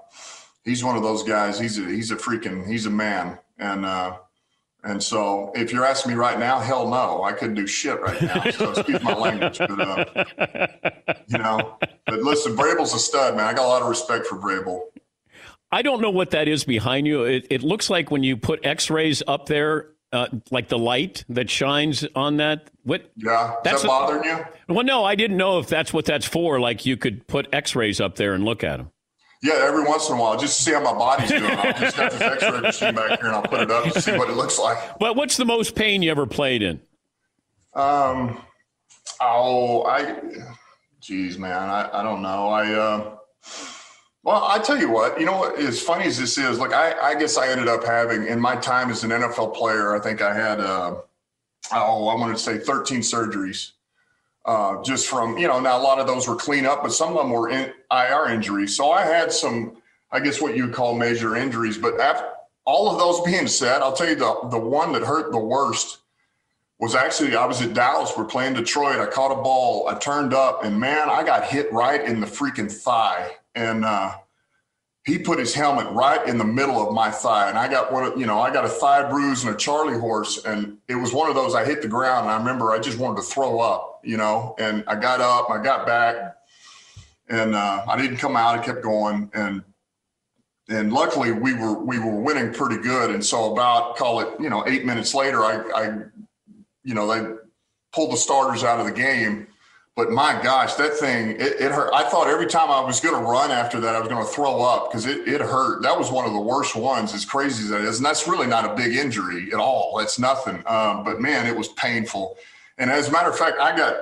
he's 0.66 0.84
one 0.84 0.98
of 0.98 1.04
those 1.04 1.22
guys. 1.22 1.60
He's 1.60 1.78
a, 1.78 1.84
he's 1.84 2.10
a 2.10 2.16
freaking 2.16 2.68
he's 2.68 2.88
a 2.88 2.90
man, 2.90 3.38
and 3.60 3.86
uh, 3.86 4.18
and 4.84 5.04
so 5.04 5.52
if 5.56 5.72
you're 5.72 5.86
asking 5.86 6.14
me 6.14 6.18
right 6.18 6.40
now, 6.40 6.60
hell 6.60 6.90
no, 6.90 7.22
I 7.22 7.34
couldn't 7.34 7.56
do 7.56 7.68
shit 7.68 8.02
right 8.02 8.20
now. 8.24 8.50
So 8.50 8.72
excuse 8.72 9.04
my 9.04 9.14
language, 9.14 9.60
but 9.60 9.80
uh, 9.80 10.06
you 11.28 11.38
know. 11.38 11.78
But 12.08 12.24
listen, 12.24 12.58
Vrabel's 12.58 12.96
a 12.96 13.00
stud, 13.00 13.36
man. 13.36 13.46
I 13.46 13.54
got 13.54 13.66
a 13.66 13.68
lot 13.68 13.84
of 13.84 13.88
respect 13.88 14.26
for 14.26 14.38
Vrabel. 14.38 14.82
I 15.72 15.82
don't 15.82 16.02
know 16.02 16.10
what 16.10 16.32
that 16.32 16.48
is 16.48 16.64
behind 16.64 17.08
you. 17.08 17.24
It, 17.24 17.48
it 17.50 17.64
looks 17.64 17.90
like 17.90 18.10
when 18.10 18.24
you 18.24 18.38
put 18.38 18.66
X-rays 18.66 19.22
up 19.28 19.46
there 19.46 19.90
uh, 20.12 20.28
like 20.50 20.68
the 20.70 20.78
light 20.80 21.24
that 21.30 21.50
shines 21.50 22.06
on 22.16 22.38
that. 22.38 22.70
What? 22.84 23.12
Yeah, 23.16 23.56
that's 23.64 23.84
that 23.84 23.88
bothering 23.88 24.24
you? 24.24 24.46
Well, 24.68 24.84
no, 24.84 25.04
I 25.06 25.16
didn't 25.16 25.38
know 25.38 25.60
if 25.60 25.68
that's 25.68 25.94
what 25.94 26.06
that's 26.06 26.26
for. 26.26 26.60
Like 26.60 26.86
you 26.86 26.98
could 26.98 27.28
put 27.28 27.48
X-rays 27.54 28.02
up 28.02 28.16
there 28.16 28.34
and 28.34 28.44
look 28.44 28.64
at 28.64 28.78
them. 28.78 28.92
Yeah, 29.42 29.54
every 29.60 29.86
once 29.86 30.10
in 30.10 30.18
a 30.18 30.20
while, 30.20 30.38
just 30.38 30.58
to 30.58 30.64
see 30.64 30.74
how 30.74 30.82
my 30.82 30.92
body's 30.92 31.30
doing. 31.30 31.46
I'll 31.46 31.74
just 31.80 31.96
got 31.96 32.12
this 32.12 32.22
X-ray 32.22 32.60
machine 32.60 32.96
back 32.96 33.20
here, 33.20 33.28
and 33.28 33.36
I'll 33.36 33.42
put 33.42 33.62
it 33.62 33.72
up 33.72 33.86
to 33.86 34.02
see 34.02 34.12
what 34.18 34.30
it 34.30 34.36
looks 34.36 34.60
like. 34.60 35.00
But 35.00 35.16
what's 35.16 35.38
the 35.38 35.46
most 35.46 35.76
pain 35.76 36.02
you 36.02 36.12
ever 36.12 36.26
played 36.26 36.62
in? 36.62 36.82
Um, 37.74 38.42
oh, 39.22 39.84
I, 39.84 40.18
geez, 41.00 41.38
man, 41.38 41.70
I, 41.70 41.90
I 42.00 42.04
don't 42.04 42.22
know. 42.22 42.50
I, 42.50 42.74
uh, 42.74 43.16
well, 44.24 44.44
I 44.44 44.60
tell 44.60 44.78
you 44.78 44.90
what, 44.90 45.20
you 45.20 45.26
know 45.26 45.38
what, 45.38 45.58
as 45.60 45.82
funny 45.82 46.06
as 46.06 46.18
this 46.18 46.38
is, 46.38 46.60
like 46.60 46.74
I, 46.74 46.94
I 47.00 47.16
guess 47.16 47.38
I 47.38 47.48
ended 47.48 47.70
up 47.70 47.84
having 47.84 48.28
in 48.28 48.40
my 48.40 48.56
time 48.58 48.90
as 48.90 49.04
an 49.04 49.12
NFL 49.12 49.56
player, 49.56 49.96
I 49.96 50.00
think 50.00 50.22
I 50.22 50.34
had, 50.34 50.60
uh, 50.60 50.96
oh, 51.72 52.08
I 52.08 52.16
wanted 52.16 52.34
to 52.34 52.40
say 52.40 52.58
13 52.58 53.00
surgeries. 53.00 53.72
Uh, 54.46 54.82
just 54.84 55.08
from, 55.08 55.38
you 55.38 55.48
know, 55.48 55.60
now 55.60 55.78
a 55.78 55.84
lot 55.84 56.00
of 56.00 56.08
those 56.08 56.28
were 56.28 56.36
clean 56.36 56.66
up, 56.66 56.82
but 56.82 56.92
some 56.92 57.10
of 57.10 57.18
them 57.18 57.30
were 57.30 57.50
in 57.50 57.72
IR 57.92 58.30
injuries. 58.30 58.76
So 58.76 58.92
I 58.92 59.04
had 59.04 59.32
some, 59.32 59.78
I 60.12 60.20
guess 60.20 60.42
what 60.42 60.56
you 60.56 60.66
would 60.66 60.74
call 60.74 60.96
major 60.96 61.36
injuries. 61.36 61.78
But 61.78 62.00
after 62.00 62.28
all 62.66 62.90
of 62.90 62.98
those 62.98 63.22
being 63.22 63.48
said, 63.48 63.82
I'll 63.82 63.94
tell 63.94 64.10
you 64.10 64.16
the, 64.16 64.48
the 64.50 64.60
one 64.60 64.92
that 64.94 65.04
hurt 65.04 65.32
the 65.32 65.40
worst 65.40 66.00
was 66.80 66.96
actually 66.96 67.36
I 67.36 67.46
was 67.46 67.62
at 67.62 67.74
Dallas. 67.74 68.14
We're 68.18 68.26
playing 68.26 68.54
Detroit. 68.56 69.00
I 69.00 69.06
caught 69.06 69.32
a 69.32 69.42
ball. 69.42 69.88
I 69.88 69.96
turned 69.96 70.34
up, 70.34 70.64
and 70.64 70.80
man, 70.80 71.10
I 71.10 71.24
got 71.24 71.46
hit 71.46 71.72
right 71.72 72.04
in 72.04 72.20
the 72.20 72.28
freaking 72.28 72.72
thigh 72.72 73.32
and 73.56 73.86
uh, 73.86 74.14
he 75.06 75.18
put 75.18 75.40
his 75.40 75.54
helmet 75.54 75.88
right 75.92 76.28
in 76.28 76.38
the 76.38 76.46
middle 76.46 76.86
of 76.86 76.94
my 76.94 77.10
thigh, 77.10 77.50
and 77.50 77.58
I 77.58 77.68
got 77.68 77.92
one. 77.92 78.04
Of, 78.04 78.20
you 78.20 78.26
know, 78.26 78.40
I 78.40 78.52
got 78.52 78.66
a 78.66 78.70
thigh 78.70 79.10
bruise 79.10 79.44
and 79.44 79.54
a 79.54 79.58
Charlie 79.58 79.98
horse, 79.98 80.44
and 80.46 80.78
it 80.88 80.96
was 80.96 81.14
one 81.14 81.30
of 81.30 81.36
those. 81.36 81.56
I 81.56 81.66
hit 81.66 81.82
the 81.82 81.88
ground, 81.88 82.26
and 82.26 82.36
I 82.36 82.38
remember 82.38 82.72
I 82.72 82.80
just 82.80 83.00
wanted 83.00 83.18
to 83.18 83.24
throw 83.24 83.60
up. 83.60 84.02
You 84.04 84.18
know, 84.18 84.56
and 84.60 84.84
I 84.88 84.96
got 84.96 85.20
up, 85.22 85.50
I 85.50 85.62
got 85.62 85.86
back, 85.86 86.36
and 87.28 87.56
uh, 87.56 87.86
I 87.88 88.00
didn't 88.00 88.18
come 88.18 88.36
out. 88.36 88.60
I 88.60 88.64
kept 88.64 88.84
going, 88.84 89.32
and 89.34 89.64
and 90.70 90.94
luckily 90.94 91.32
we 91.32 91.54
were 91.54 91.80
we 91.80 91.98
were 91.98 92.16
winning 92.16 92.54
pretty 92.54 92.78
good. 92.78 93.10
And 93.10 93.26
so 93.26 93.54
about 93.54 93.98
call 93.98 94.20
it 94.20 94.30
you 94.40 94.50
know 94.50 94.66
eight 94.68 94.86
minutes 94.86 95.16
later, 95.16 95.44
I 95.44 95.62
I 95.76 95.98
you 96.84 96.94
know 96.94 97.08
they 97.08 97.36
pulled 97.94 98.12
the 98.12 98.18
starters 98.18 98.64
out 98.64 98.80
of 98.80 98.86
the 98.86 98.92
game 98.92 99.48
but 99.96 100.12
my 100.12 100.42
gosh, 100.42 100.76
that 100.76 100.94
thing, 100.94 101.32
it, 101.32 101.60
it, 101.60 101.72
hurt. 101.72 101.92
I 101.94 102.10
thought 102.10 102.28
every 102.28 102.46
time 102.46 102.70
I 102.70 102.80
was 102.80 103.02
going 103.02 103.16
to 103.16 103.30
run 103.30 103.52
after 103.52 103.82
that, 103.82 103.96
I 103.96 104.00
was 104.00 104.08
going 104.08 104.26
to 104.26 104.32
throw 104.32 104.62
up 104.62 104.90
because 104.90 105.06
it, 105.06 105.28
it 105.28 105.42
hurt. 105.42 105.82
That 105.84 105.98
was 105.98 106.10
one 106.10 106.26
of 106.26 106.32
the 106.32 106.40
worst 106.40 106.76
ones, 106.76 107.14
as 107.14 107.26
crazy 107.26 107.64
as 107.64 107.70
that 107.72 107.82
is. 107.82 107.98
And 107.98 108.06
that's 108.06 108.28
really 108.28 108.48
not 108.48 108.64
a 108.64 108.74
big 108.76 108.96
injury 108.96 109.50
at 109.52 109.60
all. 109.60 109.98
That's 109.98 110.18
nothing. 110.18 110.64
Um, 110.68 111.04
but 111.04 111.20
man, 111.20 111.46
it 111.48 111.56
was 111.56 111.68
painful. 111.70 112.38
And 112.78 112.90
as 112.90 113.10
a 113.10 113.12
matter 113.12 113.30
of 113.30 113.38
fact, 113.38 113.60
I 113.60 113.76
got, 113.76 113.98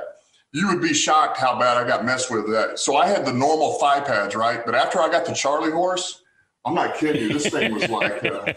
you 0.52 0.68
would 0.68 0.82
be 0.82 0.94
shocked 0.94 1.38
how 1.38 1.60
bad 1.60 1.78
I 1.78 1.88
got 1.88 2.06
messed 2.06 2.30
with 2.30 2.48
that. 2.52 2.78
So 2.78 2.96
I 2.96 3.08
had 3.08 3.26
the 3.26 3.34
normal 3.34 3.80
thigh 3.80 4.00
pads, 4.00 4.36
right? 4.36 4.64
But 4.64 4.76
after 4.76 5.00
I 5.00 5.10
got 5.10 5.26
the 5.26 5.34
Charlie 5.34 5.72
horse, 5.72 6.22
I'm 6.66 6.74
not 6.74 6.96
kidding 6.96 7.22
you. 7.22 7.34
This 7.34 7.50
thing 7.50 7.74
was 7.74 7.88
like 7.90 8.26
uh, 8.26 8.54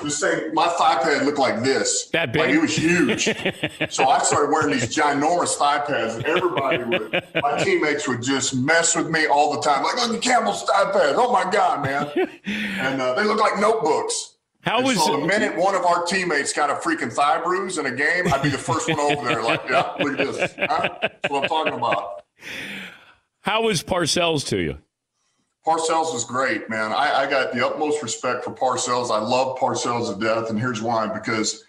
this 0.00 0.20
thing. 0.20 0.54
My 0.54 0.68
thigh 0.68 1.02
pad 1.02 1.26
looked 1.26 1.38
like 1.38 1.62
this. 1.64 2.08
That 2.10 2.32
big. 2.32 2.42
Like 2.42 2.50
it 2.50 2.60
was 2.60 2.76
huge. 2.76 3.24
so 3.92 4.08
I 4.08 4.20
started 4.20 4.50
wearing 4.52 4.70
these 4.70 4.94
ginormous 4.94 5.56
thigh 5.56 5.80
pads, 5.80 6.14
and 6.14 6.24
everybody 6.26 6.84
would, 6.84 7.24
my 7.42 7.62
teammates 7.62 8.06
would 8.06 8.22
just 8.22 8.54
mess 8.54 8.94
with 8.94 9.10
me 9.10 9.26
all 9.26 9.52
the 9.52 9.60
time. 9.60 9.82
Like, 9.82 9.96
look 9.96 10.16
at 10.16 10.22
Campbell's 10.22 10.62
thigh 10.62 10.92
pads. 10.92 11.16
Oh 11.18 11.32
my 11.32 11.50
god, 11.50 11.82
man! 11.82 12.28
And 12.44 13.02
uh, 13.02 13.14
they 13.14 13.24
look 13.24 13.40
like 13.40 13.58
notebooks. 13.58 14.36
How 14.62 14.82
was 14.82 15.02
so 15.02 15.20
the 15.20 15.26
minute 15.26 15.56
one 15.56 15.74
of 15.74 15.84
our 15.84 16.04
teammates 16.04 16.52
got 16.52 16.68
a 16.68 16.74
freaking 16.74 17.12
thigh 17.12 17.42
bruise 17.42 17.78
in 17.78 17.86
a 17.86 17.90
game, 17.90 18.32
I'd 18.32 18.42
be 18.42 18.50
the 18.50 18.58
first 18.58 18.88
one 18.88 19.00
over 19.00 19.26
there. 19.26 19.42
Like, 19.42 19.62
yeah, 19.68 19.94
look 19.98 20.18
at 20.20 20.26
this. 20.26 20.54
Huh? 20.58 20.98
That's 21.00 21.30
what 21.30 21.44
I'm 21.44 21.48
talking 21.48 21.72
about. 21.74 22.24
How 23.40 23.62
was 23.62 23.82
Parcells 23.82 24.46
to 24.48 24.58
you? 24.58 24.78
Parcells 25.68 26.14
was 26.14 26.24
great, 26.24 26.70
man. 26.70 26.92
I, 26.92 27.24
I, 27.24 27.30
got 27.30 27.52
the 27.52 27.66
utmost 27.66 28.02
respect 28.02 28.42
for 28.42 28.52
Parcells. 28.52 29.10
I 29.10 29.18
love 29.18 29.58
Parcells 29.58 30.10
to 30.10 30.18
death, 30.18 30.48
and 30.48 30.58
here's 30.58 30.80
why: 30.80 31.06
because 31.08 31.62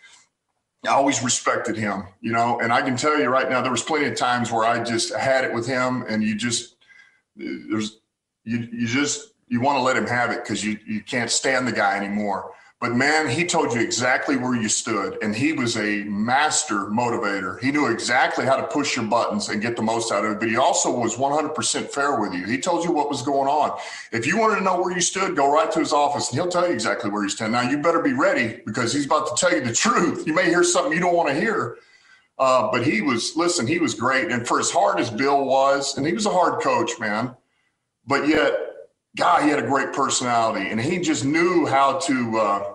I 0.86 0.92
always 0.92 1.22
respected 1.22 1.76
him, 1.76 2.04
you 2.22 2.32
know. 2.32 2.62
And 2.62 2.72
I 2.72 2.82
can 2.82 2.96
tell 2.96 3.20
you 3.20 3.28
right 3.28 3.50
now, 3.50 3.62
there 3.62 3.72
was 3.72 3.84
plenty 3.84 4.06
of 4.06 4.16
times 4.16 4.54
where 4.54 4.64
I 4.64 4.82
just 4.82 5.14
had 5.14 5.44
it 5.44 5.54
with 5.54 5.68
him, 5.68 6.06
and 6.08 6.24
you 6.24 6.36
just 6.36 6.78
there's 7.36 8.00
you 8.46 8.70
you 8.72 8.88
just 8.88 9.34
you 9.50 9.60
want 9.60 9.78
to 9.78 9.82
let 9.82 9.98
him 9.98 10.08
have 10.08 10.32
it 10.32 10.46
because 10.46 10.64
you 10.64 10.80
you 10.88 11.02
can't 11.02 11.30
stand 11.30 11.68
the 11.68 11.74
guy 11.74 11.98
anymore. 11.98 12.54
But 12.80 12.96
man, 12.96 13.28
he 13.28 13.46
told 13.46 13.74
you 13.74 13.82
exactly 13.82 14.38
where 14.38 14.56
you 14.56 14.70
stood, 14.70 15.22
and 15.22 15.36
he 15.36 15.52
was 15.52 15.76
a 15.76 16.04
master 16.06 16.86
motivator. 16.86 17.60
He 17.60 17.74
knew 17.74 17.88
exactly 17.88 18.46
how 18.46 18.56
to 18.56 18.68
push 18.68 18.96
your 18.96 19.04
buttons 19.04 19.50
and 19.50 19.62
get 19.62 19.76
the 19.76 19.82
most 19.82 20.14
out 20.14 20.24
of 20.24 20.32
it. 20.32 20.40
But 20.40 20.48
he 20.48 20.56
also 20.56 20.90
was 20.98 21.18
100% 21.18 21.90
fair 21.90 22.22
with 22.22 22.34
you. 22.34 22.46
He 22.46 22.58
told 22.58 22.86
you 22.86 22.94
what 22.94 23.10
was 23.10 23.22
going 23.22 23.50
on. 23.50 23.78
If 24.14 24.26
you 24.26 24.38
wanted 24.38 24.60
to 24.60 24.64
know 24.64 24.82
where 24.82 24.94
you 24.94 25.02
stood, 25.02 25.36
go 25.36 25.52
right 25.52 25.70
to 25.74 25.80
his 25.80 25.92
office, 25.92 26.30
and 26.30 26.40
he'll 26.40 26.48
tell 26.48 26.68
you 26.68 26.74
exactly 26.74 27.10
where 27.10 27.22
you 27.22 27.30
stand. 27.30 27.52
Now 27.52 27.70
you 27.70 27.80
better 27.80 28.02
be 28.02 28.14
ready 28.14 28.62
because 28.66 28.94
he's 28.94 29.06
about 29.06 29.36
to 29.36 29.36
tell 29.36 29.54
you 29.54 29.62
the 29.62 29.74
truth. 29.86 30.26
You 30.26 30.34
may 30.34 30.46
hear 30.46 30.64
something 30.64 30.94
you 30.94 31.02
don't 31.02 31.16
want 31.16 31.28
to 31.30 31.36
hear. 31.36 31.76
Uh, 32.38 32.72
but 32.72 32.86
he 32.86 33.02
was, 33.02 33.36
listen, 33.36 33.68
he 33.68 33.80
was 33.80 33.94
great. 33.94 34.32
And 34.32 34.48
for 34.48 34.58
as 34.58 34.72
hard 34.72 35.02
as 35.02 35.10
Bill 35.10 35.44
was, 35.44 35.98
and 35.98 36.08
he 36.08 36.14
was 36.14 36.26
a 36.26 36.30
hard 36.30 36.64
coach, 36.64 36.98
man, 36.98 37.36
but 38.08 38.30
yet 38.30 38.69
God, 39.18 39.44
he 39.44 39.50
had 39.50 39.60
a 39.60 39.68
great 39.68 39.92
personality, 39.94 40.70
and 40.70 40.80
he 40.80 41.00
just 41.00 41.26
knew 41.26 41.66
how 41.66 42.00
to. 42.00 42.38
Uh, 42.38 42.74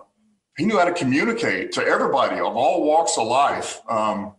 he 0.56 0.64
knew 0.64 0.78
how 0.78 0.84
to 0.84 0.92
communicate 0.92 1.72
to 1.72 1.84
everybody 1.84 2.36
of 2.36 2.56
all 2.56 2.84
walks 2.84 3.18
of 3.18 3.26
life. 3.26 3.80
Um, 3.88 4.34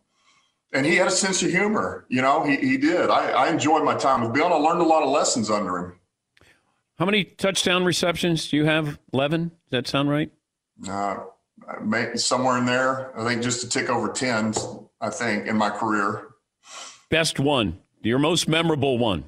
and 0.73 0.85
he 0.85 0.95
had 0.95 1.07
a 1.07 1.11
sense 1.11 1.43
of 1.43 1.51
humor. 1.51 2.05
You 2.09 2.21
know, 2.21 2.43
he, 2.43 2.55
he 2.55 2.77
did. 2.77 3.09
I, 3.09 3.31
I 3.31 3.49
enjoyed 3.49 3.83
my 3.83 3.95
time 3.95 4.21
with 4.21 4.33
Bill. 4.33 4.45
And 4.45 4.53
I 4.53 4.57
learned 4.57 4.81
a 4.81 4.85
lot 4.85 5.03
of 5.03 5.09
lessons 5.09 5.49
under 5.49 5.77
him. 5.77 5.99
How 6.97 7.05
many 7.05 7.25
touchdown 7.25 7.83
receptions 7.83 8.49
do 8.49 8.55
you 8.57 8.65
have? 8.65 8.97
Eleven? 9.13 9.49
Does 9.49 9.71
that 9.71 9.87
sound 9.87 10.09
right? 10.09 10.31
Uh, 10.87 11.17
somewhere 12.15 12.57
in 12.57 12.65
there. 12.65 13.17
I 13.19 13.27
think 13.27 13.43
just 13.43 13.61
to 13.61 13.69
tick 13.69 13.89
over 13.89 14.09
ten. 14.09 14.53
I 15.01 15.09
think 15.09 15.47
in 15.47 15.57
my 15.57 15.69
career. 15.69 16.27
Best 17.09 17.39
one. 17.39 17.79
Your 18.01 18.19
most 18.19 18.47
memorable 18.47 18.97
one. 18.97 19.25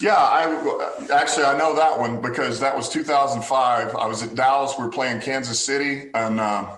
Yeah, 0.00 0.14
I 0.14 1.08
actually 1.10 1.44
I 1.44 1.56
know 1.56 1.74
that 1.74 1.98
one 1.98 2.20
because 2.20 2.60
that 2.60 2.76
was 2.76 2.88
2005. 2.90 3.96
I 3.96 4.06
was 4.06 4.22
at 4.22 4.34
Dallas. 4.34 4.74
We 4.78 4.84
were 4.84 4.90
playing 4.90 5.22
Kansas 5.22 5.58
City, 5.58 6.10
and 6.12 6.38
uh, 6.38 6.76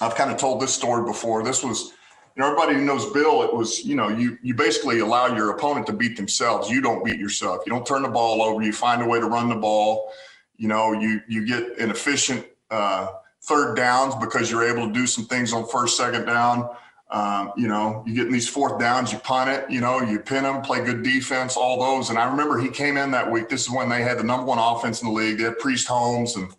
I've 0.00 0.16
kind 0.16 0.30
of 0.30 0.38
told 0.38 0.60
this 0.60 0.74
story 0.74 1.04
before. 1.04 1.44
This 1.44 1.62
was, 1.62 1.92
you 2.34 2.42
know, 2.42 2.46
everybody 2.46 2.78
knows 2.84 3.12
Bill. 3.12 3.44
It 3.44 3.54
was, 3.54 3.84
you 3.84 3.94
know, 3.94 4.08
you 4.08 4.38
you 4.42 4.54
basically 4.54 4.98
allow 4.98 5.28
your 5.36 5.50
opponent 5.50 5.86
to 5.86 5.92
beat 5.92 6.16
themselves. 6.16 6.68
You 6.68 6.80
don't 6.80 7.04
beat 7.04 7.20
yourself. 7.20 7.62
You 7.64 7.72
don't 7.72 7.86
turn 7.86 8.02
the 8.02 8.08
ball 8.08 8.42
over. 8.42 8.60
You 8.60 8.72
find 8.72 9.02
a 9.02 9.06
way 9.06 9.20
to 9.20 9.26
run 9.26 9.48
the 9.48 9.54
ball. 9.54 10.10
You 10.56 10.66
know, 10.66 10.92
you 10.92 11.20
you 11.28 11.46
get 11.46 11.78
an 11.78 11.90
efficient 11.92 12.44
uh, 12.72 13.06
third 13.42 13.76
downs 13.76 14.16
because 14.16 14.50
you're 14.50 14.68
able 14.68 14.88
to 14.88 14.92
do 14.92 15.06
some 15.06 15.26
things 15.26 15.52
on 15.52 15.68
first, 15.68 15.96
second 15.96 16.24
down. 16.24 16.68
Um, 17.12 17.52
you 17.58 17.68
know, 17.68 18.02
you 18.06 18.14
get 18.14 18.26
in 18.26 18.32
these 18.32 18.48
fourth 18.48 18.80
downs, 18.80 19.12
you 19.12 19.18
punt 19.18 19.50
it, 19.50 19.70
you 19.70 19.82
know, 19.82 20.00
you 20.00 20.18
pin 20.18 20.44
them, 20.44 20.62
play 20.62 20.82
good 20.82 21.02
defense, 21.02 21.58
all 21.58 21.78
those. 21.78 22.08
And 22.08 22.18
I 22.18 22.24
remember 22.30 22.58
he 22.58 22.70
came 22.70 22.96
in 22.96 23.10
that 23.10 23.30
week. 23.30 23.50
This 23.50 23.62
is 23.62 23.70
when 23.70 23.90
they 23.90 24.00
had 24.02 24.18
the 24.18 24.24
number 24.24 24.46
one 24.46 24.58
offense 24.58 25.02
in 25.02 25.08
the 25.08 25.14
league. 25.14 25.36
They 25.36 25.44
had 25.44 25.58
Priest 25.58 25.86
Holmes 25.86 26.36
and 26.36 26.50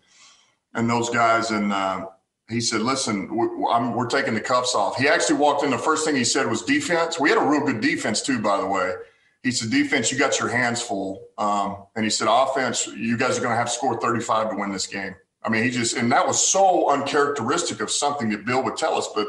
and 0.74 0.88
those 0.88 1.10
guys. 1.10 1.50
And 1.50 1.72
uh, 1.72 2.06
he 2.48 2.60
said, 2.60 2.82
"Listen, 2.82 3.34
we- 3.36 3.66
I'm, 3.68 3.94
we're 3.94 4.06
taking 4.06 4.34
the 4.34 4.40
cuffs 4.40 4.76
off." 4.76 4.96
He 4.96 5.08
actually 5.08 5.38
walked 5.38 5.64
in. 5.64 5.70
The 5.70 5.78
first 5.78 6.04
thing 6.04 6.14
he 6.14 6.24
said 6.24 6.48
was 6.48 6.62
defense. 6.62 7.18
We 7.18 7.30
had 7.30 7.38
a 7.38 7.44
real 7.44 7.64
good 7.66 7.80
defense 7.80 8.22
too, 8.22 8.40
by 8.40 8.58
the 8.60 8.66
way. 8.66 8.94
He 9.42 9.50
said, 9.50 9.70
"Defense, 9.70 10.12
you 10.12 10.18
got 10.18 10.38
your 10.38 10.50
hands 10.50 10.80
full," 10.80 11.26
um, 11.36 11.78
and 11.96 12.04
he 12.04 12.10
said, 12.10 12.28
"Offense, 12.30 12.86
you 12.86 13.16
guys 13.16 13.38
are 13.38 13.40
going 13.42 13.52
to 13.52 13.56
have 13.56 13.66
to 13.66 13.72
score 13.72 14.00
35 14.00 14.50
to 14.50 14.56
win 14.56 14.70
this 14.70 14.86
game." 14.86 15.16
I 15.42 15.48
mean, 15.48 15.64
he 15.64 15.70
just 15.70 15.96
and 15.96 16.12
that 16.12 16.26
was 16.26 16.40
so 16.46 16.90
uncharacteristic 16.90 17.80
of 17.80 17.90
something 17.90 18.30
that 18.30 18.44
Bill 18.46 18.62
would 18.62 18.76
tell 18.76 18.94
us. 18.94 19.08
But 19.14 19.26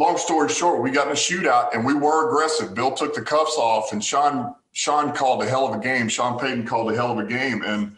long 0.00 0.16
story 0.16 0.48
short, 0.48 0.82
we 0.82 0.90
got 0.90 1.06
in 1.06 1.12
a 1.12 1.16
shootout 1.16 1.74
and 1.74 1.84
we 1.84 1.92
were 1.92 2.28
aggressive. 2.28 2.74
Bill 2.74 2.90
took 2.90 3.14
the 3.14 3.20
cuffs 3.20 3.56
off, 3.56 3.92
and 3.92 4.02
Sean 4.02 4.54
Sean 4.72 5.12
called 5.12 5.42
a 5.42 5.48
hell 5.48 5.66
of 5.68 5.78
a 5.78 5.82
game. 5.82 6.08
Sean 6.08 6.38
Payton 6.38 6.66
called 6.66 6.90
a 6.90 6.96
hell 6.96 7.12
of 7.12 7.18
a 7.18 7.28
game, 7.28 7.62
and 7.62 7.94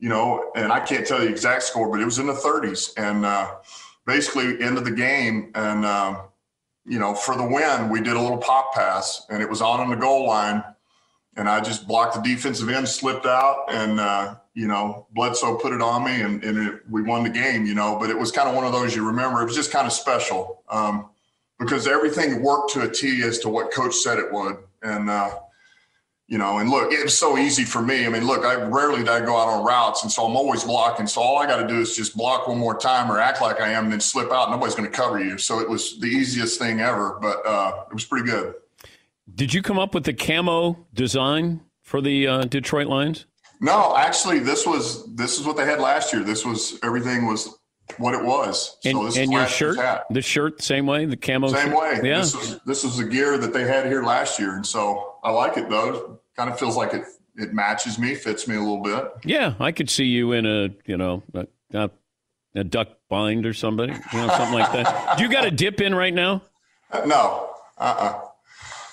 you 0.00 0.08
know, 0.08 0.50
and 0.56 0.72
I 0.72 0.80
can't 0.80 1.06
tell 1.06 1.20
the 1.20 1.28
exact 1.28 1.62
score, 1.62 1.90
but 1.90 2.00
it 2.00 2.04
was 2.04 2.18
in 2.18 2.26
the 2.26 2.32
30s. 2.32 2.92
And 2.96 3.24
uh, 3.24 3.56
basically, 4.06 4.62
end 4.62 4.78
of 4.78 4.84
the 4.84 4.90
game, 4.90 5.50
and 5.54 5.84
um, 5.86 6.22
you 6.84 6.98
know, 6.98 7.14
for 7.14 7.36
the 7.36 7.44
win, 7.44 7.88
we 7.88 8.00
did 8.00 8.14
a 8.14 8.20
little 8.20 8.38
pop 8.38 8.74
pass, 8.74 9.24
and 9.30 9.40
it 9.40 9.48
was 9.48 9.62
on 9.62 9.80
on 9.80 9.90
the 9.90 9.96
goal 9.96 10.26
line, 10.26 10.64
and 11.36 11.48
I 11.48 11.60
just 11.60 11.86
blocked 11.86 12.14
the 12.14 12.20
defensive 12.20 12.68
end, 12.68 12.88
slipped 12.88 13.26
out, 13.26 13.66
and 13.70 14.00
uh, 14.00 14.34
you 14.54 14.66
know, 14.66 15.06
Bledsoe 15.12 15.56
put 15.56 15.72
it 15.72 15.80
on 15.80 16.04
me, 16.04 16.20
and, 16.20 16.42
and 16.42 16.58
it, 16.58 16.80
we 16.90 17.02
won 17.02 17.22
the 17.22 17.30
game. 17.30 17.64
You 17.64 17.74
know, 17.74 17.96
but 18.00 18.10
it 18.10 18.18
was 18.18 18.32
kind 18.32 18.48
of 18.48 18.56
one 18.56 18.64
of 18.64 18.72
those 18.72 18.96
you 18.96 19.06
remember. 19.06 19.40
It 19.42 19.44
was 19.44 19.54
just 19.54 19.70
kind 19.70 19.86
of 19.86 19.92
special 19.92 20.64
um, 20.68 21.10
because 21.58 21.86
everything 21.86 22.42
worked 22.42 22.72
to 22.74 22.82
a 22.82 22.90
T 22.90 23.22
as 23.22 23.38
to 23.40 23.48
what 23.48 23.72
Coach 23.72 23.94
said 23.94 24.18
it 24.18 24.32
would, 24.32 24.56
and. 24.82 25.10
Uh, 25.10 25.30
you 26.28 26.36
know, 26.36 26.58
and 26.58 26.68
look, 26.68 26.92
it 26.92 27.02
was 27.02 27.16
so 27.16 27.38
easy 27.38 27.64
for 27.64 27.80
me. 27.80 28.04
I 28.04 28.10
mean, 28.10 28.26
look, 28.26 28.44
I 28.44 28.54
rarely 28.54 28.98
did 28.98 29.08
I 29.08 29.20
go 29.24 29.34
out 29.34 29.48
on 29.48 29.64
routes, 29.64 30.02
and 30.02 30.12
so 30.12 30.26
I'm 30.26 30.36
always 30.36 30.62
blocking. 30.62 31.06
So 31.06 31.22
all 31.22 31.38
I 31.38 31.46
got 31.46 31.56
to 31.62 31.66
do 31.66 31.80
is 31.80 31.96
just 31.96 32.14
block 32.14 32.46
one 32.46 32.58
more 32.58 32.78
time 32.78 33.10
or 33.10 33.18
act 33.18 33.40
like 33.40 33.62
I 33.62 33.70
am, 33.70 33.84
and 33.84 33.92
then 33.94 34.00
slip 34.00 34.30
out. 34.30 34.50
Nobody's 34.50 34.74
going 34.74 34.90
to 34.90 34.94
cover 34.94 35.18
you. 35.18 35.38
So 35.38 35.58
it 35.60 35.68
was 35.68 35.98
the 35.98 36.06
easiest 36.06 36.58
thing 36.58 36.80
ever, 36.80 37.18
but 37.22 37.44
uh, 37.46 37.84
it 37.90 37.94
was 37.94 38.04
pretty 38.04 38.26
good. 38.26 38.54
Did 39.34 39.54
you 39.54 39.62
come 39.62 39.78
up 39.78 39.94
with 39.94 40.04
the 40.04 40.12
camo 40.12 40.86
design 40.92 41.62
for 41.82 42.02
the 42.02 42.26
uh, 42.26 42.44
Detroit 42.44 42.88
Lions? 42.88 43.24
No, 43.62 43.96
actually, 43.96 44.38
this 44.38 44.66
was 44.66 45.06
this 45.14 45.40
is 45.40 45.46
what 45.46 45.56
they 45.56 45.64
had 45.64 45.80
last 45.80 46.12
year. 46.12 46.22
This 46.22 46.44
was 46.44 46.78
everything 46.82 47.26
was 47.26 47.57
what 47.96 48.14
it 48.14 48.24
was. 48.24 48.76
And, 48.84 48.96
so 48.96 49.04
this 49.04 49.16
and 49.16 49.26
is 49.26 49.30
your 49.32 49.46
shirt, 49.46 49.76
hat. 49.78 50.04
the 50.10 50.22
shirt, 50.22 50.62
same 50.62 50.86
way, 50.86 51.06
the 51.06 51.16
camo. 51.16 51.48
Same 51.48 51.68
shirt? 51.68 51.78
way. 51.78 52.00
Yeah. 52.02 52.18
This 52.18 52.36
was 52.36 52.60
this 52.66 52.84
was 52.84 52.96
the 52.98 53.04
gear 53.04 53.38
that 53.38 53.52
they 53.52 53.64
had 53.64 53.86
here 53.86 54.02
last 54.02 54.38
year, 54.38 54.54
and 54.54 54.66
so 54.66 55.16
I 55.22 55.30
like 55.30 55.56
it 55.56 55.68
though. 55.68 56.20
Kind 56.36 56.50
of 56.50 56.58
feels 56.58 56.76
like 56.76 56.94
it 56.94 57.04
it 57.38 57.54
matches 57.54 57.98
me, 57.98 58.14
fits 58.14 58.48
me 58.48 58.56
a 58.56 58.60
little 58.60 58.82
bit. 58.82 59.04
Yeah, 59.24 59.54
I 59.60 59.72
could 59.72 59.88
see 59.88 60.04
you 60.04 60.32
in 60.32 60.44
a, 60.44 60.70
you 60.86 60.96
know, 60.96 61.22
a, 61.72 61.90
a, 62.54 62.64
duck 62.64 62.88
bind 63.08 63.46
or 63.46 63.54
somebody, 63.54 63.92
you 63.92 64.18
know, 64.18 64.28
something 64.28 64.58
like 64.58 64.72
that. 64.72 65.16
Do 65.16 65.22
you 65.22 65.30
got 65.30 65.46
a 65.46 65.50
dip 65.50 65.80
in 65.80 65.94
right 65.94 66.12
now? 66.12 66.42
Uh, 66.90 67.02
no, 67.06 67.50
uh, 67.78 67.82
uh 67.98 68.20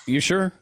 You 0.05 0.19
sure? 0.19 0.53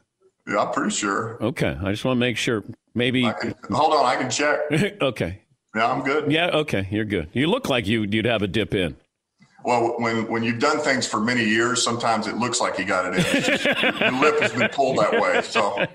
Yeah, 0.48 0.60
I'm 0.60 0.72
pretty 0.72 0.94
sure. 0.94 1.42
Okay, 1.42 1.76
I 1.80 1.90
just 1.90 2.04
want 2.04 2.16
to 2.16 2.20
make 2.20 2.38
sure. 2.38 2.64
Maybe. 2.94 3.22
Can, 3.22 3.54
hold 3.70 3.92
on, 3.92 4.06
I 4.06 4.16
can 4.16 4.30
check. 4.30 4.60
okay. 5.02 5.42
Yeah, 5.74 5.90
I'm 5.90 6.02
good. 6.02 6.30
Yeah. 6.30 6.50
Okay, 6.50 6.86
you're 6.90 7.04
good. 7.04 7.28
You 7.32 7.46
look 7.48 7.68
like 7.68 7.86
you 7.86 8.02
you'd 8.02 8.24
have 8.26 8.42
a 8.42 8.46
dip 8.46 8.74
in. 8.74 8.96
Well, 9.64 9.94
when 9.98 10.28
when 10.28 10.42
you've 10.42 10.60
done 10.60 10.78
things 10.78 11.06
for 11.06 11.20
many 11.20 11.44
years, 11.44 11.82
sometimes 11.82 12.26
it 12.26 12.36
looks 12.36 12.60
like 12.60 12.78
you 12.78 12.84
got 12.84 13.06
it 13.06 13.14
in. 13.14 13.36
It's 13.36 13.46
just, 13.46 13.64
your 13.64 14.12
lip 14.12 14.40
has 14.40 14.52
been 14.52 14.68
pulled 14.68 14.98
that 14.98 15.20
way. 15.20 15.40
So, 15.42 15.84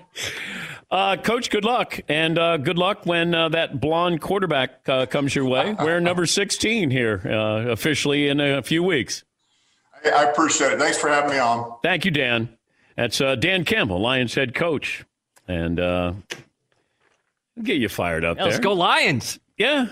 Uh, 0.90 1.16
Coach, 1.16 1.50
good 1.50 1.64
luck, 1.64 2.00
and 2.08 2.36
uh, 2.36 2.56
good 2.56 2.76
luck 2.76 3.06
when 3.06 3.32
uh, 3.32 3.48
that 3.50 3.80
blonde 3.80 4.20
quarterback 4.20 4.88
uh, 4.88 5.06
comes 5.06 5.32
your 5.36 5.44
way. 5.44 5.76
We're 5.78 6.00
number 6.00 6.26
16 6.26 6.90
here 6.90 7.22
uh, 7.24 7.70
officially 7.70 8.26
in 8.26 8.40
a 8.40 8.60
few 8.60 8.82
weeks. 8.82 9.22
I, 10.04 10.08
I 10.10 10.22
appreciate 10.24 10.72
it. 10.72 10.80
Thanks 10.80 10.98
for 10.98 11.08
having 11.08 11.30
me 11.30 11.38
on. 11.38 11.76
Thank 11.84 12.04
you, 12.04 12.10
Dan. 12.10 12.48
That's 12.96 13.20
uh, 13.20 13.36
Dan 13.36 13.64
Campbell, 13.64 14.00
Lions 14.00 14.34
head 14.34 14.52
coach, 14.52 15.04
and 15.46 15.78
uh, 15.78 16.14
get 17.62 17.76
you 17.76 17.88
fired 17.88 18.24
up 18.24 18.38
Yeah, 18.38 18.46
let's 18.46 18.58
go 18.58 18.72
Lions. 18.72 19.38
Yeah, 19.60 19.88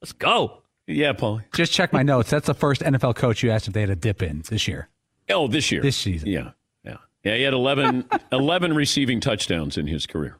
Let's 0.00 0.12
go. 0.12 0.62
yeah, 0.86 1.12
Paul. 1.12 1.42
Just 1.52 1.72
check 1.72 1.92
my 1.92 2.02
notes. 2.02 2.30
That's 2.30 2.46
the 2.46 2.54
first 2.54 2.80
NFL 2.80 3.16
coach 3.16 3.42
you 3.42 3.50
asked 3.50 3.68
if 3.68 3.74
they 3.74 3.82
had 3.82 3.90
a 3.90 3.94
dip 3.96 4.22
in 4.22 4.42
this 4.48 4.66
year. 4.66 4.88
Oh, 5.28 5.46
this 5.46 5.70
year, 5.70 5.82
This 5.82 5.98
season. 5.98 6.30
Yeah, 6.30 6.52
yeah, 6.84 6.96
yeah. 7.22 7.36
He 7.36 7.42
had 7.42 7.52
11, 7.52 8.06
11 8.32 8.72
receiving 8.74 9.20
touchdowns 9.20 9.76
in 9.76 9.86
his 9.86 10.06
career. 10.06 10.38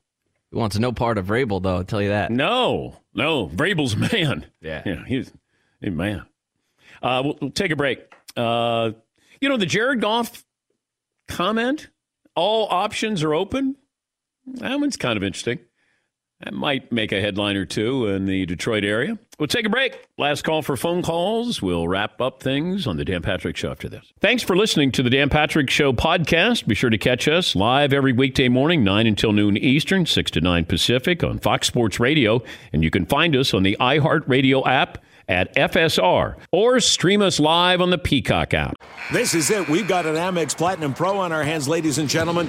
He 0.51 0.57
wants 0.57 0.79
no 0.79 0.93
part 0.93 1.19
of 1.19 1.27
Vrabel, 1.27 1.63
though. 1.63 1.77
I'll 1.77 1.85
tell 1.85 2.01
you 2.01 2.09
that. 2.09 2.31
No, 2.33 2.97
no, 3.15 3.49
Vrabel's 3.49 3.97
man. 3.97 4.47
Yeah. 4.63 4.83
yeah, 4.87 5.05
he's 5.07 5.31
a 5.83 5.91
man. 5.91 6.25
Uh, 7.03 7.21
we'll, 7.23 7.39
we'll 7.41 7.51
take 7.51 7.71
a 7.73 7.77
break. 7.77 8.01
Uh, 8.35 8.93
you 9.43 9.49
know 9.51 9.59
the 9.59 9.67
Jared 9.67 10.01
Goff 10.01 10.43
comment. 11.29 11.89
All 12.35 12.67
options 12.71 13.23
are 13.23 13.35
open. 13.35 13.77
That 14.47 14.81
one's 14.81 14.97
kind 14.97 15.19
of 15.19 15.23
interesting. 15.23 15.59
That 16.43 16.55
might 16.55 16.91
make 16.91 17.13
a 17.13 17.21
headline 17.21 17.57
or 17.57 17.67
two 17.67 18.07
in 18.07 18.25
the 18.25 18.47
Detroit 18.47 18.83
area. 18.83 19.19
We'll 19.39 19.47
take 19.47 19.67
a 19.67 19.71
break. 19.71 20.09
Last 20.17 20.43
call 20.43 20.63
for 20.63 20.75
phone 20.75 21.03
calls. 21.03 21.61
We'll 21.61 21.87
wrap 21.87 22.19
up 22.21 22.43
things 22.43 22.87
on 22.87 22.97
the 22.97 23.05
Dan 23.05 23.21
Patrick 23.21 23.57
Show 23.57 23.71
after 23.71 23.91
this. 23.91 24.11
Thanks 24.21 24.43
for 24.43 24.57
listening 24.57 24.91
to 24.93 25.03
the 25.03 25.11
Dan 25.11 25.29
Patrick 25.29 25.69
Show 25.69 25.93
podcast. 25.93 26.67
Be 26.67 26.75
sure 26.75 26.89
to 26.89 26.97
catch 26.97 27.29
us 27.29 27.55
live 27.55 27.93
every 27.93 28.15
weekday 28.15 28.49
morning, 28.49 28.83
9 28.83 29.07
until 29.07 29.33
noon 29.33 29.59
Eastern, 29.59 30.07
6 30.07 30.31
to 30.31 30.41
9 30.41 30.65
Pacific 30.65 31.23
on 31.23 31.39
Fox 31.39 31.67
Sports 31.67 32.01
Radio. 32.01 32.43
And 32.73 32.83
you 32.83 32.91
can 32.91 33.05
find 33.05 33.37
us 33.37 33.53
on 33.53 33.63
the 33.63 33.77
iHeartRadio 33.79 34.67
app 34.67 34.99
at 35.29 35.55
FSR 35.55 36.37
or 36.53 36.81
stream 36.81 37.21
us 37.21 37.39
live 37.39 37.83
on 37.83 37.91
the 37.91 37.99
Peacock 37.99 38.55
app. 38.55 38.77
This 39.13 39.35
is 39.35 39.51
it. 39.51 39.69
We've 39.69 39.87
got 39.87 40.07
an 40.07 40.15
Amex 40.17 40.57
Platinum 40.57 40.95
Pro 40.95 41.19
on 41.19 41.33
our 41.33 41.45
hands, 41.45 41.69
ladies 41.69 41.99
and 41.99 42.09
gentlemen. 42.09 42.49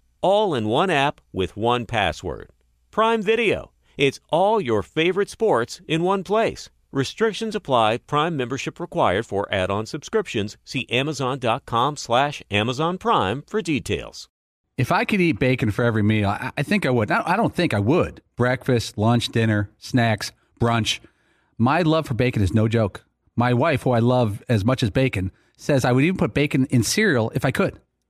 All 0.21 0.55
in 0.55 0.67
one 0.67 0.89
app 0.89 1.21
with 1.33 1.57
one 1.57 1.85
password. 1.85 2.49
Prime 2.91 3.21
Video. 3.21 3.71
It's 3.97 4.19
all 4.29 4.61
your 4.61 4.83
favorite 4.83 5.29
sports 5.29 5.81
in 5.87 6.03
one 6.03 6.23
place. 6.23 6.69
Restrictions 6.91 7.55
apply. 7.55 7.97
Prime 7.99 8.35
membership 8.35 8.79
required 8.79 9.25
for 9.25 9.47
add-on 9.53 9.85
subscriptions. 9.85 10.57
See 10.63 10.87
Amazon.com 10.89 11.97
slash 11.97 12.43
Amazon 12.51 12.97
Prime 12.97 13.43
for 13.47 13.61
details. 13.61 14.27
If 14.77 14.91
I 14.91 15.05
could 15.05 15.21
eat 15.21 15.39
bacon 15.39 15.71
for 15.71 15.85
every 15.85 16.03
meal, 16.03 16.29
I, 16.29 16.51
I 16.57 16.63
think 16.63 16.85
I 16.85 16.89
would. 16.89 17.11
I 17.11 17.35
don't 17.35 17.53
think 17.53 17.73
I 17.73 17.79
would. 17.79 18.21
Breakfast, 18.35 18.97
lunch, 18.97 19.29
dinner, 19.29 19.69
snacks, 19.77 20.31
brunch. 20.59 20.99
My 21.57 21.81
love 21.81 22.07
for 22.07 22.13
bacon 22.13 22.41
is 22.41 22.53
no 22.53 22.67
joke. 22.67 23.05
My 23.35 23.53
wife, 23.53 23.83
who 23.83 23.91
I 23.91 23.99
love 23.99 24.43
as 24.49 24.65
much 24.65 24.83
as 24.83 24.89
bacon, 24.89 25.31
says 25.55 25.85
I 25.85 25.91
would 25.91 26.03
even 26.03 26.17
put 26.17 26.33
bacon 26.33 26.65
in 26.65 26.83
cereal 26.83 27.31
if 27.35 27.45
I 27.45 27.51
could. 27.51 27.79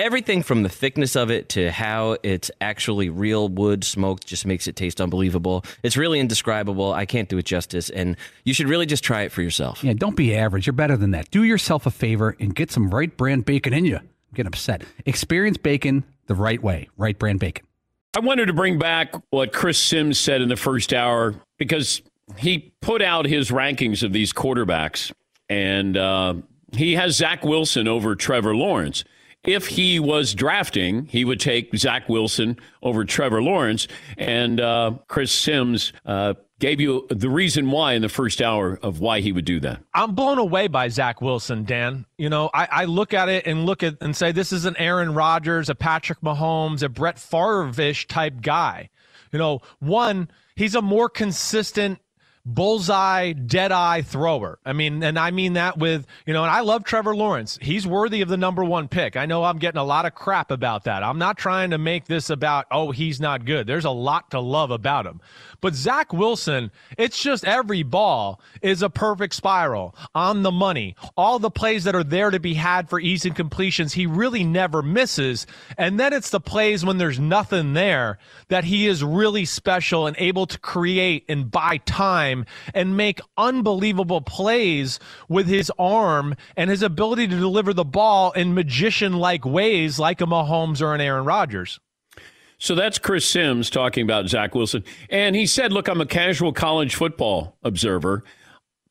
Everything 0.00 0.42
from 0.42 0.64
the 0.64 0.68
thickness 0.68 1.14
of 1.14 1.30
it 1.30 1.48
to 1.50 1.70
how 1.70 2.16
it's 2.24 2.50
actually 2.60 3.08
real 3.08 3.48
wood 3.48 3.84
smoked 3.84 4.26
just 4.26 4.44
makes 4.44 4.66
it 4.66 4.74
taste 4.74 5.00
unbelievable. 5.00 5.64
It's 5.84 5.96
really 5.96 6.18
indescribable. 6.18 6.92
I 6.92 7.06
can't 7.06 7.28
do 7.28 7.38
it 7.38 7.44
justice, 7.44 7.90
and 7.90 8.16
you 8.42 8.54
should 8.54 8.68
really 8.68 8.86
just 8.86 9.04
try 9.04 9.22
it 9.22 9.30
for 9.30 9.40
yourself. 9.40 9.84
Yeah, 9.84 9.92
don't 9.92 10.16
be 10.16 10.34
average. 10.34 10.66
You're 10.66 10.72
better 10.72 10.96
than 10.96 11.12
that. 11.12 11.30
Do 11.30 11.44
yourself 11.44 11.86
a 11.86 11.92
favor 11.92 12.36
and 12.40 12.56
get 12.56 12.72
some 12.72 12.90
Wright 12.90 13.16
brand 13.16 13.44
bacon 13.44 13.72
in 13.72 13.84
you. 13.84 13.98
I'm 13.98 14.08
getting 14.34 14.48
upset. 14.48 14.82
Experience 15.06 15.58
bacon 15.58 16.02
the 16.26 16.34
right 16.34 16.60
way. 16.60 16.88
Wright 16.96 17.16
brand 17.16 17.38
bacon. 17.38 17.64
I 18.16 18.20
wanted 18.20 18.46
to 18.46 18.52
bring 18.52 18.80
back 18.80 19.14
what 19.30 19.52
Chris 19.52 19.78
Sims 19.78 20.18
said 20.18 20.42
in 20.42 20.48
the 20.48 20.56
first 20.56 20.92
hour 20.92 21.36
because 21.56 22.02
he 22.36 22.72
put 22.80 23.00
out 23.00 23.26
his 23.26 23.50
rankings 23.52 24.02
of 24.02 24.12
these 24.12 24.32
quarterbacks, 24.32 25.12
and 25.48 25.96
uh, 25.96 26.34
he 26.72 26.94
has 26.94 27.14
Zach 27.14 27.44
Wilson 27.44 27.86
over 27.86 28.16
Trevor 28.16 28.56
Lawrence. 28.56 29.04
If 29.44 29.66
he 29.66 30.00
was 30.00 30.34
drafting, 30.34 31.06
he 31.06 31.24
would 31.24 31.40
take 31.40 31.76
Zach 31.76 32.08
Wilson 32.08 32.58
over 32.82 33.04
Trevor 33.04 33.42
Lawrence. 33.42 33.88
And 34.16 34.60
uh, 34.60 34.92
Chris 35.06 35.32
Sims 35.32 35.92
uh, 36.06 36.34
gave 36.58 36.80
you 36.80 37.06
the 37.10 37.28
reason 37.28 37.70
why 37.70 37.92
in 37.92 38.02
the 38.02 38.08
first 38.08 38.40
hour 38.40 38.78
of 38.82 39.00
why 39.00 39.20
he 39.20 39.32
would 39.32 39.44
do 39.44 39.60
that. 39.60 39.82
I'm 39.92 40.14
blown 40.14 40.38
away 40.38 40.68
by 40.68 40.88
Zach 40.88 41.20
Wilson, 41.20 41.64
Dan. 41.64 42.06
You 42.16 42.30
know, 42.30 42.48
I, 42.54 42.68
I 42.70 42.84
look 42.86 43.12
at 43.12 43.28
it 43.28 43.46
and 43.46 43.66
look 43.66 43.82
at 43.82 43.96
and 44.00 44.16
say 44.16 44.32
this 44.32 44.52
is 44.52 44.64
an 44.64 44.76
Aaron 44.78 45.14
Rodgers, 45.14 45.68
a 45.68 45.74
Patrick 45.74 46.20
Mahomes, 46.20 46.82
a 46.82 46.88
Brett 46.88 47.18
Favre-ish 47.18 48.08
type 48.08 48.40
guy. 48.40 48.88
You 49.30 49.38
know, 49.38 49.60
one, 49.80 50.30
he's 50.54 50.74
a 50.74 50.82
more 50.82 51.08
consistent 51.08 51.98
bullseye, 52.46 53.32
dead 53.32 53.72
eye 53.72 54.02
thrower. 54.02 54.58
I 54.64 54.74
mean, 54.74 55.02
and 55.02 55.18
I 55.18 55.30
mean 55.30 55.54
that 55.54 55.78
with, 55.78 56.06
you 56.26 56.34
know, 56.34 56.42
and 56.42 56.50
I 56.50 56.60
love 56.60 56.84
Trevor 56.84 57.16
Lawrence. 57.16 57.58
He's 57.60 57.86
worthy 57.86 58.20
of 58.20 58.28
the 58.28 58.36
number 58.36 58.62
one 58.62 58.88
pick. 58.88 59.16
I 59.16 59.26
know 59.26 59.44
I'm 59.44 59.58
getting 59.58 59.80
a 59.80 59.84
lot 59.84 60.04
of 60.04 60.14
crap 60.14 60.50
about 60.50 60.84
that. 60.84 61.02
I'm 61.02 61.18
not 61.18 61.38
trying 61.38 61.70
to 61.70 61.78
make 61.78 62.04
this 62.04 62.28
about, 62.30 62.66
oh, 62.70 62.90
he's 62.90 63.20
not 63.20 63.44
good. 63.44 63.66
There's 63.66 63.86
a 63.86 63.90
lot 63.90 64.30
to 64.32 64.40
love 64.40 64.70
about 64.70 65.06
him. 65.06 65.20
But 65.64 65.74
Zach 65.74 66.12
Wilson, 66.12 66.70
it's 66.98 67.22
just 67.22 67.46
every 67.46 67.82
ball 67.82 68.38
is 68.60 68.82
a 68.82 68.90
perfect 68.90 69.34
spiral 69.34 69.96
on 70.14 70.42
the 70.42 70.50
money. 70.50 70.94
All 71.16 71.38
the 71.38 71.50
plays 71.50 71.84
that 71.84 71.94
are 71.94 72.04
there 72.04 72.30
to 72.30 72.38
be 72.38 72.52
had 72.52 72.90
for 72.90 73.00
easy 73.00 73.30
completions, 73.30 73.94
he 73.94 74.04
really 74.04 74.44
never 74.44 74.82
misses. 74.82 75.46
And 75.78 75.98
then 75.98 76.12
it's 76.12 76.28
the 76.28 76.38
plays 76.38 76.84
when 76.84 76.98
there's 76.98 77.18
nothing 77.18 77.72
there 77.72 78.18
that 78.48 78.64
he 78.64 78.86
is 78.86 79.02
really 79.02 79.46
special 79.46 80.06
and 80.06 80.14
able 80.18 80.46
to 80.48 80.58
create 80.58 81.24
and 81.30 81.50
buy 81.50 81.78
time 81.78 82.44
and 82.74 82.98
make 82.98 83.22
unbelievable 83.38 84.20
plays 84.20 85.00
with 85.30 85.46
his 85.46 85.72
arm 85.78 86.34
and 86.58 86.68
his 86.68 86.82
ability 86.82 87.26
to 87.28 87.40
deliver 87.40 87.72
the 87.72 87.86
ball 87.86 88.32
in 88.32 88.52
magician 88.52 89.14
like 89.14 89.46
ways 89.46 89.98
like 89.98 90.20
a 90.20 90.26
Mahomes 90.26 90.82
or 90.82 90.94
an 90.94 91.00
Aaron 91.00 91.24
Rodgers. 91.24 91.80
So 92.58 92.74
that's 92.74 92.98
Chris 92.98 93.26
Sims 93.26 93.68
talking 93.70 94.04
about 94.04 94.28
Zach 94.28 94.54
Wilson. 94.54 94.84
And 95.10 95.36
he 95.36 95.46
said, 95.46 95.72
Look, 95.72 95.88
I'm 95.88 96.00
a 96.00 96.06
casual 96.06 96.52
college 96.52 96.94
football 96.94 97.56
observer, 97.62 98.24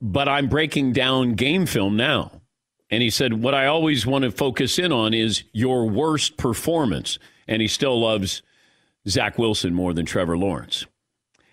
but 0.02 0.28
I'm 0.28 0.48
breaking 0.48 0.94
down 0.94 1.34
game 1.34 1.66
film 1.66 1.96
now. 1.96 2.42
And 2.90 3.02
he 3.02 3.10
said, 3.10 3.42
What 3.42 3.56
I 3.56 3.66
always 3.66 4.06
want 4.06 4.24
to 4.24 4.32
focus 4.32 4.78
in 4.78 4.92
on 4.92 5.14
is 5.14 5.44
your 5.54 5.90
worst 5.90 6.38
performance. 6.38 7.18
And 7.48 7.62
he 7.62 7.68
still 7.68 8.00
loves 8.00 8.42
Zach 9.08 9.38
Wilson 9.38 9.74
more 9.74 9.94
than 9.94 10.06
Trevor 10.06 10.38
Lawrence. 10.38 10.86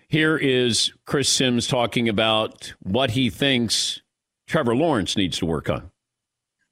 Here 0.07 0.37
is 0.37 0.91
Chris 1.05 1.29
Sims 1.29 1.67
talking 1.67 2.09
about 2.09 2.73
what 2.81 3.11
he 3.11 3.29
thinks 3.29 4.01
Trevor 4.45 4.75
Lawrence 4.75 5.15
needs 5.15 5.37
to 5.39 5.45
work 5.45 5.69
on. 5.69 5.89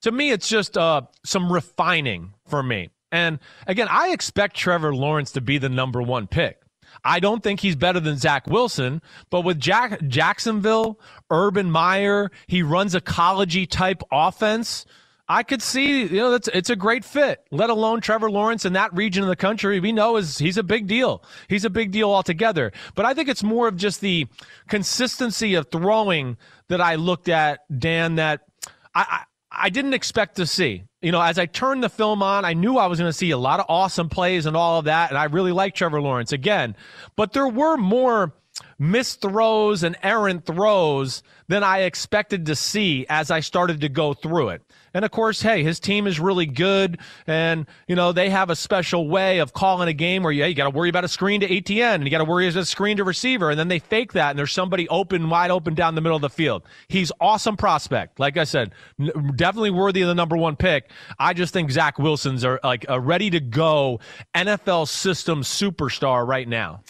To 0.01 0.11
me, 0.11 0.31
it's 0.31 0.47
just 0.47 0.77
uh, 0.77 1.03
some 1.25 1.51
refining 1.51 2.33
for 2.45 2.61
me. 2.61 2.89
And 3.11 3.39
again, 3.67 3.87
I 3.89 4.09
expect 4.09 4.55
Trevor 4.55 4.93
Lawrence 4.93 5.31
to 5.31 5.41
be 5.41 5.57
the 5.57 5.69
number 5.69 6.01
one 6.01 6.27
pick. 6.27 6.61
I 7.03 7.19
don't 7.19 7.41
think 7.41 7.59
he's 7.59 7.75
better 7.75 7.99
than 7.99 8.17
Zach 8.17 8.47
Wilson, 8.47 9.01
but 9.29 9.41
with 9.41 9.59
Jack 9.59 10.01
Jacksonville, 10.07 10.99
Urban 11.29 11.71
Meyer, 11.71 12.31
he 12.47 12.63
runs 12.63 12.95
a 12.95 13.01
collegey 13.01 13.69
type 13.69 14.03
offense. 14.11 14.85
I 15.31 15.43
could 15.43 15.61
see, 15.61 16.01
you 16.01 16.17
know, 16.17 16.31
that's 16.31 16.47
it's 16.49 16.71
a 16.71 16.75
great 16.75 17.05
fit. 17.05 17.45
Let 17.51 17.69
alone 17.69 18.01
Trevor 18.01 18.31
Lawrence 18.31 18.65
in 18.65 18.73
that 18.73 18.93
region 18.95 19.21
of 19.21 19.29
the 19.29 19.35
country, 19.35 19.79
we 19.79 19.91
know 19.91 20.17
is 20.17 20.39
he's 20.39 20.57
a 20.57 20.63
big 20.63 20.87
deal. 20.87 21.23
He's 21.47 21.65
a 21.65 21.69
big 21.69 21.91
deal 21.91 22.09
altogether. 22.09 22.71
But 22.95 23.05
I 23.05 23.13
think 23.13 23.29
it's 23.29 23.43
more 23.43 23.67
of 23.67 23.77
just 23.77 24.01
the 24.01 24.27
consistency 24.67 25.53
of 25.53 25.67
throwing 25.71 26.37
that 26.67 26.81
I 26.81 26.95
looked 26.95 27.29
at, 27.29 27.59
Dan, 27.79 28.15
that 28.15 28.41
I, 28.95 29.05
I 29.09 29.23
I 29.51 29.69
didn't 29.69 29.93
expect 29.93 30.35
to 30.37 30.47
see. 30.47 30.83
You 31.01 31.13
know, 31.13 31.21
as 31.21 31.39
I 31.39 31.45
turned 31.45 31.81
the 31.81 31.89
film 31.89 32.21
on, 32.21 32.43
I 32.43 32.53
knew 32.53 32.77
I 32.77 32.87
was 32.87 32.99
going 32.99 33.09
to 33.09 33.17
see 33.17 33.31
a 33.31 33.37
lot 33.37 33.59
of 33.61 33.65
awesome 33.69 34.09
plays 34.09 34.45
and 34.45 34.57
all 34.57 34.79
of 34.79 34.85
that. 34.85 35.09
And 35.09 35.17
I 35.17 35.25
really 35.25 35.53
like 35.53 35.73
Trevor 35.73 36.01
Lawrence 36.01 36.33
again. 36.33 36.75
But 37.15 37.31
there 37.31 37.47
were 37.47 37.77
more 37.77 38.33
missed 38.77 39.21
throws 39.21 39.83
and 39.83 39.95
errant 40.03 40.45
throws 40.45 41.23
than 41.47 41.63
I 41.63 41.81
expected 41.81 42.45
to 42.47 42.55
see 42.55 43.05
as 43.09 43.31
I 43.31 43.39
started 43.39 43.81
to 43.81 43.89
go 43.89 44.13
through 44.13 44.49
it. 44.49 44.61
And 44.93 45.05
of 45.05 45.11
course, 45.11 45.41
hey, 45.41 45.63
his 45.63 45.79
team 45.79 46.07
is 46.07 46.19
really 46.19 46.45
good. 46.45 46.99
And, 47.27 47.65
you 47.87 47.95
know, 47.95 48.11
they 48.11 48.29
have 48.29 48.49
a 48.49 48.55
special 48.55 49.07
way 49.07 49.39
of 49.39 49.53
calling 49.53 49.87
a 49.87 49.93
game 49.93 50.23
where, 50.23 50.31
yeah, 50.31 50.45
you 50.45 50.55
got 50.55 50.65
to 50.65 50.69
worry 50.69 50.89
about 50.89 51.03
a 51.03 51.07
screen 51.07 51.41
to 51.41 51.47
ATN 51.47 51.95
and 51.95 52.03
you 52.03 52.09
got 52.09 52.19
to 52.19 52.25
worry 52.25 52.47
about 52.47 52.59
a 52.59 52.65
screen 52.65 52.97
to 52.97 53.03
receiver. 53.03 53.49
And 53.49 53.59
then 53.59 53.67
they 53.67 53.79
fake 53.79 54.13
that 54.13 54.31
and 54.31 54.39
there's 54.39 54.53
somebody 54.53 54.87
open, 54.89 55.29
wide 55.29 55.51
open 55.51 55.73
down 55.73 55.95
the 55.95 56.01
middle 56.01 56.15
of 56.15 56.21
the 56.21 56.29
field. 56.29 56.63
He's 56.87 57.11
awesome 57.19 57.57
prospect. 57.57 58.19
Like 58.19 58.37
I 58.37 58.43
said, 58.43 58.73
definitely 59.35 59.71
worthy 59.71 60.01
of 60.01 60.07
the 60.07 60.15
number 60.15 60.37
one 60.37 60.55
pick. 60.55 60.91
I 61.17 61.33
just 61.33 61.53
think 61.53 61.71
Zach 61.71 61.99
Wilson's 61.99 62.43
are 62.43 62.59
like 62.63 62.85
a 62.87 62.99
ready 62.99 63.29
to 63.29 63.39
go 63.39 63.99
NFL 64.35 64.87
system 64.87 65.41
superstar 65.41 66.27
right 66.27 66.47
now. 66.47 66.81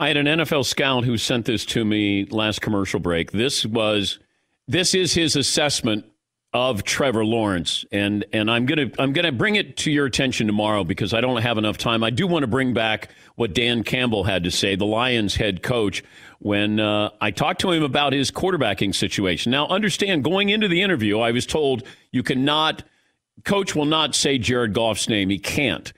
I 0.00 0.08
had 0.08 0.16
an 0.16 0.26
NFL 0.26 0.64
scout 0.64 1.04
who 1.04 1.16
sent 1.16 1.46
this 1.46 1.64
to 1.66 1.84
me 1.84 2.24
last 2.26 2.60
commercial 2.60 2.98
break. 2.98 3.30
This 3.30 3.64
was 3.64 4.18
this 4.66 4.94
is 4.94 5.14
his 5.14 5.36
assessment 5.36 6.04
of 6.52 6.84
Trevor 6.84 7.24
Lawrence, 7.24 7.84
and 7.92 8.24
and 8.32 8.50
I'm 8.50 8.66
gonna 8.66 8.90
I'm 8.98 9.12
gonna 9.12 9.32
bring 9.32 9.56
it 9.56 9.76
to 9.78 9.90
your 9.90 10.06
attention 10.06 10.46
tomorrow 10.46 10.84
because 10.84 11.14
I 11.14 11.20
don't 11.20 11.40
have 11.40 11.56
enough 11.56 11.78
time. 11.78 12.04
I 12.04 12.10
do 12.10 12.26
want 12.26 12.42
to 12.42 12.46
bring 12.46 12.74
back 12.74 13.08
what 13.36 13.54
Dan 13.54 13.82
Campbell 13.82 14.24
had 14.24 14.44
to 14.44 14.50
say, 14.50 14.76
the 14.76 14.84
Lions 14.84 15.34
head 15.34 15.62
coach, 15.62 16.04
when 16.40 16.78
uh, 16.78 17.10
I 17.20 17.30
talked 17.30 17.62
to 17.62 17.70
him 17.70 17.82
about 17.82 18.12
his 18.12 18.30
quarterbacking 18.30 18.94
situation. 18.94 19.50
Now, 19.50 19.66
understand, 19.68 20.24
going 20.24 20.50
into 20.50 20.68
the 20.68 20.82
interview, 20.82 21.20
I 21.20 21.30
was 21.30 21.46
told 21.46 21.84
you 22.10 22.22
cannot, 22.22 22.82
coach 23.44 23.74
will 23.74 23.86
not 23.86 24.14
say 24.14 24.36
Jared 24.36 24.74
Goff's 24.74 25.08
name. 25.08 25.30
He 25.30 25.38
can't. 25.38 25.90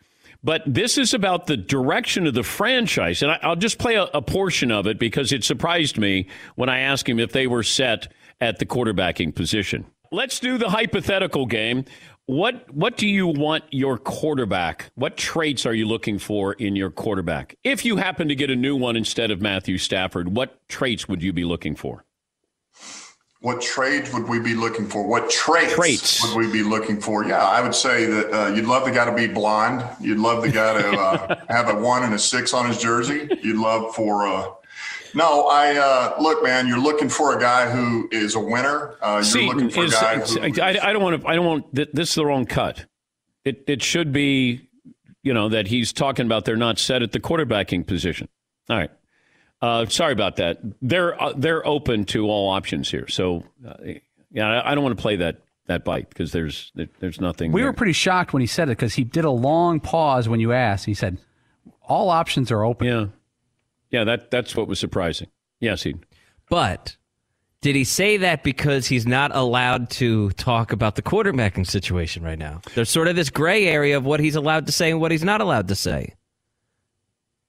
But 0.44 0.62
this 0.66 0.98
is 0.98 1.14
about 1.14 1.46
the 1.46 1.56
direction 1.56 2.26
of 2.26 2.34
the 2.34 2.42
franchise. 2.42 3.22
And 3.22 3.32
I, 3.32 3.48
will 3.48 3.56
just 3.56 3.78
play 3.78 3.94
a, 3.94 4.04
a, 4.12 4.20
portion 4.20 4.70
of 4.70 4.86
it 4.86 4.98
because 4.98 5.32
it 5.32 5.42
surprised 5.42 5.96
me 5.96 6.28
when 6.54 6.68
I 6.68 6.80
asked 6.80 7.08
him 7.08 7.18
if 7.18 7.32
they 7.32 7.46
were 7.46 7.62
set 7.62 8.12
at 8.42 8.58
the 8.58 8.66
quarterbacking 8.66 9.34
position. 9.34 9.86
Let's 10.14 10.38
do 10.38 10.58
the 10.58 10.70
hypothetical 10.70 11.44
game. 11.44 11.86
What 12.26 12.72
what 12.72 12.96
do 12.96 13.08
you 13.08 13.26
want 13.26 13.64
your 13.72 13.98
quarterback? 13.98 14.92
What 14.94 15.16
traits 15.16 15.66
are 15.66 15.74
you 15.74 15.86
looking 15.86 16.20
for 16.20 16.52
in 16.52 16.76
your 16.76 16.92
quarterback? 16.92 17.56
If 17.64 17.84
you 17.84 17.96
happen 17.96 18.28
to 18.28 18.36
get 18.36 18.48
a 18.48 18.54
new 18.54 18.76
one 18.76 18.94
instead 18.94 19.32
of 19.32 19.42
Matthew 19.42 19.76
Stafford, 19.76 20.36
what 20.36 20.68
traits 20.68 21.08
would 21.08 21.20
you 21.20 21.32
be 21.32 21.44
looking 21.44 21.74
for? 21.74 22.04
What 23.40 23.60
trades 23.60 24.12
would 24.12 24.28
we 24.28 24.38
be 24.38 24.54
looking 24.54 24.86
for? 24.86 25.04
What 25.04 25.28
traits, 25.30 25.74
traits. 25.74 26.22
would 26.22 26.46
we 26.46 26.52
be 26.52 26.62
looking 26.62 27.00
for? 27.00 27.24
Yeah, 27.24 27.44
I 27.44 27.60
would 27.60 27.74
say 27.74 28.06
that 28.06 28.32
uh, 28.32 28.54
you'd 28.54 28.66
love 28.66 28.84
the 28.84 28.92
guy 28.92 29.06
to 29.06 29.12
be 29.12 29.26
blonde. 29.26 29.84
You'd 30.00 30.20
love 30.20 30.44
the 30.44 30.48
guy 30.52 30.80
to 30.80 30.96
uh, 30.96 31.40
have 31.48 31.68
a 31.68 31.74
one 31.74 32.04
and 32.04 32.14
a 32.14 32.20
six 32.20 32.54
on 32.54 32.68
his 32.68 32.78
jersey. 32.78 33.28
You'd 33.42 33.58
love 33.58 33.96
for, 33.96 34.28
uh, 34.28 34.46
No, 35.14 35.46
I 35.48 35.76
uh, 35.76 36.20
look, 36.20 36.42
man. 36.42 36.66
You're 36.66 36.80
looking 36.80 37.08
for 37.08 37.36
a 37.36 37.40
guy 37.40 37.70
who 37.70 38.08
is 38.10 38.34
a 38.34 38.40
winner. 38.40 38.96
Uh, 39.00 39.14
you're 39.16 39.22
Seton 39.24 39.48
looking 39.48 39.70
for 39.70 39.84
is. 39.84 39.92
a 39.94 40.00
guy 40.00 40.18
who, 40.18 40.60
I, 40.62 40.88
I 40.88 40.92
don't 40.92 41.02
want 41.02 41.22
to. 41.22 41.28
I 41.28 41.34
don't 41.36 41.46
want. 41.46 41.74
th- 41.74 41.90
This 41.92 42.08
is 42.10 42.14
the 42.16 42.26
wrong 42.26 42.46
cut. 42.46 42.84
It 43.44 43.62
it 43.66 43.82
should 43.82 44.12
be, 44.12 44.68
you 45.22 45.32
know, 45.34 45.48
that 45.50 45.68
he's 45.68 45.92
talking 45.92 46.26
about 46.26 46.44
they're 46.44 46.56
not 46.56 46.78
set 46.78 47.02
at 47.02 47.12
the 47.12 47.20
quarterbacking 47.20 47.86
position. 47.86 48.28
All 48.68 48.76
right. 48.76 48.90
Uh, 49.62 49.86
sorry 49.86 50.12
about 50.12 50.36
that. 50.36 50.58
They're 50.82 51.20
uh, 51.22 51.32
they're 51.36 51.66
open 51.66 52.04
to 52.06 52.26
all 52.26 52.50
options 52.50 52.90
here. 52.90 53.06
So, 53.08 53.44
uh, 53.66 53.74
yeah, 54.32 54.48
I, 54.62 54.72
I 54.72 54.74
don't 54.74 54.82
want 54.84 54.96
to 54.96 55.00
play 55.02 55.16
that 55.16 55.40
that 55.66 55.84
bite 55.84 56.08
because 56.08 56.32
there's 56.32 56.72
there- 56.74 56.88
there's 56.98 57.20
nothing. 57.20 57.52
We 57.52 57.60
there. 57.60 57.70
were 57.70 57.72
pretty 57.72 57.92
shocked 57.92 58.32
when 58.32 58.40
he 58.40 58.46
said 58.46 58.68
it 58.68 58.72
because 58.72 58.94
he 58.94 59.04
did 59.04 59.24
a 59.24 59.30
long 59.30 59.80
pause 59.80 60.28
when 60.28 60.40
you 60.40 60.52
asked. 60.52 60.84
He 60.86 60.92
said, 60.94 61.18
"All 61.82 62.10
options 62.10 62.50
are 62.50 62.64
open." 62.64 62.86
Yeah, 62.86 63.06
yeah. 63.94 64.04
That 64.04 64.30
that's 64.30 64.56
what 64.56 64.68
was 64.68 64.78
surprising. 64.78 65.28
Yes, 65.60 65.84
he. 65.84 65.94
But 66.50 66.96
did 67.60 67.76
he 67.76 67.84
say 67.84 68.18
that 68.18 68.42
because 68.42 68.86
he's 68.86 69.06
not 69.06 69.34
allowed 69.34 69.88
to 69.90 70.30
talk 70.32 70.72
about 70.72 70.96
the 70.96 71.02
quarterbacking 71.02 71.66
situation 71.66 72.22
right 72.22 72.38
now? 72.38 72.60
There's 72.74 72.90
sort 72.90 73.08
of 73.08 73.16
this 73.16 73.30
gray 73.30 73.66
area 73.66 73.96
of 73.96 74.04
what 74.04 74.20
he's 74.20 74.36
allowed 74.36 74.66
to 74.66 74.72
say 74.72 74.90
and 74.90 75.00
what 75.00 75.12
he's 75.12 75.24
not 75.24 75.40
allowed 75.40 75.68
to 75.68 75.74
say. 75.74 76.14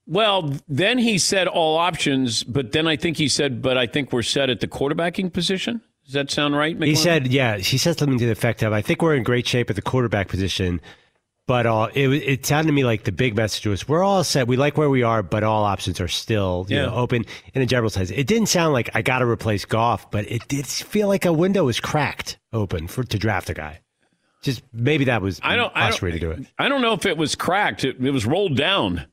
Well, 0.06 0.54
then 0.68 0.98
he 0.98 1.18
said 1.18 1.48
all 1.48 1.76
options, 1.76 2.44
but 2.44 2.70
then 2.70 2.86
I 2.86 2.96
think 2.96 3.16
he 3.16 3.28
said, 3.28 3.60
but 3.60 3.76
I 3.76 3.86
think 3.86 4.12
we're 4.12 4.22
set 4.22 4.48
at 4.48 4.60
the 4.60 4.68
quarterbacking 4.68 5.32
position. 5.32 5.82
Does 6.04 6.14
that 6.14 6.30
sound 6.30 6.54
right? 6.54 6.80
He 6.80 6.94
said, 6.94 7.26
yeah, 7.26 7.56
he 7.58 7.76
said 7.76 7.98
something 7.98 8.18
to 8.20 8.26
the 8.26 8.32
effect 8.32 8.62
of, 8.62 8.72
I 8.72 8.82
think 8.82 9.02
we're 9.02 9.16
in 9.16 9.24
great 9.24 9.48
shape 9.48 9.68
at 9.68 9.74
the 9.74 9.82
quarterback 9.82 10.28
position. 10.28 10.80
But 11.46 11.64
uh, 11.66 11.88
it, 11.94 12.08
it 12.08 12.44
sounded 12.46 12.66
to 12.68 12.72
me 12.72 12.84
like 12.84 13.04
the 13.04 13.12
big 13.12 13.36
message 13.36 13.66
was, 13.66 13.86
we're 13.86 14.02
all 14.02 14.24
set. 14.24 14.48
We 14.48 14.56
like 14.56 14.76
where 14.76 14.90
we 14.90 15.04
are, 15.04 15.22
but 15.22 15.44
all 15.44 15.62
options 15.64 16.00
are 16.00 16.08
still 16.08 16.66
you 16.68 16.76
Yeah. 16.76 16.86
know, 16.86 16.94
open 16.96 17.24
in 17.54 17.62
a 17.62 17.66
general 17.66 17.88
sense. 17.88 18.10
It 18.10 18.26
didn't 18.26 18.48
sound 18.48 18.72
like 18.72 18.90
I 18.94 19.02
got 19.02 19.20
to 19.20 19.26
replace 19.26 19.64
Goff, 19.64 20.10
but 20.10 20.28
it 20.30 20.48
did 20.48 20.66
feel 20.66 21.06
like 21.06 21.24
a 21.24 21.32
window 21.32 21.64
was 21.64 21.78
cracked 21.78 22.38
open 22.52 22.88
for 22.88 23.04
to 23.04 23.18
draft 23.18 23.48
a 23.48 23.54
guy. 23.54 23.80
Just 24.42 24.62
maybe 24.72 25.04
that 25.04 25.22
was 25.22 25.40
I 25.42 25.54
don't. 25.56 25.72
I 25.74 25.88
don't, 25.90 26.02
way 26.02 26.10
to 26.12 26.18
do 26.18 26.30
it. 26.32 26.46
I 26.58 26.68
don't 26.68 26.82
know 26.82 26.92
if 26.94 27.06
it 27.06 27.16
was 27.16 27.34
cracked. 27.36 27.84
It, 27.84 28.04
it 28.04 28.10
was 28.10 28.26
rolled 28.26 28.56
down. 28.56 29.06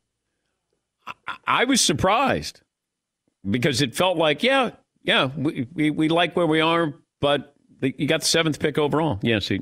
I, 1.27 1.35
I 1.45 1.63
was 1.65 1.81
surprised 1.81 2.61
because 3.49 3.81
it 3.81 3.95
felt 3.95 4.17
like, 4.17 4.41
yeah, 4.43 4.71
yeah, 5.03 5.29
we, 5.37 5.67
we, 5.73 5.89
we 5.91 6.09
like 6.09 6.35
where 6.35 6.47
we 6.47 6.61
are, 6.61 6.93
but 7.21 7.55
the, 7.79 7.93
you 7.97 8.07
got 8.07 8.21
the 8.21 8.27
seventh 8.27 8.59
pick 8.59 8.77
overall. 8.77 9.19
Yes, 9.21 9.47
he. 9.47 9.61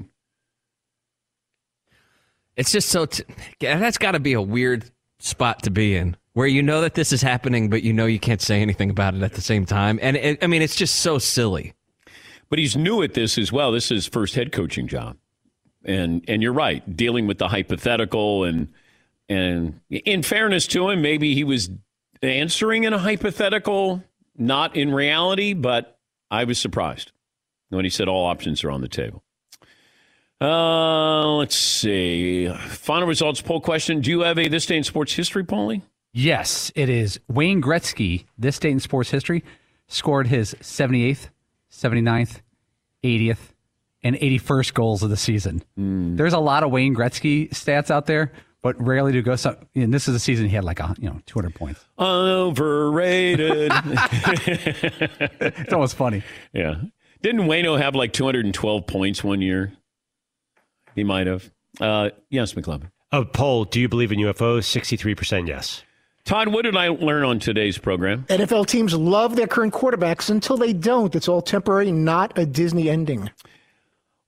It's 2.56 2.72
just 2.72 2.90
so. 2.90 3.06
T- 3.06 3.24
that's 3.60 3.98
got 3.98 4.12
to 4.12 4.20
be 4.20 4.34
a 4.34 4.42
weird 4.42 4.90
spot 5.20 5.64
to 5.64 5.72
be 5.72 5.96
in, 5.96 6.18
where 6.34 6.48
you 6.48 6.62
know 6.62 6.82
that 6.82 6.96
this 6.96 7.12
is 7.14 7.22
happening, 7.22 7.70
but 7.70 7.84
you 7.84 7.94
know 7.94 8.06
you 8.06 8.20
can't 8.20 8.42
say 8.42 8.62
anything 8.62 8.90
about 8.90 9.16
it 9.16 9.24
at 9.24 9.34
the 9.34 9.42
same 9.42 9.66
time. 9.66 10.00
And 10.02 10.18
it, 10.18 10.44
I 10.44 10.48
mean, 10.48 10.62
it's 10.62 10.76
just 10.76 10.96
so 10.98 11.18
silly. 11.18 11.74
But 12.50 12.60
he's 12.60 12.76
new 12.76 13.02
at 13.02 13.14
this 13.14 13.38
as 13.38 13.52
well. 13.52 13.72
This 13.72 13.86
is 13.86 13.90
his 13.90 14.08
first 14.08 14.36
head 14.36 14.52
coaching 14.52 14.88
job, 14.88 15.18
and 15.86 16.24
and 16.28 16.44
you're 16.44 16.54
right, 16.54 16.96
dealing 16.96 17.28
with 17.28 17.38
the 17.38 17.48
hypothetical 17.48 18.44
and 18.44 18.68
and 19.30 19.80
in 19.90 20.24
fairness 20.24 20.68
to 20.68 20.90
him, 20.90 21.02
maybe 21.02 21.34
he 21.34 21.46
was 21.46 21.70
answering 22.22 22.84
in 22.84 22.92
a 22.92 22.98
hypothetical, 22.98 24.04
not 24.38 24.76
in 24.76 24.94
reality. 24.94 25.54
But 25.54 25.98
I 26.30 26.44
was 26.44 26.60
surprised 26.60 27.14
when 27.70 27.86
he 27.86 27.90
said 27.90 28.10
all 28.10 28.26
options 28.26 28.66
are 28.66 28.72
on 28.72 28.82
the 28.82 28.90
table. 28.90 29.24
Uh, 30.42 31.36
let's 31.36 31.56
see. 31.56 32.52
Final 32.52 33.08
results 33.08 33.42
poll 33.42 33.62
question: 33.62 34.02
Do 34.02 34.10
you 34.10 34.22
have 34.22 34.40
a 34.40 34.48
this 34.48 34.66
day 34.66 34.78
in 34.78 34.84
sports 34.84 35.14
history, 35.14 35.44
Paulie? 35.44 35.84
Yes, 36.14 36.72
it 36.76 36.90
is. 36.90 37.20
Wayne 37.28 37.62
Gretzky, 37.62 38.26
this 38.38 38.60
Day 38.60 38.72
in 38.72 38.80
sports 38.80 39.10
history, 39.12 39.44
scored 39.88 40.28
his 40.28 40.54
78th, 40.56 41.30
79th, 41.72 42.42
80th, 43.04 43.54
and 44.04 44.18
81st 44.18 44.74
goals 44.74 45.04
of 45.04 45.10
the 45.10 45.16
season. 45.16 45.64
There's 45.78 46.34
a 46.34 46.40
lot 46.40 46.64
of 46.64 46.72
Wayne 46.72 46.94
Gretzky 46.94 47.50
stats 47.52 47.90
out 47.90 48.08
there, 48.08 48.34
but 48.62 48.82
rarely 48.82 49.14
do 49.14 49.22
go. 49.22 49.38
So, 49.38 49.56
and 49.74 49.94
this 49.94 50.10
is 50.10 50.16
a 50.16 50.20
season 50.20 50.48
he 50.48 50.56
had 50.56 50.66
like 50.66 50.80
a 50.82 50.94
you 51.00 51.08
know 51.08 51.20
200 51.28 51.56
points. 51.56 51.86
Overrated. 52.00 53.72
It's 55.40 55.72
almost 55.74 55.96
funny. 55.96 56.24
Yeah. 56.52 56.82
Didn't 57.22 57.42
Wayno 57.42 57.80
have 57.80 57.94
like 57.96 58.12
212 58.14 58.88
points 58.88 59.24
one 59.24 59.42
year? 59.42 59.72
He 60.96 61.04
might 61.04 61.28
have. 61.28 61.50
Uh, 61.80 62.10
yes, 62.30 62.54
McLovin. 62.54 62.92
A 63.12 63.26
poll, 63.26 63.66
do 63.66 63.80
you 63.80 63.90
believe 63.90 64.12
in 64.12 64.20
UFOs? 64.20 64.64
63% 64.64 65.48
yes. 65.48 65.84
Todd, 66.24 66.50
what 66.50 66.64
did 66.64 66.78
I 66.78 66.90
learn 66.90 67.24
on 67.24 67.40
today's 67.40 67.78
program? 67.78 68.26
NFL 68.30 68.68
teams 68.68 68.94
love 68.94 69.36
their 69.36 69.48
current 69.48 69.74
quarterbacks 69.74 70.30
until 70.30 70.56
they 70.56 70.72
don't. 70.72 71.16
It's 71.16 71.28
all 71.28 71.42
temporary, 71.42 71.92
not 71.92 72.38
a 72.38 72.46
Disney 72.46 72.90
ending. 72.90 73.30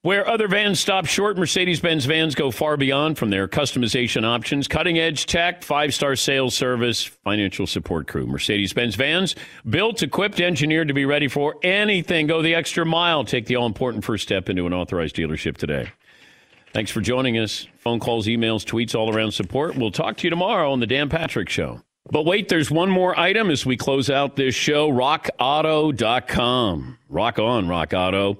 Where 0.02 0.28
other 0.28 0.50
vans 0.50 0.82
stop 0.82 1.06
short, 1.06 1.38
Mercedes 1.38 1.80
Benz 1.80 2.04
vans 2.04 2.36
go 2.36 2.52
far 2.52 2.76
beyond 2.76 3.18
from 3.18 3.30
their 3.30 3.48
customization 3.48 4.26
options, 4.26 4.68
cutting 4.68 5.00
edge 5.00 5.28
tech, 5.28 5.64
five 5.64 5.94
star 5.94 6.18
sales 6.18 6.54
service, 6.56 7.06
financial 7.06 7.66
support 7.66 8.08
crew. 8.08 8.28
Mercedes 8.28 8.74
Benz 8.74 8.96
vans, 8.96 9.34
built, 9.70 10.04
equipped, 10.04 10.42
engineered 10.42 10.90
to 10.90 10.94
be 10.94 11.06
ready 11.06 11.30
for 11.30 11.56
anything. 11.64 12.28
Go 12.28 12.42
the 12.42 12.54
extra 12.54 12.86
mile. 12.86 13.24
Take 13.24 13.46
the 13.46 13.56
all 13.56 13.66
important 13.66 14.04
first 14.04 14.24
step 14.24 14.50
into 14.50 14.68
an 14.68 14.74
authorized 14.74 15.16
dealership 15.16 15.56
today. 15.56 15.90
Thanks 16.74 16.90
for 16.90 17.02
joining 17.02 17.38
us. 17.38 17.68
Phone 17.78 18.00
calls, 18.00 18.26
emails, 18.26 18.66
tweets, 18.66 18.96
all 18.96 19.16
around 19.16 19.34
support. 19.34 19.76
We'll 19.76 19.92
talk 19.92 20.18
to 20.18 20.24
you 20.24 20.32
tomorrow 20.32 20.72
on 20.72 20.80
The 20.80 20.88
Dan 20.88 21.08
Patrick 21.08 21.48
Show. 21.48 21.82
But 22.10 22.26
wait, 22.26 22.50
there's 22.50 22.72
one 22.72 22.90
more 22.90 23.16
item 23.18 23.52
as 23.52 23.64
we 23.64 23.78
close 23.78 24.10
out 24.10 24.36
this 24.36 24.56
show 24.56 24.90
rockauto.com. 24.90 26.98
Rock 27.10 27.38
on, 27.38 27.68
Rock 27.68 27.94
Auto. 27.94 28.40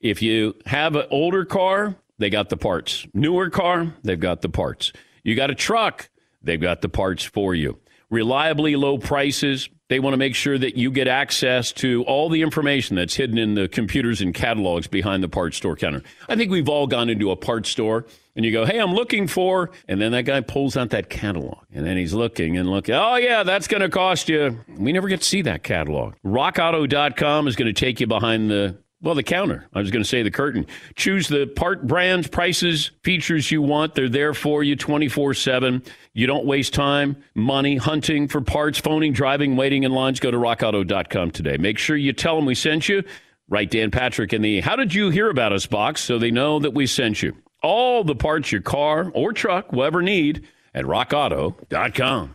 If 0.00 0.22
you 0.22 0.54
have 0.64 0.96
an 0.96 1.04
older 1.10 1.44
car, 1.44 1.94
they 2.18 2.30
got 2.30 2.48
the 2.48 2.56
parts. 2.56 3.06
Newer 3.12 3.50
car, 3.50 3.92
they've 4.02 4.18
got 4.18 4.40
the 4.40 4.48
parts. 4.48 4.90
You 5.22 5.34
got 5.34 5.50
a 5.50 5.54
truck, 5.54 6.08
they've 6.42 6.58
got 6.58 6.80
the 6.80 6.88
parts 6.88 7.22
for 7.22 7.54
you. 7.54 7.78
Reliably 8.08 8.76
low 8.76 8.96
prices. 8.96 9.68
They 9.90 10.00
want 10.00 10.14
to 10.14 10.18
make 10.18 10.34
sure 10.34 10.56
that 10.56 10.76
you 10.76 10.90
get 10.90 11.08
access 11.08 11.70
to 11.72 12.04
all 12.04 12.30
the 12.30 12.40
information 12.40 12.96
that's 12.96 13.14
hidden 13.14 13.36
in 13.36 13.54
the 13.54 13.68
computers 13.68 14.22
and 14.22 14.32
catalogs 14.32 14.86
behind 14.86 15.22
the 15.22 15.28
parts 15.28 15.58
store 15.58 15.76
counter. 15.76 16.02
I 16.26 16.36
think 16.36 16.50
we've 16.50 16.70
all 16.70 16.86
gone 16.86 17.10
into 17.10 17.30
a 17.30 17.36
parts 17.36 17.68
store 17.68 18.06
and 18.34 18.46
you 18.46 18.50
go, 18.52 18.64
Hey, 18.64 18.78
I'm 18.78 18.94
looking 18.94 19.28
for, 19.28 19.70
and 19.86 20.00
then 20.00 20.12
that 20.12 20.22
guy 20.22 20.40
pulls 20.40 20.76
out 20.76 20.88
that 20.90 21.10
catalog 21.10 21.58
and 21.70 21.84
then 21.84 21.98
he's 21.98 22.14
looking 22.14 22.56
and 22.56 22.70
looking. 22.70 22.94
Oh, 22.94 23.16
yeah, 23.16 23.42
that's 23.42 23.68
going 23.68 23.82
to 23.82 23.90
cost 23.90 24.30
you. 24.30 24.58
We 24.78 24.90
never 24.92 25.06
get 25.08 25.20
to 25.20 25.26
see 25.26 25.42
that 25.42 25.62
catalog. 25.62 26.14
RockAuto.com 26.24 27.46
is 27.46 27.54
going 27.54 27.72
to 27.72 27.78
take 27.78 28.00
you 28.00 28.06
behind 28.06 28.50
the 28.50 28.78
well, 29.04 29.14
the 29.14 29.22
counter. 29.22 29.66
I 29.74 29.80
was 29.80 29.90
going 29.90 30.02
to 30.02 30.08
say 30.08 30.22
the 30.22 30.30
curtain. 30.30 30.66
Choose 30.96 31.28
the 31.28 31.46
part 31.46 31.86
brands, 31.86 32.26
prices, 32.26 32.90
features 33.02 33.50
you 33.50 33.60
want. 33.60 33.94
They're 33.94 34.08
there 34.08 34.32
for 34.32 34.62
you 34.62 34.76
24 34.76 35.34
7. 35.34 35.82
You 36.14 36.26
don't 36.26 36.46
waste 36.46 36.72
time, 36.72 37.22
money 37.34 37.76
hunting 37.76 38.28
for 38.28 38.40
parts, 38.40 38.78
phoning, 38.78 39.12
driving, 39.12 39.56
waiting 39.56 39.82
in 39.82 39.92
lines. 39.92 40.20
Go 40.20 40.30
to 40.30 40.38
rockauto.com 40.38 41.30
today. 41.32 41.58
Make 41.58 41.78
sure 41.78 41.96
you 41.96 42.14
tell 42.14 42.36
them 42.36 42.46
we 42.46 42.54
sent 42.54 42.88
you. 42.88 43.02
Write 43.48 43.70
Dan 43.70 43.90
Patrick 43.90 44.32
in 44.32 44.40
the 44.40 44.62
How 44.62 44.74
Did 44.74 44.94
You 44.94 45.10
Hear 45.10 45.28
About 45.28 45.52
Us 45.52 45.66
box 45.66 46.00
so 46.00 46.18
they 46.18 46.30
know 46.30 46.58
that 46.58 46.72
we 46.72 46.86
sent 46.86 47.22
you. 47.22 47.36
All 47.62 48.04
the 48.04 48.14
parts 48.14 48.50
your 48.50 48.62
car 48.62 49.10
or 49.14 49.34
truck 49.34 49.70
will 49.70 49.84
ever 49.84 50.00
need 50.00 50.48
at 50.72 50.84
rockauto.com. 50.86 52.34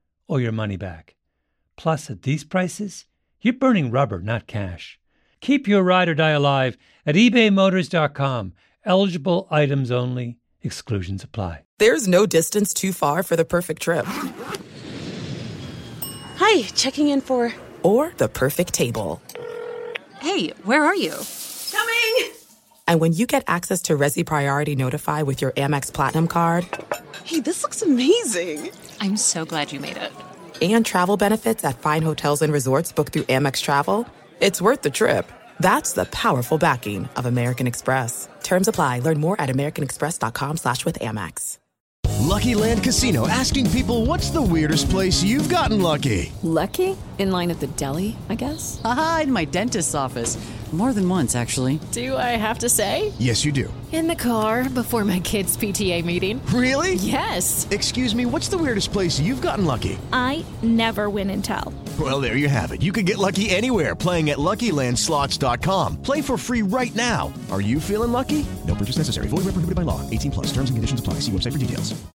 or 0.27 0.41
your 0.41 0.51
money 0.51 0.77
back. 0.77 1.15
Plus, 1.75 2.09
at 2.09 2.21
these 2.21 2.43
prices, 2.43 3.05
you're 3.41 3.53
burning 3.53 3.91
rubber, 3.91 4.21
not 4.21 4.47
cash. 4.47 4.99
Keep 5.39 5.67
your 5.67 5.83
ride 5.83 6.09
or 6.09 6.15
die 6.15 6.29
alive 6.29 6.77
at 7.05 7.15
ebaymotors.com. 7.15 8.53
Eligible 8.85 9.47
items 9.49 9.91
only, 9.91 10.37
exclusions 10.61 11.23
apply. 11.23 11.63
There's 11.79 12.07
no 12.07 12.25
distance 12.25 12.73
too 12.73 12.93
far 12.93 13.23
for 13.23 13.35
the 13.35 13.45
perfect 13.45 13.81
trip. 13.81 14.05
Hi, 16.37 16.61
checking 16.75 17.09
in 17.09 17.21
for. 17.21 17.53
Or 17.83 18.13
the 18.17 18.27
perfect 18.27 18.73
table. 18.73 19.21
Hey, 20.19 20.49
where 20.63 20.83
are 20.83 20.95
you? 20.95 21.15
Coming! 21.71 22.31
And 22.87 22.99
when 22.99 23.13
you 23.13 23.25
get 23.25 23.43
access 23.47 23.81
to 23.83 23.97
Resy 23.97 24.23
Priority 24.23 24.75
Notify 24.75 25.23
with 25.23 25.41
your 25.41 25.51
Amex 25.53 25.91
Platinum 25.91 26.27
card. 26.27 26.67
Hey, 27.23 27.39
this 27.39 27.63
looks 27.63 27.81
amazing! 27.81 28.71
I'm 29.01 29.17
so 29.17 29.45
glad 29.45 29.73
you 29.73 29.79
made 29.79 29.97
it. 29.97 30.11
And 30.61 30.85
travel 30.85 31.17
benefits 31.17 31.65
at 31.65 31.79
fine 31.79 32.03
hotels 32.03 32.43
and 32.43 32.53
resorts 32.53 32.91
booked 32.91 33.13
through 33.13 33.23
Amex 33.23 33.59
Travel. 33.63 34.07
It's 34.39 34.61
worth 34.61 34.83
the 34.83 34.91
trip. 34.91 35.31
That's 35.59 35.93
the 35.93 36.05
powerful 36.05 36.59
backing 36.59 37.09
of 37.17 37.25
American 37.25 37.65
Express. 37.65 38.29
Terms 38.43 38.67
apply. 38.67 38.99
Learn 38.99 39.19
more 39.19 39.41
at 39.41 39.49
americanexpress.com 39.49 40.57
slash 40.57 40.85
with 40.85 40.99
Amex. 40.99 41.57
Lucky 42.19 42.53
Land 42.53 42.83
Casino 42.83 43.27
asking 43.27 43.71
people 43.71 44.05
what's 44.05 44.29
the 44.29 44.41
weirdest 44.41 44.91
place 44.91 45.23
you've 45.23 45.49
gotten 45.49 45.81
lucky? 45.81 46.31
Lucky? 46.43 46.95
In 47.17 47.31
line 47.31 47.49
at 47.49 47.59
the 47.59 47.67
deli, 47.67 48.15
I 48.29 48.35
guess? 48.35 48.79
Aha, 48.85 49.21
in 49.23 49.31
my 49.31 49.45
dentist's 49.45 49.95
office. 49.95 50.37
More 50.71 50.93
than 50.93 51.07
once, 51.09 51.35
actually. 51.35 51.81
Do 51.91 52.15
I 52.15 52.37
have 52.37 52.59
to 52.59 52.69
say? 52.69 53.11
Yes, 53.19 53.43
you 53.43 53.51
do. 53.51 53.71
In 53.91 54.07
the 54.07 54.15
car 54.15 54.69
before 54.69 55.03
my 55.03 55.19
kids' 55.19 55.57
PTA 55.57 56.05
meeting. 56.05 56.41
Really? 56.45 56.93
Yes. 56.95 57.67
Excuse 57.71 58.15
me, 58.15 58.25
what's 58.25 58.47
the 58.47 58.57
weirdest 58.57 58.93
place 58.93 59.19
you've 59.19 59.41
gotten 59.41 59.65
lucky? 59.65 59.99
I 60.13 60.45
never 60.63 61.09
win 61.09 61.29
and 61.29 61.43
tell. 61.43 61.73
Well, 61.99 62.21
there 62.21 62.37
you 62.37 62.47
have 62.47 62.71
it. 62.71 62.81
You 62.81 62.93
can 62.93 63.03
get 63.03 63.17
lucky 63.17 63.49
anywhere 63.49 63.95
playing 63.95 64.29
at 64.29 64.37
LuckyLandSlots.com. 64.37 66.01
Play 66.01 66.21
for 66.21 66.37
free 66.37 66.61
right 66.61 66.95
now. 66.95 67.33
Are 67.51 67.61
you 67.61 67.81
feeling 67.81 68.13
lucky? 68.13 68.45
No 68.65 68.73
purchase 68.73 68.97
necessary. 68.97 69.27
Void 69.27 69.43
where 69.43 69.51
prohibited 69.51 69.75
by 69.75 69.81
law. 69.81 69.99
18 70.09 70.31
plus. 70.31 70.47
Terms 70.47 70.69
and 70.69 70.77
conditions 70.77 71.01
apply. 71.01 71.15
See 71.15 71.33
website 71.33 71.51
for 71.51 71.59
details. 71.59 72.11